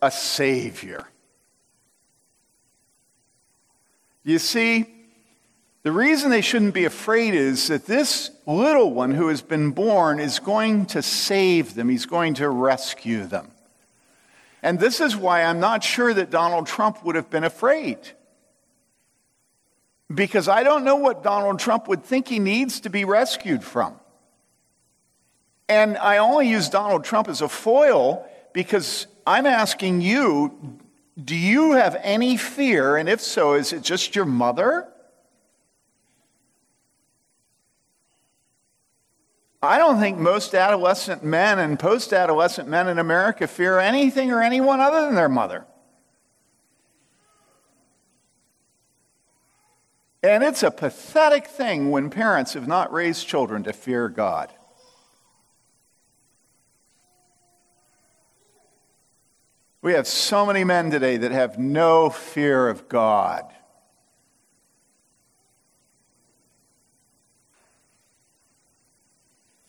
a 0.00 0.10
Savior. 0.10 1.08
You 4.22 4.38
see, 4.38 4.86
the 5.82 5.92
reason 5.92 6.30
they 6.30 6.40
shouldn't 6.40 6.74
be 6.74 6.84
afraid 6.84 7.34
is 7.34 7.68
that 7.68 7.86
this 7.86 8.30
little 8.44 8.92
one 8.92 9.12
who 9.12 9.28
has 9.28 9.40
been 9.40 9.70
born 9.70 10.18
is 10.20 10.38
going 10.38 10.86
to 10.86 11.00
save 11.02 11.74
them, 11.74 11.88
he's 11.88 12.06
going 12.06 12.34
to 12.34 12.48
rescue 12.48 13.24
them. 13.24 13.52
And 14.66 14.80
this 14.80 15.00
is 15.00 15.16
why 15.16 15.44
I'm 15.44 15.60
not 15.60 15.84
sure 15.84 16.12
that 16.12 16.28
Donald 16.28 16.66
Trump 16.66 17.04
would 17.04 17.14
have 17.14 17.30
been 17.30 17.44
afraid. 17.44 17.98
Because 20.12 20.48
I 20.48 20.64
don't 20.64 20.82
know 20.82 20.96
what 20.96 21.22
Donald 21.22 21.60
Trump 21.60 21.86
would 21.86 22.02
think 22.02 22.26
he 22.26 22.40
needs 22.40 22.80
to 22.80 22.90
be 22.90 23.04
rescued 23.04 23.62
from. 23.62 23.94
And 25.68 25.96
I 25.96 26.16
only 26.16 26.48
use 26.48 26.68
Donald 26.68 27.04
Trump 27.04 27.28
as 27.28 27.42
a 27.42 27.48
foil 27.48 28.28
because 28.52 29.06
I'm 29.24 29.46
asking 29.46 30.00
you 30.00 30.80
do 31.22 31.36
you 31.36 31.74
have 31.74 31.96
any 32.02 32.36
fear? 32.36 32.96
And 32.96 33.08
if 33.08 33.20
so, 33.20 33.54
is 33.54 33.72
it 33.72 33.82
just 33.82 34.16
your 34.16 34.24
mother? 34.24 34.88
I 39.66 39.78
don't 39.78 40.00
think 40.00 40.18
most 40.18 40.54
adolescent 40.54 41.24
men 41.24 41.58
and 41.58 41.78
post 41.78 42.12
adolescent 42.12 42.68
men 42.68 42.88
in 42.88 42.98
America 42.98 43.46
fear 43.46 43.78
anything 43.78 44.30
or 44.30 44.42
anyone 44.42 44.80
other 44.80 45.02
than 45.02 45.14
their 45.14 45.28
mother. 45.28 45.66
And 50.22 50.42
it's 50.42 50.62
a 50.62 50.70
pathetic 50.70 51.46
thing 51.46 51.90
when 51.90 52.10
parents 52.10 52.54
have 52.54 52.66
not 52.66 52.92
raised 52.92 53.26
children 53.26 53.62
to 53.64 53.72
fear 53.72 54.08
God. 54.08 54.52
We 59.82 59.92
have 59.92 60.08
so 60.08 60.44
many 60.44 60.64
men 60.64 60.90
today 60.90 61.16
that 61.16 61.30
have 61.30 61.58
no 61.58 62.10
fear 62.10 62.68
of 62.68 62.88
God. 62.88 63.44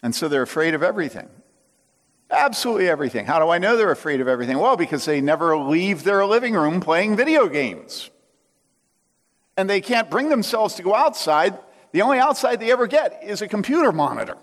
And 0.03 0.13
so 0.13 0.27
they're 0.27 0.43
afraid 0.43 0.73
of 0.73 0.83
everything. 0.83 1.29
Absolutely 2.29 2.89
everything. 2.89 3.25
How 3.25 3.39
do 3.39 3.49
I 3.49 3.57
know 3.57 3.77
they're 3.77 3.91
afraid 3.91 4.21
of 4.21 4.27
everything? 4.27 4.57
Well, 4.57 4.75
because 4.75 5.05
they 5.05 5.21
never 5.21 5.57
leave 5.57 6.03
their 6.03 6.25
living 6.25 6.53
room 6.53 6.81
playing 6.81 7.15
video 7.15 7.47
games. 7.47 8.09
And 9.55 9.69
they 9.69 9.81
can't 9.81 10.09
bring 10.09 10.29
themselves 10.29 10.75
to 10.75 10.83
go 10.83 10.93
outside. 10.93 11.57
The 11.93 12.01
only 12.01 12.19
outside 12.19 12.59
they 12.59 12.71
ever 12.71 12.85
get 12.85 13.23
is 13.23 13.41
a 13.41 13.47
computer 13.47 13.91
monitor, 13.91 14.37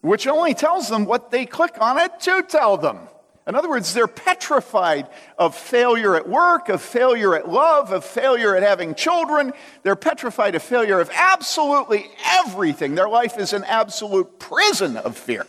which 0.00 0.26
only 0.26 0.54
tells 0.54 0.88
them 0.88 1.04
what 1.04 1.30
they 1.30 1.44
click 1.44 1.76
on 1.80 1.98
it 1.98 2.20
to 2.20 2.42
tell 2.48 2.76
them. 2.76 3.00
In 3.46 3.54
other 3.54 3.68
words, 3.68 3.92
they're 3.92 4.06
petrified 4.06 5.06
of 5.38 5.54
failure 5.54 6.16
at 6.16 6.26
work, 6.26 6.70
of 6.70 6.80
failure 6.80 7.34
at 7.34 7.48
love, 7.48 7.92
of 7.92 8.02
failure 8.04 8.56
at 8.56 8.62
having 8.62 8.94
children. 8.94 9.52
They're 9.82 9.96
petrified 9.96 10.54
of 10.54 10.62
failure 10.62 10.98
of 10.98 11.10
absolutely 11.12 12.06
everything. 12.24 12.94
Their 12.94 13.08
life 13.08 13.36
is 13.36 13.52
an 13.52 13.64
absolute 13.64 14.38
prison 14.38 14.96
of 14.96 15.18
fear. 15.18 15.46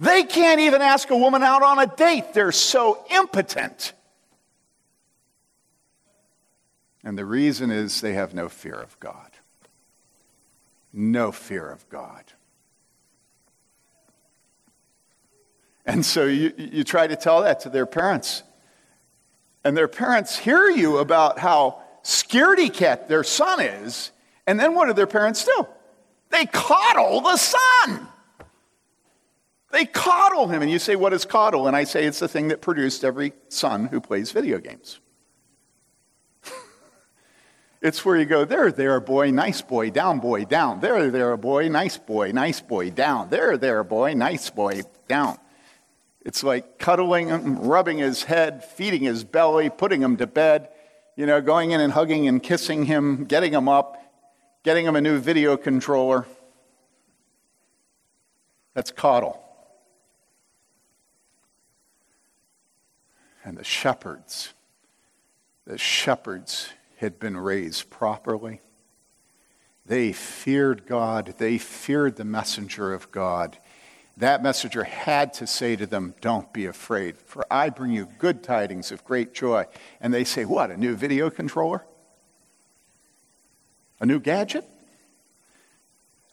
They 0.00 0.22
can't 0.22 0.60
even 0.60 0.80
ask 0.80 1.10
a 1.10 1.16
woman 1.16 1.42
out 1.42 1.62
on 1.62 1.78
a 1.78 1.86
date, 1.86 2.32
they're 2.32 2.52
so 2.52 3.04
impotent. 3.10 3.92
And 7.04 7.18
the 7.18 7.24
reason 7.24 7.70
is 7.70 8.00
they 8.00 8.14
have 8.14 8.34
no 8.34 8.48
fear 8.48 8.74
of 8.74 8.98
God. 8.98 9.30
No 10.92 11.32
fear 11.32 11.68
of 11.68 11.88
God. 11.88 12.24
And 15.88 16.04
so 16.04 16.26
you, 16.26 16.52
you 16.58 16.84
try 16.84 17.06
to 17.06 17.16
tell 17.16 17.42
that 17.42 17.60
to 17.60 17.70
their 17.70 17.86
parents. 17.86 18.42
And 19.64 19.74
their 19.74 19.88
parents 19.88 20.36
hear 20.36 20.68
you 20.68 20.98
about 20.98 21.38
how 21.38 21.80
scaredy 22.02 22.72
cat 22.72 23.08
their 23.08 23.24
son 23.24 23.60
is. 23.60 24.12
And 24.46 24.60
then 24.60 24.74
what 24.74 24.86
do 24.86 24.92
their 24.92 25.06
parents 25.06 25.46
do? 25.46 25.66
They 26.28 26.44
coddle 26.44 27.22
the 27.22 27.38
son. 27.38 28.06
They 29.72 29.86
coddle 29.86 30.48
him. 30.48 30.60
And 30.60 30.70
you 30.70 30.78
say, 30.78 30.94
What 30.94 31.14
is 31.14 31.24
coddle? 31.24 31.66
And 31.66 31.74
I 31.74 31.84
say, 31.84 32.04
It's 32.04 32.18
the 32.18 32.28
thing 32.28 32.48
that 32.48 32.60
produced 32.60 33.02
every 33.02 33.32
son 33.48 33.86
who 33.86 33.98
plays 33.98 34.30
video 34.30 34.58
games. 34.58 35.00
it's 37.80 38.04
where 38.04 38.18
you 38.18 38.26
go, 38.26 38.44
There, 38.44 38.70
there, 38.70 39.00
boy, 39.00 39.30
nice 39.30 39.62
boy, 39.62 39.88
down, 39.88 40.20
boy, 40.20 40.44
down. 40.44 40.80
There, 40.80 41.10
there, 41.10 41.34
boy, 41.38 41.68
nice 41.68 41.96
boy, 41.96 42.32
nice 42.32 42.60
boy, 42.60 42.90
down. 42.90 43.30
There, 43.30 43.56
there, 43.56 43.82
boy, 43.84 44.12
nice 44.12 44.50
boy, 44.50 44.82
down. 45.08 45.38
It's 46.28 46.44
like 46.44 46.78
cuddling 46.78 47.28
him, 47.28 47.58
rubbing 47.58 47.96
his 47.96 48.24
head, 48.24 48.62
feeding 48.62 49.00
his 49.00 49.24
belly, 49.24 49.70
putting 49.70 50.02
him 50.02 50.18
to 50.18 50.26
bed, 50.26 50.68
you 51.16 51.24
know, 51.24 51.40
going 51.40 51.70
in 51.70 51.80
and 51.80 51.90
hugging 51.90 52.28
and 52.28 52.42
kissing 52.42 52.84
him, 52.84 53.24
getting 53.24 53.54
him 53.54 53.66
up, 53.66 53.96
getting 54.62 54.84
him 54.84 54.94
a 54.94 55.00
new 55.00 55.16
video 55.16 55.56
controller. 55.56 56.26
That's 58.74 58.90
coddle. 58.90 59.42
And 63.42 63.56
the 63.56 63.64
shepherds, 63.64 64.52
the 65.64 65.78
shepherds 65.78 66.68
had 66.98 67.18
been 67.18 67.38
raised 67.38 67.88
properly. 67.88 68.60
They 69.86 70.12
feared 70.12 70.86
God. 70.86 71.36
They 71.38 71.56
feared 71.56 72.16
the 72.16 72.26
messenger 72.26 72.92
of 72.92 73.10
God. 73.10 73.56
That 74.18 74.42
messenger 74.42 74.84
had 74.84 75.32
to 75.34 75.46
say 75.46 75.76
to 75.76 75.86
them, 75.86 76.14
Don't 76.20 76.52
be 76.52 76.66
afraid, 76.66 77.16
for 77.16 77.46
I 77.50 77.70
bring 77.70 77.92
you 77.92 78.08
good 78.18 78.42
tidings 78.42 78.90
of 78.90 79.04
great 79.04 79.32
joy. 79.32 79.66
And 80.00 80.12
they 80.12 80.24
say, 80.24 80.44
What, 80.44 80.70
a 80.70 80.76
new 80.76 80.96
video 80.96 81.30
controller? 81.30 81.84
A 84.00 84.06
new 84.06 84.20
gadget? 84.20 84.64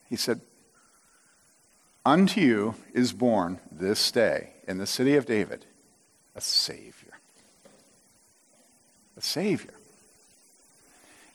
He 0.10 0.16
said, 0.16 0.42
Unto 2.06 2.42
you 2.42 2.76
is 2.94 3.14
born 3.14 3.60
this 3.72 4.12
day 4.12 4.54
in 4.68 4.78
the 4.78 4.88
city 4.88 5.16
of 5.16 5.26
David 5.26 5.66
a 6.36 6.42
Savior 6.42 7.06
a 9.18 9.22
Savior. 9.22 9.74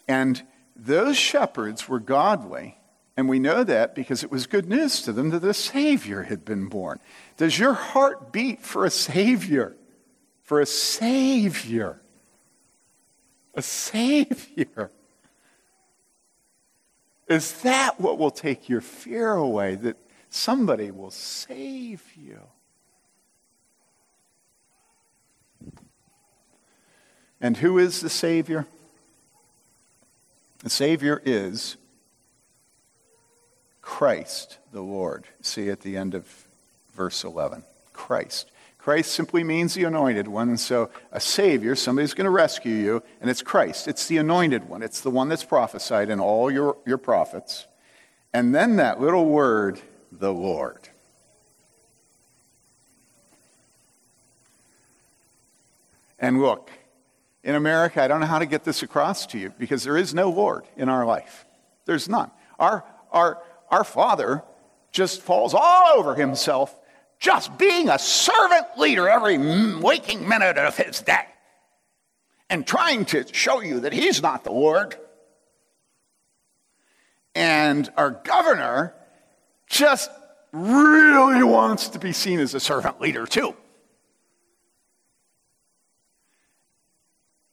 And 0.07 0.42
those 0.76 1.16
shepherds 1.16 1.88
were 1.88 2.01
godly, 2.01 2.76
and 3.21 3.29
we 3.29 3.39
know 3.39 3.62
that 3.64 3.95
because 3.95 4.25
it 4.25 4.31
was 4.31 4.47
good 4.47 4.66
news 4.66 5.03
to 5.03 5.12
them 5.12 5.29
that 5.29 5.45
a 5.45 5.53
Savior 5.53 6.23
had 6.23 6.43
been 6.43 6.71
born. 6.71 6.99
Does 7.37 7.59
your 7.59 7.75
heart 7.75 8.33
beat 8.33 8.62
for 8.62 8.87
a 8.87 8.91
Savior? 8.91 9.77
For 10.43 10.59
a 10.59 10.64
Savior. 10.64 12.01
A 13.55 13.61
Savior. 13.61 14.91
Is 17.29 17.61
that 17.61 18.01
what 18.01 18.16
will 18.16 18.31
take 18.31 18.71
your 18.71 18.81
fear 18.81 19.33
away? 19.33 19.75
That 19.75 19.99
somebody 20.31 20.91
will 20.91 21.11
save 21.11 22.03
you? 22.16 22.41
And 27.39 27.59
who 27.59 27.77
is 27.77 28.01
the 28.01 28.09
Savior? 28.09 28.66
The 30.61 30.71
Savior 30.71 31.21
is 31.23 31.77
Christ 33.91 34.59
the 34.72 34.80
Lord. 34.80 35.24
See 35.43 35.68
at 35.68 35.80
the 35.80 35.97
end 35.97 36.14
of 36.14 36.24
verse 36.95 37.24
11. 37.24 37.64
Christ. 37.93 38.49
Christ 38.78 39.11
simply 39.11 39.43
means 39.43 39.74
the 39.74 39.82
anointed 39.82 40.28
one. 40.28 40.49
And 40.49 40.61
so 40.61 40.91
a 41.11 41.18
Savior, 41.18 41.74
somebody's 41.74 42.14
going 42.14 42.24
to 42.24 42.30
rescue 42.30 42.72
you, 42.72 43.03
and 43.20 43.28
it's 43.28 43.43
Christ. 43.43 43.88
It's 43.88 44.07
the 44.07 44.18
anointed 44.18 44.68
one. 44.68 44.84
It's 44.84 45.01
the 45.01 45.11
one 45.11 45.28
that's 45.28 45.43
prophesied 45.43 46.09
in 46.09 46.20
all 46.20 46.53
your, 46.53 46.76
your 46.86 46.99
prophets. 46.99 47.66
And 48.32 48.55
then 48.55 48.76
that 48.76 49.01
little 49.01 49.26
word, 49.26 49.80
the 50.12 50.32
Lord. 50.32 50.88
And 56.20 56.41
look, 56.41 56.70
in 57.43 57.57
America, 57.57 58.01
I 58.01 58.07
don't 58.07 58.20
know 58.20 58.26
how 58.26 58.38
to 58.38 58.47
get 58.47 58.62
this 58.62 58.84
across 58.84 59.26
to 59.26 59.38
you 59.38 59.53
because 59.59 59.82
there 59.82 59.97
is 59.97 60.14
no 60.14 60.30
Lord 60.30 60.64
in 60.76 60.88
our 60.88 61.05
life. 61.05 61.45
There's 61.86 62.09
none. 62.09 62.30
Our, 62.59 62.84
our, 63.11 63.43
our 63.71 63.85
Father 63.85 64.43
just 64.93 65.23
falls 65.23 65.55
all 65.55 65.99
over 65.99 66.14
himself, 66.14 66.75
just 67.18 67.57
being 67.59 67.89
a 67.89 67.99
servant 67.99 68.66
leader 68.77 69.09
every 69.09 69.39
waking 69.79 70.29
minute 70.29 70.59
of 70.59 70.77
his 70.77 71.01
day 71.01 71.27
and 72.49 72.66
trying 72.66 73.05
to 73.07 73.25
show 73.33 73.61
you 73.61 73.81
that 73.81 73.93
he's 73.93 74.21
not 74.21 74.45
the 74.45 74.53
Lord. 74.53 74.97
And 77.35 77.89
our 77.97 78.11
governor 78.11 78.95
just 79.68 80.11
really 80.53 81.45
wants 81.45 81.91
to 81.91 82.01
be 82.01 82.12
seen 82.12 82.41
as 82.41 82.55
a 82.55 82.61
servant 82.61 83.01
leader, 83.01 83.25
too. 83.25 83.55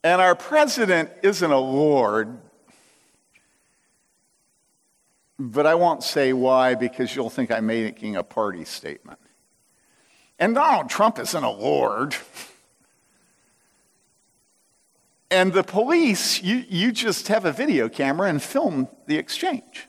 And 0.04 0.22
our 0.22 0.36
president 0.36 1.12
isn't 1.22 1.52
a 1.52 1.60
lord, 1.60 2.40
but 5.40 5.66
I 5.66 5.76
won't 5.76 6.04
say 6.04 6.34
why 6.34 6.76
because 6.76 7.16
you'll 7.16 7.30
think 7.30 7.52
I'm 7.52 7.68
making 7.68 8.16
a 8.16 8.24
party 8.24 8.66
statement. 8.66 9.20
And 10.40 10.56
Donald 10.56 10.90
Trump 10.90 11.20
isn't 11.20 11.44
a 11.44 11.50
lord. 11.50 12.16
And 15.30 15.52
the 15.52 15.64
police, 15.64 16.42
you, 16.42 16.64
you 16.70 16.92
just 16.92 17.28
have 17.28 17.46
a 17.46 17.52
video 17.52 17.90
camera 17.90 18.30
and 18.30 18.42
film 18.42 18.88
the 19.08 19.18
exchange. 19.18 19.88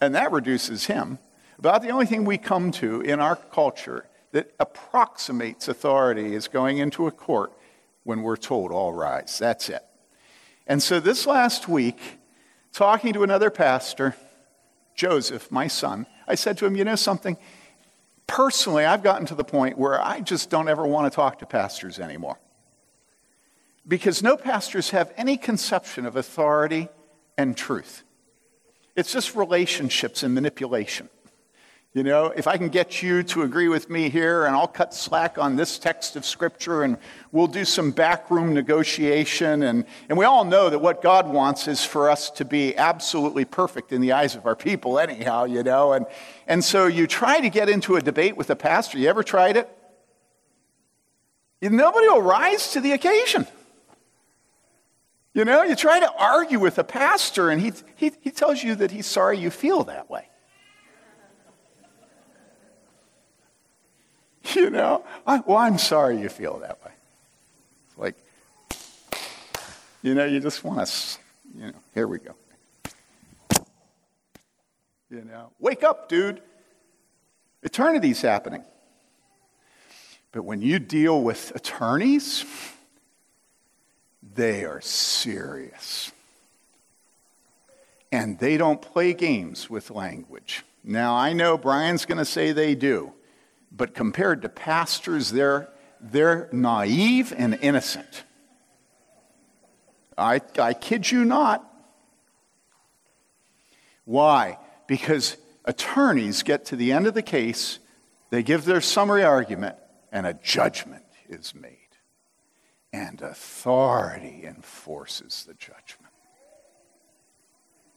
And 0.00 0.14
that 0.14 0.32
reduces 0.32 0.86
him. 0.86 1.18
About 1.58 1.82
the 1.82 1.90
only 1.90 2.06
thing 2.06 2.24
we 2.24 2.38
come 2.38 2.72
to 2.72 3.02
in 3.02 3.20
our 3.20 3.36
culture 3.36 4.06
that 4.32 4.52
approximates 4.58 5.68
authority 5.68 6.34
is 6.34 6.48
going 6.48 6.78
into 6.78 7.06
a 7.06 7.12
court 7.12 7.52
when 8.02 8.22
we're 8.22 8.36
told, 8.36 8.72
all 8.72 8.92
rise. 8.92 9.38
That's 9.38 9.68
it. 9.68 9.82
And 10.66 10.82
so 10.82 10.98
this 10.98 11.26
last 11.26 11.68
week, 11.68 12.00
talking 12.72 13.12
to 13.12 13.22
another 13.22 13.50
pastor, 13.50 14.16
Joseph, 14.94 15.50
my 15.50 15.68
son, 15.68 16.06
I 16.26 16.34
said 16.34 16.58
to 16.58 16.66
him, 16.66 16.76
you 16.76 16.84
know 16.84 16.96
something? 16.96 17.36
Personally, 18.26 18.84
I've 18.84 19.02
gotten 19.02 19.26
to 19.26 19.34
the 19.34 19.44
point 19.44 19.76
where 19.76 20.00
I 20.02 20.20
just 20.20 20.50
don't 20.50 20.68
ever 20.68 20.86
want 20.86 21.10
to 21.10 21.14
talk 21.14 21.38
to 21.40 21.46
pastors 21.46 21.98
anymore. 21.98 22.38
Because 23.86 24.22
no 24.22 24.36
pastors 24.36 24.90
have 24.90 25.12
any 25.16 25.36
conception 25.36 26.06
of 26.06 26.16
authority 26.16 26.88
and 27.36 27.56
truth. 27.56 28.04
It's 28.94 29.12
just 29.12 29.34
relationships 29.34 30.22
and 30.22 30.34
manipulation. 30.34 31.08
You 31.94 32.02
know, 32.02 32.32
if 32.34 32.46
I 32.46 32.56
can 32.56 32.70
get 32.70 33.02
you 33.02 33.22
to 33.24 33.42
agree 33.42 33.68
with 33.68 33.90
me 33.90 34.08
here, 34.08 34.46
and 34.46 34.56
I'll 34.56 34.66
cut 34.66 34.94
slack 34.94 35.36
on 35.36 35.56
this 35.56 35.78
text 35.78 36.16
of 36.16 36.24
Scripture, 36.24 36.84
and 36.84 36.96
we'll 37.32 37.46
do 37.46 37.66
some 37.66 37.90
backroom 37.90 38.54
negotiation. 38.54 39.62
And, 39.62 39.84
and 40.08 40.16
we 40.16 40.24
all 40.24 40.46
know 40.46 40.70
that 40.70 40.78
what 40.78 41.02
God 41.02 41.28
wants 41.28 41.68
is 41.68 41.84
for 41.84 42.08
us 42.08 42.30
to 42.30 42.46
be 42.46 42.74
absolutely 42.78 43.44
perfect 43.44 43.92
in 43.92 44.00
the 44.00 44.12
eyes 44.12 44.34
of 44.34 44.46
our 44.46 44.56
people, 44.56 44.98
anyhow, 44.98 45.44
you 45.44 45.62
know. 45.62 45.92
And, 45.92 46.06
and 46.46 46.64
so 46.64 46.86
you 46.86 47.06
try 47.06 47.42
to 47.42 47.50
get 47.50 47.68
into 47.68 47.96
a 47.96 48.00
debate 48.00 48.38
with 48.38 48.48
a 48.48 48.56
pastor. 48.56 48.96
You 48.96 49.10
ever 49.10 49.22
tried 49.22 49.58
it? 49.58 49.68
Nobody 51.60 52.08
will 52.08 52.22
rise 52.22 52.72
to 52.72 52.80
the 52.80 52.92
occasion. 52.92 53.46
You 55.34 55.44
know, 55.44 55.62
you 55.62 55.76
try 55.76 56.00
to 56.00 56.10
argue 56.18 56.58
with 56.58 56.78
a 56.78 56.84
pastor, 56.84 57.50
and 57.50 57.60
he, 57.60 57.74
he, 57.96 58.12
he 58.22 58.30
tells 58.30 58.62
you 58.62 58.76
that 58.76 58.90
he's 58.90 59.06
sorry 59.06 59.38
you 59.38 59.50
feel 59.50 59.84
that 59.84 60.08
way. 60.08 60.26
You 64.56 64.70
know? 64.70 65.02
I, 65.26 65.40
well, 65.40 65.56
I'm 65.56 65.78
sorry 65.78 66.20
you 66.20 66.28
feel 66.28 66.58
that 66.58 66.78
way. 66.84 66.90
It's 67.88 67.98
like, 67.98 68.14
you 70.02 70.14
know, 70.14 70.26
you 70.26 70.40
just 70.40 70.62
want 70.62 70.86
to, 70.86 71.18
you 71.56 71.66
know, 71.68 71.78
here 71.94 72.06
we 72.06 72.18
go. 72.18 72.34
You 75.10 75.24
know, 75.24 75.50
wake 75.58 75.82
up, 75.82 76.08
dude. 76.08 76.42
Eternity's 77.62 78.20
happening. 78.20 78.64
But 80.32 80.44
when 80.44 80.62
you 80.62 80.78
deal 80.78 81.22
with 81.22 81.52
attorneys, 81.54 82.44
they 84.34 84.64
are 84.64 84.80
serious. 84.80 86.12
And 88.10 88.38
they 88.38 88.56
don't 88.56 88.80
play 88.80 89.12
games 89.14 89.70
with 89.70 89.90
language. 89.90 90.62
Now, 90.84 91.14
I 91.14 91.32
know 91.32 91.56
Brian's 91.56 92.04
going 92.04 92.18
to 92.18 92.24
say 92.24 92.52
they 92.52 92.74
do. 92.74 93.12
But 93.74 93.94
compared 93.94 94.42
to 94.42 94.48
pastors, 94.48 95.30
they're, 95.30 95.68
they're 96.00 96.48
naive 96.52 97.32
and 97.36 97.58
innocent. 97.62 98.24
I, 100.16 100.40
I 100.58 100.74
kid 100.74 101.10
you 101.10 101.24
not. 101.24 101.66
Why? 104.04 104.58
Because 104.86 105.36
attorneys 105.64 106.42
get 106.42 106.66
to 106.66 106.76
the 106.76 106.92
end 106.92 107.06
of 107.06 107.14
the 107.14 107.22
case, 107.22 107.78
they 108.30 108.42
give 108.42 108.64
their 108.64 108.80
summary 108.80 109.24
argument, 109.24 109.76
and 110.10 110.26
a 110.26 110.34
judgment 110.34 111.04
is 111.28 111.54
made. 111.54 111.78
And 112.92 113.22
authority 113.22 114.42
enforces 114.44 115.44
the 115.46 115.54
judgment. 115.54 116.12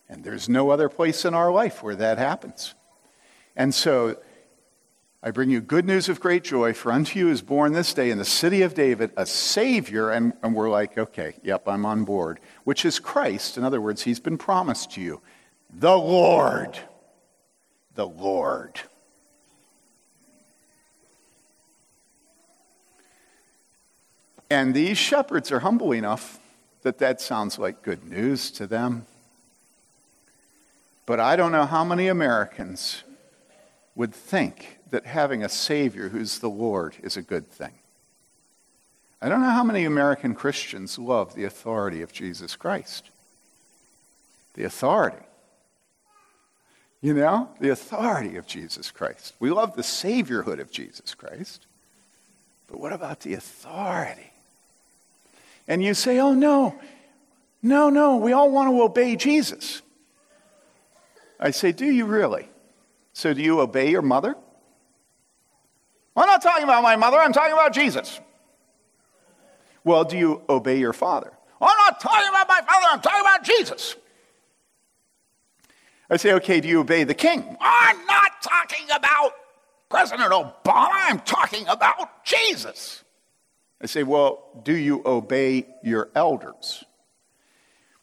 And 0.07 0.23
there's 0.23 0.47
no 0.47 0.69
other 0.69 0.87
place 0.87 1.25
in 1.25 1.33
our 1.33 1.51
life 1.51 1.83
where 1.83 1.95
that 1.95 2.17
happens. 2.17 2.75
And 3.55 3.73
so 3.73 4.17
I 5.25 5.31
bring 5.31 5.49
you 5.49 5.59
good 5.59 5.85
news 5.85 6.07
of 6.07 6.19
great 6.19 6.43
joy, 6.43 6.73
for 6.73 6.91
unto 6.91 7.17
you 7.17 7.29
is 7.29 7.41
born 7.41 7.73
this 7.73 7.95
day 7.95 8.11
in 8.11 8.19
the 8.19 8.23
city 8.23 8.61
of 8.61 8.75
David 8.75 9.09
a 9.17 9.25
Savior. 9.25 10.11
And, 10.11 10.33
and 10.43 10.53
we're 10.53 10.69
like, 10.69 10.99
okay, 10.99 11.33
yep, 11.41 11.67
I'm 11.67 11.83
on 11.83 12.05
board, 12.05 12.39
which 12.63 12.85
is 12.85 12.99
Christ. 12.99 13.57
In 13.57 13.63
other 13.63 13.81
words, 13.81 14.03
he's 14.03 14.19
been 14.19 14.37
promised 14.37 14.91
to 14.91 15.01
you. 15.01 15.21
The 15.73 15.97
Lord. 15.97 16.77
The 17.95 18.05
Lord. 18.05 18.79
And 24.51 24.75
these 24.75 24.99
shepherds 24.99 25.51
are 25.51 25.61
humble 25.61 25.91
enough 25.91 26.39
that 26.83 26.99
that 26.99 27.19
sounds 27.19 27.57
like 27.57 27.81
good 27.81 28.07
news 28.07 28.51
to 28.51 28.67
them. 28.67 29.07
But 31.07 31.19
I 31.19 31.35
don't 31.35 31.51
know 31.51 31.65
how 31.65 31.83
many 31.83 32.09
Americans 32.09 33.03
would 33.95 34.13
think 34.13 34.74
that 34.91 35.05
having 35.05 35.43
a 35.43 35.49
Savior 35.49 36.09
who's 36.09 36.39
the 36.39 36.49
Lord 36.49 36.95
is 37.01 37.17
a 37.17 37.21
good 37.21 37.49
thing. 37.49 37.73
I 39.21 39.29
don't 39.29 39.41
know 39.41 39.49
how 39.49 39.63
many 39.63 39.85
American 39.85 40.35
Christians 40.35 40.99
love 40.99 41.35
the 41.35 41.45
authority 41.45 42.01
of 42.01 42.13
Jesus 42.13 42.55
Christ. 42.55 43.09
The 44.53 44.63
authority. 44.63 45.25
You 47.01 47.13
know, 47.13 47.49
the 47.59 47.69
authority 47.69 48.35
of 48.37 48.47
Jesus 48.47 48.91
Christ. 48.91 49.33
We 49.39 49.49
love 49.49 49.75
the 49.75 49.81
Saviorhood 49.81 50.59
of 50.59 50.71
Jesus 50.71 51.13
Christ. 51.13 51.65
But 52.67 52.79
what 52.79 52.93
about 52.93 53.21
the 53.21 53.33
authority? 53.33 54.31
And 55.67 55.83
you 55.83 55.93
say, 55.93 56.19
oh, 56.19 56.33
no, 56.33 56.75
no, 57.61 57.89
no, 57.89 58.17
we 58.17 58.33
all 58.33 58.51
want 58.51 58.69
to 58.69 58.81
obey 58.81 59.15
Jesus. 59.15 59.81
I 61.39 61.51
say, 61.51 61.71
do 61.71 61.85
you 61.85 62.05
really? 62.05 62.47
So 63.13 63.33
do 63.33 63.41
you 63.41 63.59
obey 63.59 63.89
your 63.89 64.01
mother? 64.01 64.35
Talking 66.45 66.65
about 66.65 66.83
my 66.83 66.95
mother, 66.95 67.17
I'm 67.17 67.33
talking 67.33 67.53
about 67.53 67.73
Jesus. 67.73 68.19
Well, 69.83 70.03
do 70.03 70.15
you 70.15 70.43
obey 70.47 70.77
your 70.77 70.93
father? 70.93 71.33
Oh, 71.59 71.65
I'm 71.65 71.77
not 71.91 71.99
talking 71.99 72.29
about 72.29 72.47
my 72.47 72.61
father, 72.61 72.85
I'm 72.87 73.01
talking 73.01 73.21
about 73.21 73.43
Jesus. 73.43 73.95
I 76.07 76.17
say, 76.17 76.33
okay, 76.33 76.61
do 76.61 76.67
you 76.67 76.81
obey 76.81 77.03
the 77.03 77.15
king? 77.15 77.57
I'm 77.59 78.05
not 78.05 78.43
talking 78.43 78.85
about 78.95 79.31
President 79.89 80.31
Obama, 80.31 80.53
I'm 80.91 81.19
talking 81.21 81.65
about 81.67 82.23
Jesus. 82.23 83.03
I 83.81 83.87
say, 83.87 84.03
well, 84.03 84.61
do 84.63 84.75
you 84.75 85.01
obey 85.03 85.65
your 85.83 86.09
elders? 86.13 86.83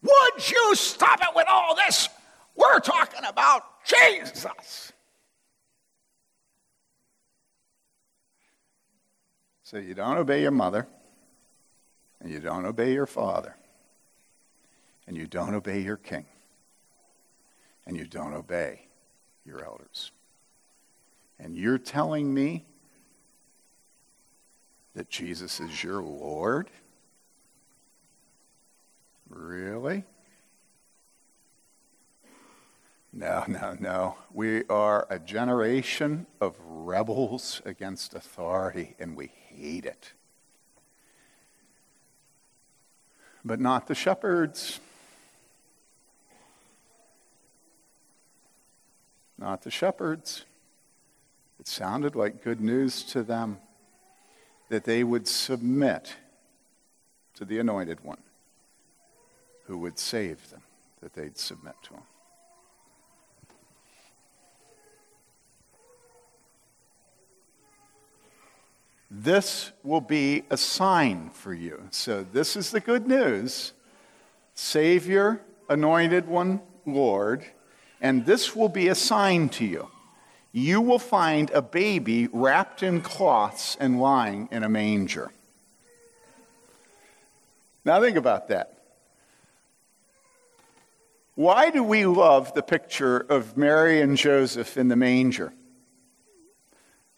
Would 0.03 0.51
you 0.51 0.75
stop 0.75 1.21
it 1.23 1.29
with 1.37 1.47
all 1.49 1.77
this? 1.77 2.09
We're 2.57 2.81
talking 2.81 3.25
about 3.25 3.63
Jesus. 3.85 4.93
So 9.73 9.79
you 9.79 9.95
don't 9.95 10.19
obey 10.19 10.43
your 10.43 10.51
mother, 10.51 10.87
and 12.21 12.31
you 12.31 12.41
don't 12.41 12.67
obey 12.67 12.93
your 12.93 13.07
father, 13.07 13.57
and 15.07 15.17
you 15.17 15.27
don't 15.27 15.55
obey 15.55 15.81
your 15.81 15.97
king, 15.97 16.27
and 17.87 17.97
you 17.97 18.05
don't 18.05 18.35
obey 18.35 18.83
your 19.47 19.65
elders. 19.65 20.13
And 21.39 21.57
you're 21.57 21.79
telling 21.79 22.35
me 22.35 22.67
that 24.95 25.09
Jesus 25.09 25.59
is 25.59 25.83
your 25.83 26.03
Lord? 26.03 26.69
Really? 29.31 30.05
No, 33.11 33.45
no, 33.49 33.75
no. 33.81 34.17
We 34.35 34.65
are 34.69 35.07
a 35.09 35.19
generation 35.19 36.27
of 36.43 36.57
rebels 36.63 37.63
against 37.65 38.13
authority, 38.13 38.97
and 38.99 39.17
we 39.17 39.31
hate 39.57 39.85
it. 39.85 40.13
But 43.45 43.61
not 43.61 43.87
the 43.87 43.95
shepherds. 43.95 44.81
Not 49.39 49.63
the 49.63 49.71
shepherds. 49.71 50.45
It 51.59 51.67
sounded 51.67 52.15
like 52.15 52.43
good 52.43 52.61
news 52.61 53.03
to 53.05 53.23
them 53.23 53.59
that 54.69 54.85
they 54.85 55.05
would 55.05 55.29
submit 55.29 56.17
to 57.35 57.45
the 57.45 57.59
anointed 57.59 58.05
one 58.05 58.23
who 59.67 59.79
would 59.79 59.99
save 59.99 60.51
them, 60.51 60.63
that 61.01 61.15
they'd 61.15 61.39
submit 61.39 61.75
to 61.85 61.95
him. 61.95 62.03
This 69.15 69.73
will 69.83 70.01
be 70.01 70.45
a 70.49 70.57
sign 70.57 71.29
for 71.35 71.53
you. 71.53 71.83
So, 71.91 72.25
this 72.33 72.57
is 72.57 72.71
the 72.71 72.81
good 72.81 73.07
news 73.07 73.75
Savior, 74.55 75.43
anointed 75.69 76.27
one, 76.27 76.63
Lord, 76.87 77.45
and 78.01 78.25
this 78.25 78.57
will 78.57 78.71
be 78.71 78.89
a 78.89 78.95
sign 78.95 79.51
to 79.51 79.67
you. 79.67 79.91
You 80.51 80.81
will 80.81 80.99
find 80.99 81.51
a 81.51 81.61
baby 81.61 82.31
wrapped 82.33 82.83
in 82.83 83.03
cloths 83.03 83.77
and 83.79 84.01
lying 84.01 84.49
in 84.51 84.65
a 84.65 84.69
manger. 84.71 85.31
Now, 87.85 88.01
think 88.01 88.17
about 88.17 88.49
that. 88.49 88.79
Why 91.35 91.69
do 91.69 91.83
we 91.83 92.07
love 92.07 92.55
the 92.55 92.63
picture 92.63 93.19
of 93.19 93.59
Mary 93.59 94.01
and 94.01 94.17
Joseph 94.17 94.79
in 94.79 94.89
the 94.89 94.97
manger? 94.97 95.53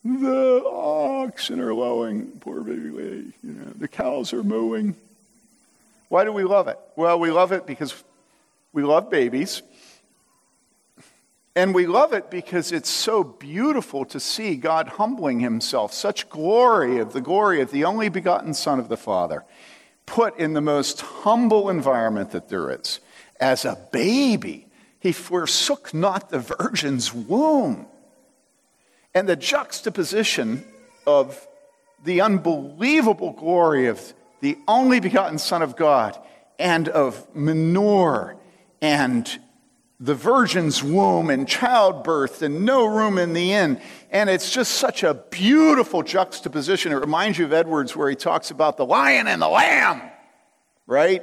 The 0.04 0.62
oxen 0.66 1.60
are 1.60 1.72
lowing, 1.72 2.26
poor 2.40 2.60
baby 2.60 2.90
lady. 2.90 3.32
You 3.42 3.52
know, 3.54 3.72
the 3.78 3.88
cows 3.88 4.32
are 4.34 4.42
mooing. 4.42 4.96
Why 6.08 6.24
do 6.24 6.32
we 6.32 6.44
love 6.44 6.68
it? 6.68 6.78
Well, 6.94 7.18
we 7.18 7.30
love 7.30 7.52
it 7.52 7.66
because 7.66 8.04
we 8.72 8.82
love 8.82 9.08
babies. 9.08 9.62
And 11.56 11.74
we 11.74 11.86
love 11.86 12.12
it 12.12 12.30
because 12.30 12.72
it's 12.72 12.90
so 12.90 13.22
beautiful 13.22 14.04
to 14.06 14.20
see 14.20 14.56
God 14.56 14.88
humbling 14.88 15.40
himself, 15.40 15.94
such 15.94 16.28
glory 16.28 16.98
of 16.98 17.12
the 17.12 17.20
glory 17.20 17.60
of 17.60 17.70
the 17.70 17.84
only 17.84 18.08
begotten 18.08 18.54
Son 18.54 18.80
of 18.80 18.88
the 18.88 18.96
Father, 18.96 19.44
put 20.04 20.36
in 20.38 20.52
the 20.52 20.60
most 20.60 21.00
humble 21.00 21.70
environment 21.70 22.32
that 22.32 22.48
there 22.48 22.70
is. 22.72 23.00
As 23.40 23.64
a 23.64 23.78
baby, 23.92 24.66
he 24.98 25.12
forsook 25.12 25.94
not 25.94 26.28
the 26.28 26.40
virgin's 26.40 27.14
womb. 27.14 27.86
And 29.14 29.28
the 29.28 29.36
juxtaposition 29.36 30.64
of 31.06 31.46
the 32.02 32.20
unbelievable 32.20 33.32
glory 33.32 33.86
of 33.86 34.12
the 34.40 34.58
only 34.68 35.00
begotten 35.00 35.38
Son 35.38 35.62
of 35.62 35.76
God 35.76 36.18
and 36.58 36.88
of 36.88 37.34
manure 37.34 38.36
and 38.82 39.40
the 40.00 40.14
virgin's 40.14 40.82
womb 40.82 41.30
and 41.30 41.48
childbirth 41.48 42.42
and 42.42 42.66
no 42.66 42.84
room 42.84 43.16
in 43.16 43.32
the 43.32 43.52
inn. 43.52 43.80
And 44.10 44.28
it's 44.28 44.50
just 44.50 44.72
such 44.72 45.02
a 45.02 45.14
beautiful 45.14 46.02
juxtaposition. 46.02 46.92
It 46.92 46.96
reminds 46.96 47.38
you 47.38 47.46
of 47.46 47.52
Edwards, 47.52 47.96
where 47.96 48.10
he 48.10 48.16
talks 48.16 48.50
about 48.50 48.76
the 48.76 48.84
lion 48.84 49.28
and 49.28 49.40
the 49.40 49.48
lamb, 49.48 50.02
right? 50.86 51.22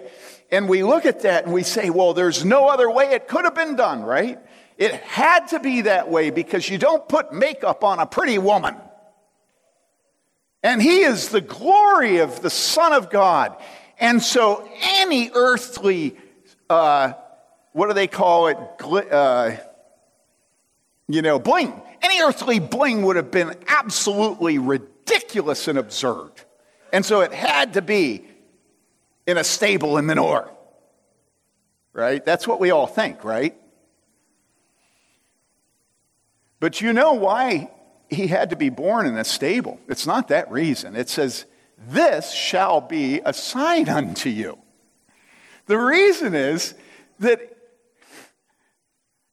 And 0.52 0.68
we 0.68 0.84
look 0.84 1.06
at 1.06 1.22
that 1.22 1.44
and 1.46 1.54
we 1.54 1.64
say, 1.64 1.90
well, 1.90 2.14
there's 2.14 2.44
no 2.44 2.68
other 2.70 2.90
way 2.90 3.12
it 3.12 3.28
could 3.28 3.46
have 3.46 3.56
been 3.56 3.76
done, 3.76 4.02
right? 4.02 4.40
It 4.82 4.96
had 4.96 5.50
to 5.50 5.60
be 5.60 5.82
that 5.82 6.10
way 6.10 6.32
because 6.32 6.68
you 6.68 6.80
don't 6.80 7.08
put 7.08 7.32
makeup 7.32 7.84
on 7.84 8.00
a 8.00 8.08
pretty 8.08 8.40
woman. 8.40 8.76
And 10.64 10.82
he 10.82 11.02
is 11.02 11.30
the 11.30 11.40
glory 11.40 12.18
of 12.18 12.42
the 12.42 12.50
Son 12.50 12.92
of 12.92 13.12
God. 13.12 13.56
And 14.00 14.24
so 14.24 14.68
any 14.82 15.30
earthly, 15.36 16.18
uh, 16.68 17.14
what 17.74 17.90
do 17.90 17.94
they 17.94 18.08
call 18.08 18.48
it? 18.48 18.58
Uh, 18.90 19.52
you 21.08 21.22
know, 21.22 21.38
bling. 21.38 21.80
Any 22.02 22.20
earthly 22.24 22.58
bling 22.58 23.04
would 23.04 23.18
have 23.18 23.30
been 23.30 23.54
absolutely 23.68 24.58
ridiculous 24.58 25.68
and 25.68 25.78
absurd. 25.78 26.32
And 26.92 27.06
so 27.06 27.22
it 27.22 27.34
had 27.34 27.74
to 27.74 27.84
be 27.84 28.26
in 29.28 29.38
a 29.38 29.44
stable 29.44 30.00
in 30.00 30.08
the 30.08 30.16
north. 30.16 30.50
Right? 31.94 32.26
That's 32.26 32.48
what 32.48 32.60
we 32.60 32.72
all 32.72 32.88
think, 32.88 33.24
right? 33.24 33.61
But 36.62 36.80
you 36.80 36.94
know 36.94 37.14
why 37.14 37.72
he 38.08 38.28
had 38.28 38.52
to 38.52 38.56
be 38.56 38.70
born 38.70 39.08
in 39.08 39.18
a 39.18 39.24
stable. 39.24 39.80
It's 39.88 40.06
not 40.06 40.28
that 40.28 40.50
reason. 40.52 40.96
It 40.96 41.10
says, 41.10 41.46
This 41.90 42.32
shall 42.32 42.80
be 42.80 43.20
a 43.26 43.34
sign 43.34 43.90
unto 43.90 44.30
you. 44.30 44.60
The 45.66 45.78
reason 45.78 46.36
is 46.36 46.76
that 47.20 47.42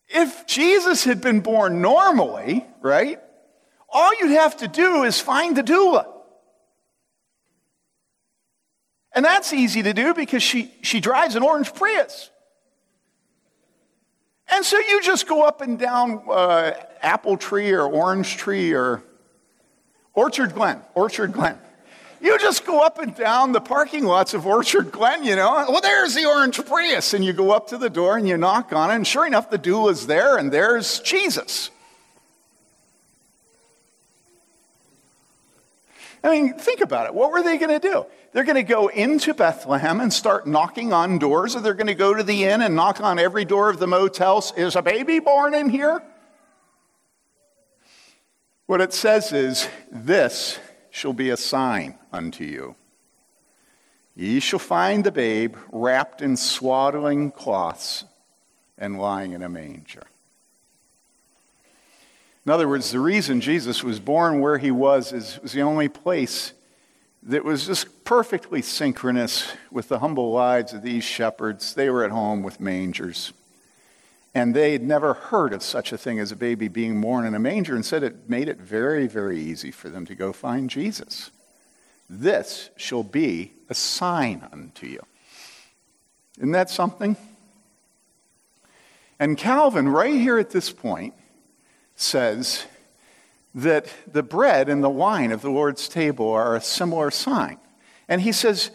if 0.09 0.47
Jesus 0.47 1.05
had 1.05 1.21
been 1.21 1.41
born 1.41 1.83
normally, 1.83 2.67
right, 2.81 3.21
all 3.91 4.11
you'd 4.19 4.31
have 4.31 4.57
to 4.59 4.69
do 4.69 5.03
is 5.03 5.21
find 5.21 5.55
the 5.55 5.63
doula. 5.63 6.07
And 9.13 9.23
that's 9.23 9.53
easy 9.53 9.83
to 9.83 9.93
do 9.93 10.15
because 10.15 10.43
she, 10.43 10.73
she 10.81 11.01
drives 11.01 11.35
an 11.35 11.43
orange 11.43 11.75
Prius. 11.75 12.31
And 14.51 14.65
so 14.65 14.79
you 14.79 15.03
just 15.03 15.27
go 15.27 15.45
up 15.45 15.61
and 15.61 15.79
down 15.79 16.23
uh, 16.29 16.73
Apple 17.03 17.37
Tree 17.37 17.71
or 17.73 17.83
Orange 17.83 18.37
Tree 18.37 18.73
or 18.73 19.03
Orchard 20.15 20.55
Glen, 20.55 20.81
Orchard 20.95 21.33
Glen. 21.33 21.59
You 22.21 22.37
just 22.39 22.67
go 22.67 22.81
up 22.81 22.99
and 22.99 23.15
down 23.15 23.53
the 23.53 23.61
parking 23.61 24.05
lots 24.05 24.35
of 24.35 24.47
Orchard 24.47 24.91
Glen, 24.91 25.23
you 25.23 25.37
know. 25.37 25.67
Well, 25.69 25.81
there's 25.81 26.15
the 26.15 26.27
orange 26.27 26.65
Prius. 26.65 27.15
And 27.15 27.25
you 27.25 27.33
go 27.33 27.53
up 27.53 27.69
to 27.69 27.79
the 27.79 27.91
door 27.91 28.17
and 28.17 28.27
you 28.27 28.37
knock 28.37 28.73
on 28.73 28.91
it, 28.91 28.97
and 28.97 29.07
sure 29.07 29.27
enough, 29.27 29.51
the 29.51 29.59
doula's 29.59 30.07
there, 30.07 30.37
and 30.37 30.51
there's 30.51 30.99
Jesus. 31.01 31.71
I 36.23 36.31
mean, 36.31 36.59
think 36.59 36.81
about 36.81 37.07
it. 37.07 37.15
What 37.15 37.31
were 37.31 37.43
they 37.43 37.59
going 37.59 37.81
to 37.81 37.89
do? 37.89 38.07
They're 38.33 38.45
going 38.45 38.57
to 38.57 38.63
go 38.63 38.89
into 38.89 39.35
Bethlehem 39.35 40.01
and 40.01 40.13
start 40.13 40.47
knocking 40.47 40.93
on 40.93 41.19
doors, 41.19 41.55
or 41.55 41.61
they're 41.61 41.75
going 41.75 41.87
to 41.87 41.95
go 41.95 42.13
to 42.13 42.23
the 42.23 42.45
inn 42.45 42.61
and 42.61 42.75
knock 42.75 43.01
on 43.01 43.19
every 43.19 43.45
door 43.45 43.71
of 43.71 43.79
the 43.79 43.87
motels. 43.87 44.53
Is 44.57 44.75
a 44.75 44.83
baby 44.83 45.21
born 45.21 45.55
in 45.55 45.71
here? 45.71 46.03
What 48.67 48.81
it 48.81 48.93
says 48.93 49.33
is, 49.33 49.69
This 49.93 50.59
shall 50.91 51.13
be 51.13 51.31
a 51.31 51.37
sign 51.37 51.99
unto 52.13 52.45
you. 52.45 52.75
Ye 54.17 54.41
shall 54.41 54.59
find 54.59 55.05
the 55.05 55.13
babe 55.13 55.57
wrapped 55.71 56.23
in 56.23 56.37
swaddling 56.37 57.31
cloths 57.31 58.05
and 58.77 58.99
lying 58.99 59.31
in 59.33 59.45
a 59.45 59.49
manger. 59.49 60.03
In 62.49 62.53
other 62.53 62.67
words, 62.67 62.93
the 62.93 62.99
reason 62.99 63.43
Jesus 63.43 63.85
was 63.85 64.01
born 64.01 64.41
where 64.41 64.57
he 64.57 64.71
was 64.71 65.13
is 65.13 65.39
was 65.43 65.53
the 65.53 65.61
only 65.61 65.87
place 65.87 66.55
that 67.25 67.45
was 67.45 67.67
just 67.67 68.05
perfectly 68.05 68.63
synchronous 68.63 69.53
with 69.71 69.89
the 69.89 69.99
humble 69.99 70.33
lives 70.33 70.73
of 70.73 70.81
these 70.81 71.05
shepherds. 71.05 71.75
They 71.75 71.91
were 71.91 72.05
at 72.05 72.11
home 72.11 72.43
with 72.43 72.59
mangers. 72.59 73.35
And 74.35 74.57
they 74.57 74.73
had 74.73 74.83
never 74.83 75.13
heard 75.13 75.53
of 75.53 75.63
such 75.63 75.93
a 75.93 75.99
thing 75.99 76.19
as 76.19 76.33
a 76.33 76.37
baby 76.37 76.69
being 76.69 76.99
born 77.03 77.27
in 77.27 77.35
a 77.35 77.39
manger, 77.39 77.75
and 77.75 77.85
said 77.85 78.03
it 78.03 78.31
made 78.31 78.49
it 78.49 78.57
very, 78.57 79.07
very 79.07 79.39
easy 79.39 79.71
for 79.71 79.91
them 79.91 80.07
to 80.07 80.15
go 80.15 80.33
find 80.33 80.71
Jesus. 80.71 81.31
This 82.09 82.71
shall 82.79 83.03
be 83.03 83.53
a 83.69 83.75
sign 83.75 84.49
unto 84.51 84.87
you. 84.87 85.03
Isn't 86.39 86.53
that 86.53 86.71
something? 86.71 87.15
And 89.21 89.37
Calvin, 89.37 89.91
right 89.91 90.15
here 90.15 90.39
at 90.39 90.49
this 90.49 90.73
point, 90.73 91.13
says 92.01 92.65
that 93.55 93.87
the 94.11 94.23
bread 94.23 94.69
and 94.69 94.83
the 94.85 94.91
wine 94.91 95.33
of 95.33 95.43
the 95.43 95.51
Lord's 95.51 95.89
table 95.89 96.31
are 96.31 96.55
a 96.55 96.61
similar 96.61 97.11
sign. 97.11 97.59
And 98.09 98.21
he 98.21 98.33
says, 98.33 98.71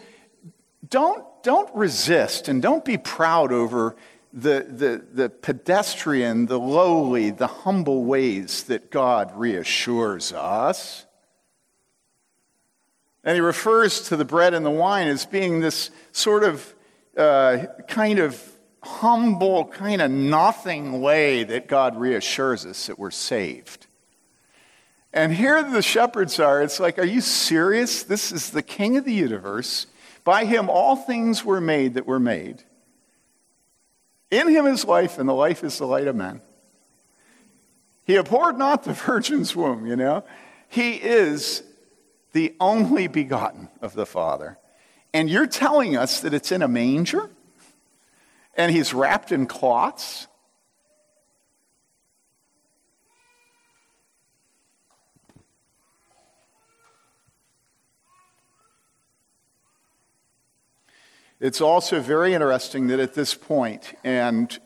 don't, 0.88 1.24
don't 1.42 1.74
resist 1.74 2.48
and 2.48 2.60
don't 2.60 2.84
be 2.84 2.98
proud 2.98 3.52
over 3.52 3.96
the, 4.32 4.66
the, 4.68 5.04
the 5.12 5.30
pedestrian, 5.30 6.46
the 6.46 6.58
lowly, 6.58 7.30
the 7.30 7.46
humble 7.46 8.04
ways 8.04 8.64
that 8.64 8.90
God 8.90 9.32
reassures 9.36 10.32
us. 10.32 11.06
And 13.22 13.34
he 13.34 13.40
refers 13.40 14.08
to 14.08 14.16
the 14.16 14.24
bread 14.24 14.52
and 14.52 14.66
the 14.66 14.70
wine 14.70 15.08
as 15.08 15.24
being 15.24 15.60
this 15.60 15.90
sort 16.12 16.44
of 16.44 16.74
uh, 17.16 17.66
kind 17.88 18.18
of 18.18 18.53
humble, 18.84 19.66
kind 19.66 20.02
of 20.02 20.10
nothing 20.10 21.00
way 21.00 21.44
that 21.44 21.66
God 21.66 21.98
reassures 21.98 22.66
us 22.66 22.86
that 22.86 22.98
we're 22.98 23.10
saved. 23.10 23.86
And 25.12 25.32
here 25.32 25.62
the 25.62 25.82
shepherds 25.82 26.40
are. 26.40 26.62
It's 26.62 26.80
like, 26.80 26.98
are 26.98 27.04
you 27.04 27.20
serious? 27.20 28.02
This 28.02 28.32
is 28.32 28.50
the 28.50 28.62
king 28.62 28.96
of 28.96 29.04
the 29.04 29.12
universe. 29.12 29.86
By 30.24 30.44
him, 30.44 30.68
all 30.68 30.96
things 30.96 31.44
were 31.44 31.60
made 31.60 31.94
that 31.94 32.06
were 32.06 32.18
made. 32.18 32.64
In 34.30 34.48
him 34.48 34.66
is 34.66 34.84
life, 34.84 35.18
and 35.18 35.28
the 35.28 35.34
life 35.34 35.62
is 35.62 35.78
the 35.78 35.86
light 35.86 36.08
of 36.08 36.16
men. 36.16 36.40
He 38.04 38.16
abhorred 38.16 38.58
not 38.58 38.82
the 38.82 38.92
virgin's 39.06 39.54
womb, 39.54 39.86
you 39.86 39.96
know. 39.96 40.24
He 40.68 40.94
is 40.94 41.62
the 42.32 42.54
only 42.58 43.06
begotten 43.06 43.68
of 43.80 43.94
the 43.94 44.06
Father. 44.06 44.58
And 45.12 45.30
you're 45.30 45.46
telling 45.46 45.96
us 45.96 46.20
that 46.20 46.34
it's 46.34 46.50
in 46.50 46.62
a 46.62 46.68
manger? 46.68 47.30
And 48.56 48.70
he's 48.72 48.94
wrapped 48.94 49.32
in 49.32 49.46
cloths. 49.46 50.26
It's 61.40 61.60
also 61.60 62.00
very 62.00 62.32
interesting 62.32 62.86
that 62.86 63.00
at 63.00 63.14
this 63.14 63.34
point, 63.34 63.94
and 64.02 64.58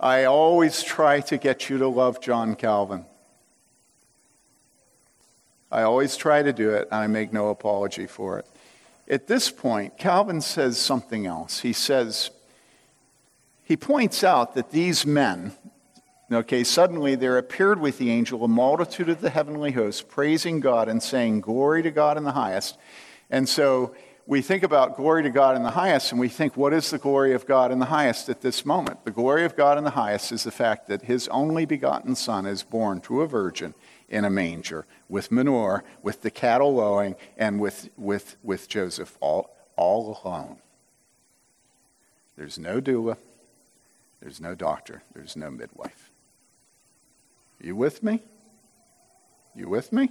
I 0.00 0.24
always 0.24 0.82
try 0.82 1.20
to 1.20 1.36
get 1.36 1.68
you 1.68 1.78
to 1.78 1.88
love 1.88 2.20
John 2.20 2.54
Calvin. 2.54 3.04
I 5.70 5.82
always 5.82 6.16
try 6.16 6.42
to 6.42 6.52
do 6.52 6.70
it, 6.70 6.88
and 6.90 7.00
I 7.00 7.06
make 7.08 7.32
no 7.32 7.50
apology 7.50 8.06
for 8.06 8.38
it. 8.38 8.46
At 9.08 9.26
this 9.26 9.50
point, 9.50 9.98
Calvin 9.98 10.40
says 10.40 10.78
something 10.78 11.26
else. 11.26 11.60
He 11.60 11.72
says, 11.72 12.30
he 13.64 13.76
points 13.76 14.24
out 14.24 14.54
that 14.54 14.70
these 14.70 15.06
men, 15.06 15.52
okay, 16.30 16.64
suddenly 16.64 17.14
there 17.14 17.38
appeared 17.38 17.80
with 17.80 17.98
the 17.98 18.10
angel 18.10 18.44
a 18.44 18.48
multitude 18.48 19.08
of 19.08 19.20
the 19.20 19.30
heavenly 19.30 19.72
hosts, 19.72 20.02
praising 20.02 20.60
God 20.60 20.88
and 20.88 21.02
saying, 21.02 21.40
Glory 21.40 21.82
to 21.82 21.90
God 21.90 22.16
in 22.16 22.24
the 22.24 22.32
highest. 22.32 22.76
And 23.30 23.48
so 23.48 23.94
we 24.26 24.40
think 24.40 24.62
about 24.62 24.96
glory 24.96 25.24
to 25.24 25.30
God 25.30 25.56
in 25.56 25.62
the 25.62 25.70
highest, 25.72 26.12
and 26.12 26.20
we 26.20 26.28
think, 26.28 26.56
what 26.56 26.72
is 26.72 26.90
the 26.90 26.98
glory 26.98 27.32
of 27.32 27.46
God 27.46 27.72
in 27.72 27.80
the 27.80 27.86
highest 27.86 28.28
at 28.28 28.40
this 28.40 28.64
moment? 28.64 29.04
The 29.04 29.10
glory 29.10 29.44
of 29.44 29.56
God 29.56 29.78
in 29.78 29.84
the 29.84 29.90
highest 29.90 30.30
is 30.30 30.44
the 30.44 30.52
fact 30.52 30.86
that 30.88 31.02
his 31.02 31.26
only 31.28 31.64
begotten 31.64 32.14
Son 32.14 32.46
is 32.46 32.62
born 32.62 33.00
to 33.02 33.22
a 33.22 33.26
virgin 33.26 33.74
in 34.08 34.24
a 34.24 34.30
manger 34.30 34.86
with 35.08 35.32
manure, 35.32 35.82
with 36.02 36.22
the 36.22 36.30
cattle 36.30 36.74
lowing, 36.74 37.16
and 37.36 37.60
with, 37.60 37.88
with, 37.96 38.36
with 38.42 38.68
Joseph 38.68 39.16
all, 39.20 39.56
all 39.76 40.20
alone. 40.24 40.58
There's 42.36 42.58
no 42.58 42.80
doula, 42.80 43.16
there's 44.22 44.40
no 44.40 44.54
doctor. 44.54 45.02
There's 45.14 45.36
no 45.36 45.50
midwife. 45.50 46.10
You 47.60 47.74
with 47.74 48.02
me? 48.04 48.22
You 49.54 49.68
with 49.68 49.92
me? 49.92 50.10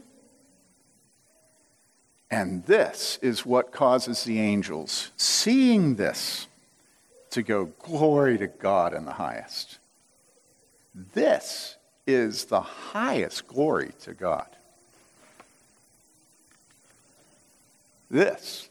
And 2.29 2.65
this 2.65 3.19
is 3.21 3.45
what 3.45 3.71
causes 3.71 4.25
the 4.25 4.39
angels, 4.39 5.11
seeing 5.15 5.95
this, 5.95 6.47
to 7.31 7.41
go, 7.41 7.65
Glory 7.79 8.37
to 8.37 8.47
God 8.47 8.93
in 8.93 9.05
the 9.05 9.13
highest. 9.13 9.79
This 11.13 11.77
is 12.05 12.45
the 12.45 12.61
highest 12.61 13.47
glory 13.47 13.93
to 14.01 14.13
God. 14.13 14.47
This 18.09 18.67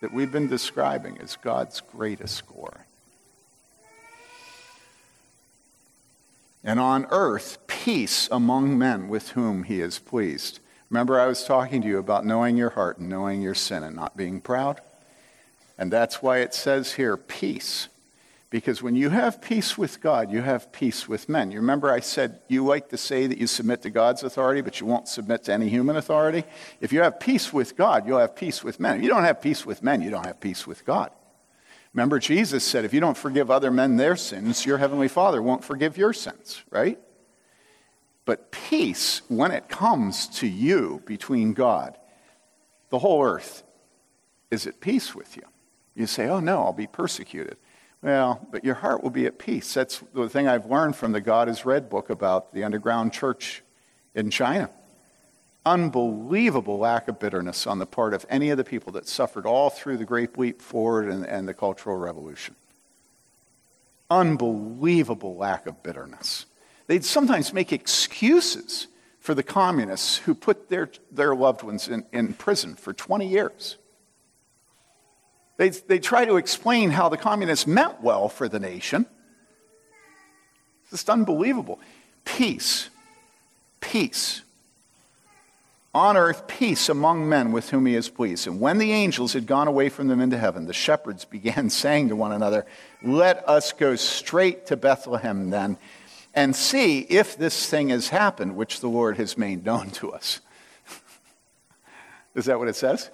that 0.00 0.12
we've 0.12 0.30
been 0.30 0.48
describing 0.48 1.16
is 1.16 1.36
God's 1.42 1.80
greatest 1.80 2.46
glory. 2.46 2.82
And 6.68 6.78
on 6.78 7.06
earth 7.08 7.66
peace 7.66 8.28
among 8.30 8.76
men 8.76 9.08
with 9.08 9.30
whom 9.30 9.62
he 9.62 9.80
is 9.80 9.98
pleased. 9.98 10.60
Remember, 10.90 11.18
I 11.18 11.26
was 11.26 11.44
talking 11.44 11.80
to 11.80 11.88
you 11.88 11.96
about 11.96 12.26
knowing 12.26 12.58
your 12.58 12.68
heart 12.68 12.98
and 12.98 13.08
knowing 13.08 13.40
your 13.40 13.54
sin 13.54 13.82
and 13.82 13.96
not 13.96 14.18
being 14.18 14.42
proud? 14.42 14.82
And 15.78 15.90
that's 15.90 16.20
why 16.20 16.40
it 16.40 16.52
says 16.52 16.92
here 16.92 17.16
peace. 17.16 17.88
Because 18.50 18.82
when 18.82 18.96
you 18.96 19.08
have 19.08 19.40
peace 19.40 19.78
with 19.78 20.02
God, 20.02 20.30
you 20.30 20.42
have 20.42 20.70
peace 20.70 21.08
with 21.08 21.26
men. 21.26 21.50
You 21.50 21.60
remember 21.60 21.90
I 21.90 22.00
said 22.00 22.40
you 22.48 22.66
like 22.66 22.90
to 22.90 22.98
say 22.98 23.26
that 23.26 23.38
you 23.38 23.46
submit 23.46 23.80
to 23.82 23.90
God's 23.90 24.22
authority, 24.22 24.60
but 24.60 24.78
you 24.78 24.86
won't 24.86 25.08
submit 25.08 25.44
to 25.44 25.54
any 25.54 25.70
human 25.70 25.96
authority? 25.96 26.44
If 26.82 26.92
you 26.92 27.00
have 27.00 27.18
peace 27.18 27.50
with 27.50 27.78
God, 27.78 28.06
you'll 28.06 28.18
have 28.18 28.36
peace 28.36 28.62
with 28.62 28.78
men. 28.78 28.96
If 28.96 29.02
you 29.02 29.08
don't 29.08 29.24
have 29.24 29.40
peace 29.40 29.64
with 29.64 29.82
men, 29.82 30.02
you 30.02 30.10
don't 30.10 30.26
have 30.26 30.38
peace 30.38 30.66
with 30.66 30.84
God. 30.84 31.12
Remember, 31.94 32.18
Jesus 32.18 32.64
said, 32.64 32.84
if 32.84 32.92
you 32.92 33.00
don't 33.00 33.16
forgive 33.16 33.50
other 33.50 33.70
men 33.70 33.96
their 33.96 34.16
sins, 34.16 34.66
your 34.66 34.78
heavenly 34.78 35.08
Father 35.08 35.42
won't 35.42 35.64
forgive 35.64 35.96
your 35.96 36.12
sins, 36.12 36.62
right? 36.70 36.98
But 38.24 38.50
peace, 38.50 39.22
when 39.28 39.50
it 39.50 39.68
comes 39.68 40.26
to 40.38 40.46
you 40.46 41.02
between 41.06 41.54
God, 41.54 41.96
the 42.90 42.98
whole 42.98 43.24
earth 43.24 43.62
is 44.50 44.66
at 44.66 44.80
peace 44.80 45.14
with 45.14 45.36
you. 45.36 45.44
You 45.94 46.06
say, 46.06 46.28
oh 46.28 46.40
no, 46.40 46.62
I'll 46.62 46.72
be 46.72 46.86
persecuted. 46.86 47.56
Well, 48.02 48.46
but 48.52 48.64
your 48.64 48.76
heart 48.76 49.02
will 49.02 49.10
be 49.10 49.26
at 49.26 49.38
peace. 49.38 49.74
That's 49.74 50.02
the 50.14 50.28
thing 50.28 50.46
I've 50.46 50.66
learned 50.66 50.94
from 50.94 51.12
the 51.12 51.20
God 51.20 51.48
is 51.48 51.64
Red 51.64 51.90
book 51.90 52.10
about 52.10 52.52
the 52.52 52.64
underground 52.64 53.12
church 53.12 53.62
in 54.14 54.30
China 54.30 54.70
unbelievable 55.68 56.78
lack 56.78 57.08
of 57.08 57.18
bitterness 57.18 57.66
on 57.66 57.78
the 57.78 57.86
part 57.86 58.14
of 58.14 58.24
any 58.30 58.48
of 58.50 58.56
the 58.56 58.64
people 58.64 58.92
that 58.92 59.06
suffered 59.06 59.44
all 59.44 59.68
through 59.68 59.98
the 59.98 60.04
Great 60.04 60.38
Leap 60.38 60.62
Forward 60.62 61.08
and, 61.08 61.26
and 61.26 61.46
the 61.46 61.54
Cultural 61.54 61.96
Revolution. 61.96 62.54
Unbelievable 64.10 65.36
lack 65.36 65.66
of 65.66 65.82
bitterness. 65.82 66.46
They'd 66.86 67.04
sometimes 67.04 67.52
make 67.52 67.72
excuses 67.72 68.86
for 69.20 69.34
the 69.34 69.42
communists 69.42 70.16
who 70.16 70.34
put 70.34 70.70
their, 70.70 70.88
their 71.10 71.34
loved 71.34 71.62
ones 71.62 71.86
in, 71.86 72.06
in 72.12 72.32
prison 72.32 72.74
for 72.74 72.94
20 72.94 73.28
years. 73.28 73.76
They, 75.58 75.68
they 75.68 75.98
try 75.98 76.24
to 76.24 76.36
explain 76.36 76.90
how 76.90 77.10
the 77.10 77.18
communists 77.18 77.66
meant 77.66 78.00
well 78.00 78.30
for 78.30 78.48
the 78.48 78.60
nation, 78.60 79.04
It's 80.82 80.92
just 80.92 81.10
unbelievable. 81.10 81.78
Peace. 82.24 82.88
Peace. 83.80 84.42
On 85.98 86.16
earth, 86.16 86.46
peace 86.46 86.88
among 86.88 87.28
men 87.28 87.50
with 87.50 87.70
whom 87.70 87.84
he 87.84 87.96
is 87.96 88.08
pleased. 88.08 88.46
And 88.46 88.60
when 88.60 88.78
the 88.78 88.92
angels 88.92 89.32
had 89.32 89.48
gone 89.48 89.66
away 89.66 89.88
from 89.88 90.06
them 90.06 90.20
into 90.20 90.38
heaven, 90.38 90.66
the 90.66 90.72
shepherds 90.72 91.24
began 91.24 91.70
saying 91.70 92.10
to 92.10 92.14
one 92.14 92.30
another, 92.30 92.66
Let 93.02 93.48
us 93.48 93.72
go 93.72 93.96
straight 93.96 94.66
to 94.66 94.76
Bethlehem 94.76 95.50
then 95.50 95.76
and 96.34 96.54
see 96.54 97.00
if 97.00 97.36
this 97.36 97.68
thing 97.68 97.88
has 97.88 98.10
happened, 98.10 98.54
which 98.54 98.78
the 98.78 98.86
Lord 98.86 99.16
has 99.16 99.36
made 99.36 99.64
known 99.64 99.90
to 99.90 100.12
us. 100.12 100.38
is 102.36 102.44
that 102.44 102.60
what 102.60 102.68
it 102.68 102.76
says? 102.76 103.10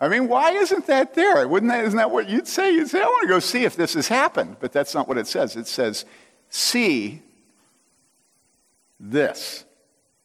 I 0.00 0.08
mean, 0.08 0.26
why 0.26 0.50
isn't 0.50 0.88
that 0.88 1.14
there? 1.14 1.46
Wouldn't 1.46 1.70
that, 1.70 1.84
isn't 1.84 1.96
that 1.96 2.10
what 2.10 2.28
you'd 2.28 2.48
say? 2.48 2.74
You'd 2.74 2.90
say, 2.90 3.02
I 3.02 3.06
want 3.06 3.22
to 3.22 3.28
go 3.28 3.38
see 3.38 3.62
if 3.62 3.76
this 3.76 3.94
has 3.94 4.08
happened. 4.08 4.56
But 4.58 4.72
that's 4.72 4.94
not 4.94 5.06
what 5.06 5.16
it 5.16 5.28
says. 5.28 5.54
It 5.54 5.68
says, 5.68 6.06
see 6.48 7.22
this. 9.00 9.64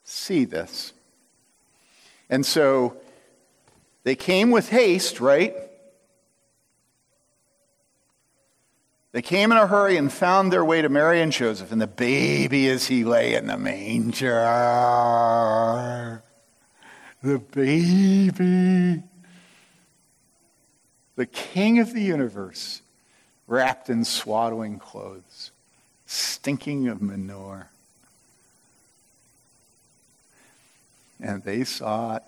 See 0.03 0.45
this. 0.45 0.93
And 2.29 2.45
so 2.45 2.97
they 4.03 4.15
came 4.15 4.51
with 4.51 4.69
haste, 4.69 5.19
right? 5.19 5.55
They 9.13 9.21
came 9.21 9.51
in 9.51 9.57
a 9.59 9.67
hurry 9.67 9.95
and 9.97 10.11
found 10.11 10.51
their 10.51 10.65
way 10.65 10.81
to 10.81 10.89
Mary 10.89 11.21
and 11.21 11.31
Joseph, 11.31 11.71
and 11.71 11.79
the 11.79 11.85
baby 11.85 12.67
as 12.67 12.87
he 12.87 13.03
lay 13.03 13.35
in 13.35 13.45
the 13.45 13.57
manger. 13.57 14.31
The 17.21 17.37
baby. 17.37 19.03
The 21.15 21.25
king 21.27 21.77
of 21.77 21.93
the 21.93 22.01
universe, 22.01 22.81
wrapped 23.45 23.87
in 23.91 24.03
swaddling 24.03 24.79
clothes, 24.79 25.51
stinking 26.07 26.87
of 26.87 26.99
manure. 26.99 27.69
And 31.23 31.41
they 31.41 31.63
saw 31.63 32.17
it. 32.17 32.23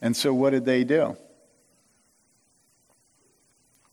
And 0.00 0.16
so, 0.16 0.32
what 0.32 0.50
did 0.50 0.64
they 0.64 0.82
do? 0.82 1.16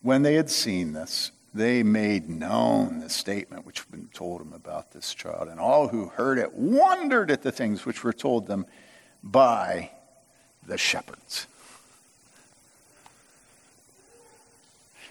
When 0.01 0.21
they 0.21 0.35
had 0.35 0.49
seen 0.49 0.93
this, 0.93 1.31
they 1.53 1.83
made 1.83 2.29
known 2.29 2.99
the 2.99 3.09
statement 3.09 3.65
which 3.65 3.79
had 3.79 3.91
been 3.91 4.09
told 4.13 4.41
them 4.41 4.53
about 4.53 4.91
this 4.91 5.13
child. 5.13 5.49
And 5.49 5.59
all 5.59 5.89
who 5.89 6.07
heard 6.07 6.39
it 6.39 6.53
wondered 6.53 7.29
at 7.29 7.43
the 7.43 7.51
things 7.51 7.85
which 7.85 8.03
were 8.03 8.13
told 8.13 8.47
them 8.47 8.65
by 9.21 9.91
the 10.65 10.77
shepherds. 10.77 11.47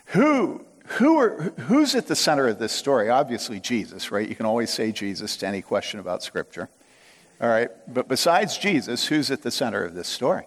Who, 0.07 0.65
who 0.87 1.19
are, 1.19 1.41
who's 1.59 1.95
at 1.95 2.07
the 2.07 2.17
center 2.17 2.49
of 2.49 2.59
this 2.59 2.73
story? 2.73 3.09
Obviously, 3.09 3.61
Jesus, 3.61 4.11
right? 4.11 4.29
You 4.29 4.35
can 4.35 4.47
always 4.47 4.71
say 4.71 4.93
Jesus 4.93 5.37
to 5.39 5.47
any 5.47 5.63
question 5.63 6.01
about 6.01 6.23
Scripture. 6.23 6.69
All 7.43 7.49
right, 7.49 7.71
but 7.93 8.09
besides 8.09 8.57
Jesus, 8.57 9.07
who's 9.07 9.31
at 9.31 9.43
the 9.43 9.51
center 9.51 9.85
of 9.85 9.95
this 9.95 10.09
story? 10.09 10.47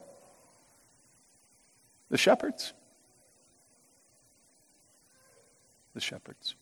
The 2.10 2.18
shepherds. 2.18 2.74
the 5.96 6.02
shepherds. 6.02 6.56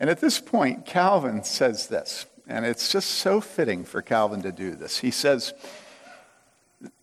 And 0.00 0.10
at 0.10 0.20
this 0.20 0.40
point, 0.40 0.84
Calvin 0.84 1.44
says 1.44 1.86
this, 1.86 2.26
and 2.48 2.66
it's 2.66 2.90
just 2.90 3.10
so 3.10 3.40
fitting 3.40 3.84
for 3.84 4.02
Calvin 4.02 4.42
to 4.42 4.50
do 4.50 4.74
this. 4.74 4.98
He 4.98 5.12
says, 5.12 5.54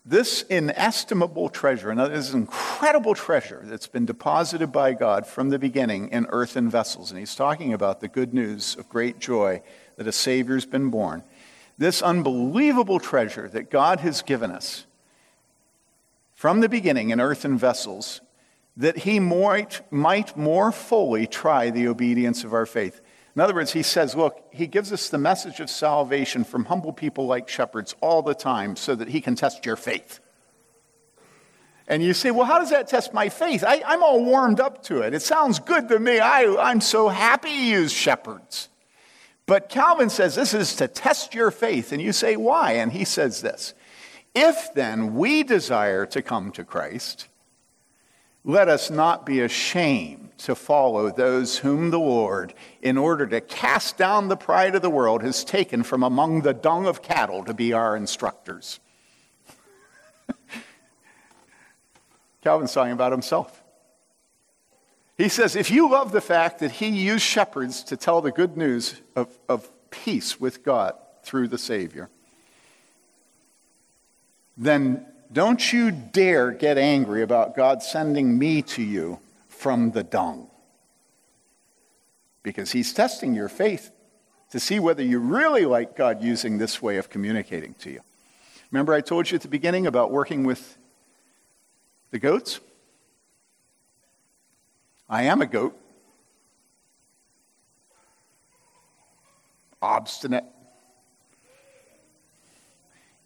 This 0.06 0.42
inestimable 0.44 1.50
treasure, 1.50 1.90
and 1.90 2.00
this 2.00 2.34
incredible 2.34 3.16
treasure 3.16 3.62
that's 3.64 3.88
been 3.88 4.06
deposited 4.06 4.72
by 4.72 4.94
God 4.94 5.26
from 5.26 5.50
the 5.50 5.58
beginning 5.58 6.10
in 6.10 6.28
earthen 6.30 6.70
vessels, 6.70 7.12
and 7.12 7.20
he's 7.20 7.36
talking 7.36 7.74
about 7.74 8.02
the 8.02 8.10
good 8.10 8.34
news 8.34 8.76
of 8.76 8.90
great 8.90 9.20
joy 9.20 9.62
that 9.96 10.08
a 10.08 10.12
Savior's 10.12 10.66
been 10.66 10.90
born. 10.90 11.24
This 11.82 12.04
unbelievable 12.04 13.00
treasure 13.00 13.50
that 13.50 13.72
God 13.72 14.02
has 14.02 14.22
given 14.22 14.52
us 14.52 14.86
from 16.36 16.60
the 16.60 16.70
beginning 16.70 17.10
in 17.10 17.20
earthen 17.20 17.58
vessels 17.58 18.22
that 18.78 19.00
he 19.00 19.20
might, 19.20 19.82
might 19.92 20.38
more 20.38 20.72
fully 20.72 21.26
try 21.26 21.72
the 21.72 21.88
obedience 21.88 22.44
of 22.44 22.54
our 22.54 22.68
faith. 22.68 23.02
In 23.36 23.42
other 23.42 23.56
words, 23.56 23.74
he 23.74 23.82
says, 23.82 24.14
look, 24.14 24.46
he 24.52 24.68
gives 24.68 24.94
us 24.94 25.10
the 25.10 25.18
message 25.18 25.60
of 25.60 25.72
salvation 25.72 26.44
from 26.44 26.66
humble 26.66 26.94
people 26.94 27.26
like 27.26 27.50
shepherds 27.50 27.96
all 28.00 28.22
the 28.22 28.36
time 28.36 28.76
so 28.76 28.94
that 28.94 29.08
he 29.08 29.20
can 29.20 29.34
test 29.34 29.66
your 29.66 29.76
faith. 29.76 30.20
And 31.88 32.04
you 32.04 32.14
say, 32.14 32.30
well, 32.30 32.46
how 32.46 32.60
does 32.60 32.70
that 32.70 32.90
test 32.90 33.12
my 33.12 33.30
faith? 33.30 33.64
I, 33.64 33.78
am 33.92 34.04
all 34.04 34.24
warmed 34.24 34.60
up 34.60 34.84
to 34.84 35.02
it. 35.02 35.16
It 35.16 35.24
sounds 35.24 35.58
good 35.58 35.90
to 35.90 35.98
me. 35.98 36.20
I, 36.20 36.44
I'm 36.60 36.80
so 36.80 37.10
happy 37.10 37.50
you 37.50 37.80
use 37.80 37.92
shepherds. 37.92 38.70
But 39.52 39.68
Calvin 39.68 40.10
says 40.10 40.36
this 40.36 40.54
is 40.54 40.78
to 40.78 40.88
test 40.88 41.36
your 41.36 41.52
faith. 41.52 41.92
And 41.92 42.02
you 42.02 42.14
say, 42.14 42.38
why? 42.38 42.76
And 42.76 42.90
he 42.90 43.04
says 43.04 43.42
this 43.42 43.74
If 44.34 44.74
then 44.76 45.16
we 45.16 45.44
desire 45.44 46.06
to 46.06 46.22
come 46.22 46.54
to 46.54 46.64
Christ, 46.64 47.28
let 48.46 48.70
us 48.70 48.90
not 48.90 49.26
be 49.26 49.42
ashamed 49.42 50.30
to 50.38 50.56
follow 50.56 51.12
those 51.12 51.58
whom 51.58 51.92
the 51.92 52.00
Lord, 52.00 52.54
in 52.82 52.98
order 52.98 53.28
to 53.28 53.42
cast 53.42 53.98
down 53.98 54.30
the 54.30 54.38
pride 54.38 54.74
of 54.74 54.82
the 54.82 54.90
world, 54.90 55.22
has 55.22 55.44
taken 55.44 55.84
from 55.84 56.02
among 56.02 56.44
the 56.44 56.54
dung 56.54 56.86
of 56.86 57.02
cattle 57.02 57.44
to 57.44 57.54
be 57.54 57.74
our 57.74 57.98
instructors. 57.98 58.80
Calvin's 62.42 62.72
talking 62.72 62.94
about 62.94 63.12
himself. 63.12 63.61
He 65.22 65.30
says, 65.30 65.56
if 65.56 65.70
you 65.70 65.88
love 65.88 66.12
the 66.12 66.20
fact 66.20 66.60
that 66.60 66.72
he 66.72 66.88
used 66.88 67.24
shepherds 67.24 67.84
to 67.84 67.96
tell 67.96 68.22
the 68.22 68.32
good 68.32 68.58
news 68.58 69.00
of, 69.16 69.30
of 69.48 69.70
peace 69.92 70.40
with 70.40 70.64
God 70.64 70.96
through 71.22 71.48
the 71.50 71.60
Savior, 71.60 72.10
then 74.58 75.06
don't 75.32 75.72
you 75.72 75.92
dare 75.92 76.50
get 76.50 76.80
angry 76.80 77.22
about 77.22 77.56
God 77.56 77.84
sending 77.84 78.40
me 78.40 78.64
to 78.64 78.82
you 78.82 79.20
from 79.48 79.92
the 79.92 80.04
dung. 80.04 80.50
Because 82.42 82.72
He's 82.72 82.92
testing 82.92 83.36
your 83.36 83.48
faith 83.48 83.92
to 84.50 84.60
see 84.60 84.80
whether 84.80 85.04
you 85.04 85.20
really 85.20 85.66
like 85.66 85.96
God 85.96 86.24
using 86.24 86.58
this 86.58 86.82
way 86.82 86.98
of 86.98 87.12
communicating 87.12 87.76
to 87.76 87.92
you. 87.92 88.02
Remember, 88.72 88.92
I 88.92 89.02
told 89.02 89.30
you 89.30 89.36
at 89.36 89.44
the 89.44 89.48
beginning 89.48 89.86
about 89.86 90.10
working 90.10 90.46
with 90.46 90.80
the 92.10 92.18
goats? 92.18 92.60
I 95.12 95.24
am 95.24 95.42
a 95.42 95.46
goat. 95.46 95.78
Obstinate. 99.82 100.46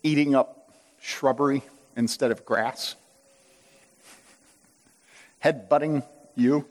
Eating 0.01 0.33
up 0.33 0.73
shrubbery 0.99 1.61
instead 1.95 2.31
of 2.31 2.43
grass, 2.43 2.95
head-butting 5.39 6.01
you. 6.35 6.65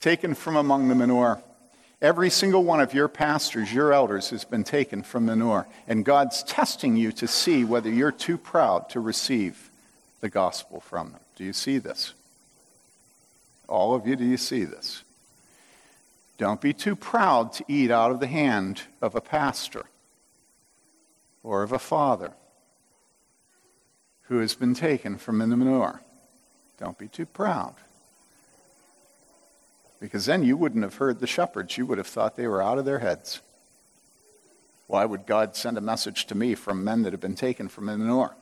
Taken 0.00 0.34
from 0.34 0.56
among 0.56 0.88
the 0.88 0.94
manure. 0.94 1.42
Every 2.00 2.30
single 2.30 2.64
one 2.64 2.80
of 2.80 2.94
your 2.94 3.08
pastors, 3.08 3.72
your 3.72 3.92
elders, 3.92 4.30
has 4.30 4.44
been 4.44 4.64
taken 4.64 5.02
from 5.02 5.26
manure. 5.26 5.68
And 5.86 6.02
God's 6.02 6.42
testing 6.42 6.96
you 6.96 7.12
to 7.12 7.28
see 7.28 7.64
whether 7.64 7.90
you're 7.90 8.10
too 8.10 8.38
proud 8.38 8.88
to 8.90 9.00
receive 9.00 9.70
the 10.24 10.30
gospel 10.30 10.80
from 10.80 11.12
them. 11.12 11.20
Do 11.36 11.44
you 11.44 11.52
see 11.52 11.76
this? 11.76 12.14
All 13.68 13.94
of 13.94 14.06
you, 14.06 14.16
do 14.16 14.24
you 14.24 14.38
see 14.38 14.64
this? 14.64 15.04
Don't 16.38 16.62
be 16.62 16.72
too 16.72 16.96
proud 16.96 17.52
to 17.52 17.64
eat 17.68 17.90
out 17.90 18.10
of 18.10 18.20
the 18.20 18.26
hand 18.26 18.80
of 19.02 19.14
a 19.14 19.20
pastor 19.20 19.84
or 21.42 21.62
of 21.62 21.72
a 21.72 21.78
father 21.78 22.32
who 24.28 24.38
has 24.38 24.54
been 24.54 24.72
taken 24.72 25.18
from 25.18 25.40
the 25.40 25.46
manure. 25.46 26.00
Don't 26.78 26.96
be 26.96 27.08
too 27.08 27.26
proud. 27.26 27.74
Because 30.00 30.24
then 30.24 30.42
you 30.42 30.56
wouldn't 30.56 30.84
have 30.84 30.94
heard 30.94 31.20
the 31.20 31.26
shepherds. 31.26 31.76
You 31.76 31.84
would 31.84 31.98
have 31.98 32.06
thought 32.06 32.34
they 32.34 32.48
were 32.48 32.62
out 32.62 32.78
of 32.78 32.86
their 32.86 33.00
heads. 33.00 33.42
Why 34.86 35.04
would 35.04 35.26
God 35.26 35.54
send 35.54 35.76
a 35.76 35.82
message 35.82 36.24
to 36.28 36.34
me 36.34 36.54
from 36.54 36.82
men 36.82 37.02
that 37.02 37.12
have 37.12 37.20
been 37.20 37.34
taken 37.34 37.68
from 37.68 37.84
the 37.84 37.98
manure? 37.98 38.34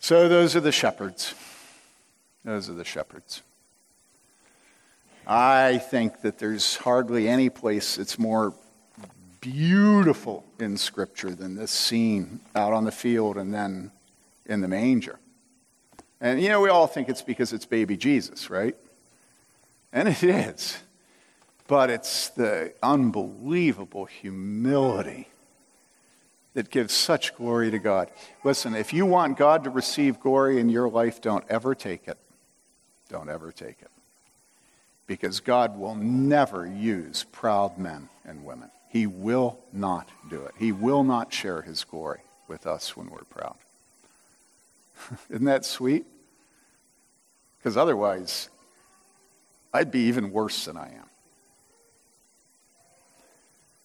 So 0.00 0.28
those 0.28 0.54
are 0.56 0.60
the 0.60 0.72
shepherds. 0.72 1.34
Those 2.44 2.70
are 2.70 2.74
the 2.74 2.84
shepherds. 2.84 3.42
I 5.26 5.78
think 5.78 6.22
that 6.22 6.38
there's 6.38 6.76
hardly 6.76 7.28
any 7.28 7.50
place 7.50 7.96
that's 7.96 8.18
more 8.18 8.54
beautiful 9.40 10.44
in 10.58 10.76
Scripture 10.76 11.34
than 11.34 11.54
this 11.56 11.70
scene 11.70 12.40
out 12.54 12.72
on 12.72 12.84
the 12.84 12.92
field 12.92 13.36
and 13.36 13.52
then 13.52 13.90
in 14.46 14.60
the 14.60 14.68
manger. 14.68 15.18
And 16.20 16.40
you 16.40 16.48
know, 16.48 16.60
we 16.60 16.70
all 16.70 16.86
think 16.86 17.08
it's 17.08 17.22
because 17.22 17.52
it's 17.52 17.66
baby 17.66 17.96
Jesus, 17.96 18.48
right? 18.50 18.74
And 19.92 20.08
it 20.08 20.22
is. 20.22 20.78
But 21.66 21.90
it's 21.90 22.30
the 22.30 22.72
unbelievable 22.82 24.06
humility 24.06 25.28
It 26.58 26.70
gives 26.70 26.92
such 26.92 27.36
glory 27.36 27.70
to 27.70 27.78
God. 27.78 28.10
Listen, 28.42 28.74
if 28.74 28.92
you 28.92 29.06
want 29.06 29.38
God 29.38 29.62
to 29.62 29.70
receive 29.70 30.18
glory 30.18 30.58
in 30.58 30.68
your 30.68 30.88
life, 30.88 31.20
don't 31.20 31.44
ever 31.48 31.72
take 31.72 32.08
it. 32.08 32.18
Don't 33.08 33.30
ever 33.30 33.52
take 33.52 33.80
it. 33.80 33.90
Because 35.06 35.38
God 35.38 35.78
will 35.78 35.94
never 35.94 36.66
use 36.66 37.24
proud 37.30 37.78
men 37.78 38.08
and 38.24 38.44
women. 38.44 38.72
He 38.88 39.06
will 39.06 39.60
not 39.72 40.08
do 40.28 40.42
it. 40.46 40.54
He 40.58 40.72
will 40.72 41.04
not 41.04 41.32
share 41.32 41.62
his 41.62 41.84
glory 41.84 42.22
with 42.48 42.66
us 42.66 42.96
when 42.96 43.08
we're 43.08 43.22
proud. 43.22 43.56
Isn't 45.30 45.44
that 45.44 45.64
sweet? 45.64 46.06
Because 47.58 47.76
otherwise, 47.76 48.48
I'd 49.72 49.92
be 49.92 50.00
even 50.00 50.32
worse 50.32 50.64
than 50.64 50.76
I 50.76 50.88
am. 50.88 51.08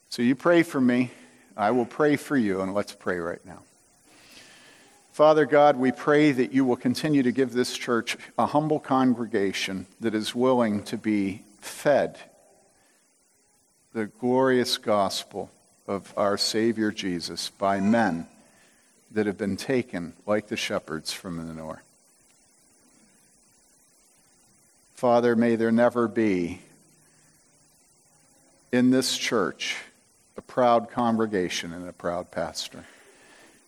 So 0.10 0.24
you 0.24 0.34
pray 0.34 0.64
for 0.64 0.82
me. 0.82 1.12
I 1.56 1.72
will 1.72 1.86
pray 1.86 2.16
for 2.16 2.36
you, 2.36 2.62
and 2.62 2.74
let's 2.74 2.94
pray 2.94 3.18
right 3.18 3.44
now. 3.46 3.60
Father 5.12 5.46
God, 5.46 5.78
we 5.78 5.92
pray 5.92 6.32
that 6.32 6.54
you 6.54 6.66
will 6.66 6.76
continue 6.76 7.22
to 7.22 7.32
give 7.32 7.54
this 7.54 7.78
church 7.78 8.18
a 8.38 8.48
humble 8.48 8.80
congregation 8.80 9.86
that 10.00 10.16
is 10.16 10.34
willing 10.34 10.84
to 10.86 10.98
be 10.98 11.44
fed 11.60 12.18
the 13.94 14.08
glorious 14.08 14.78
gospel 14.80 15.52
of 15.88 16.12
our 16.18 16.36
Savior 16.36 16.92
Jesus 16.92 17.52
by 17.52 17.80
men 17.80 18.26
that 19.12 19.28
have 19.28 19.38
been 19.38 19.56
taken, 19.56 20.14
like 20.26 20.48
the 20.48 20.58
shepherds 20.58 21.14
from 21.14 21.48
the 21.48 21.54
north. 21.54 21.84
Father, 24.96 25.36
may 25.36 25.56
there 25.56 25.72
never 25.72 26.08
be 26.08 26.60
in 28.72 28.90
this 28.90 29.16
church 29.16 29.78
a 30.38 30.42
proud 30.42 30.90
congregation 30.90 31.74
and 31.74 31.88
a 31.88 31.94
proud 31.94 32.32
pastor. 32.32 32.86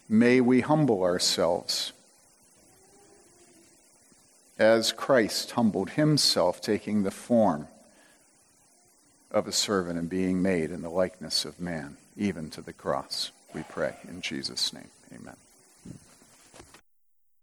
May 0.08 0.42
we 0.42 0.62
humble 0.62 1.04
ourselves 1.04 1.94
as 4.58 4.92
Christ 4.92 5.52
humbled 5.52 5.92
himself, 5.92 6.62
taking 6.62 7.04
the 7.04 7.12
form 7.12 7.68
of 9.32 9.48
a 9.48 9.52
servant 9.52 10.00
and 10.00 10.10
being 10.10 10.42
made 10.42 10.72
in 10.72 10.82
the 10.82 10.90
likeness 10.90 11.44
of 11.44 11.60
man, 11.60 11.98
even 12.16 12.50
to 12.52 12.62
the 12.62 12.74
cross. 12.74 13.32
We 13.54 13.64
pray 13.64 13.96
in 14.08 14.22
Jesus' 14.22 14.72
name. 14.72 14.90
Amen. 15.14 15.36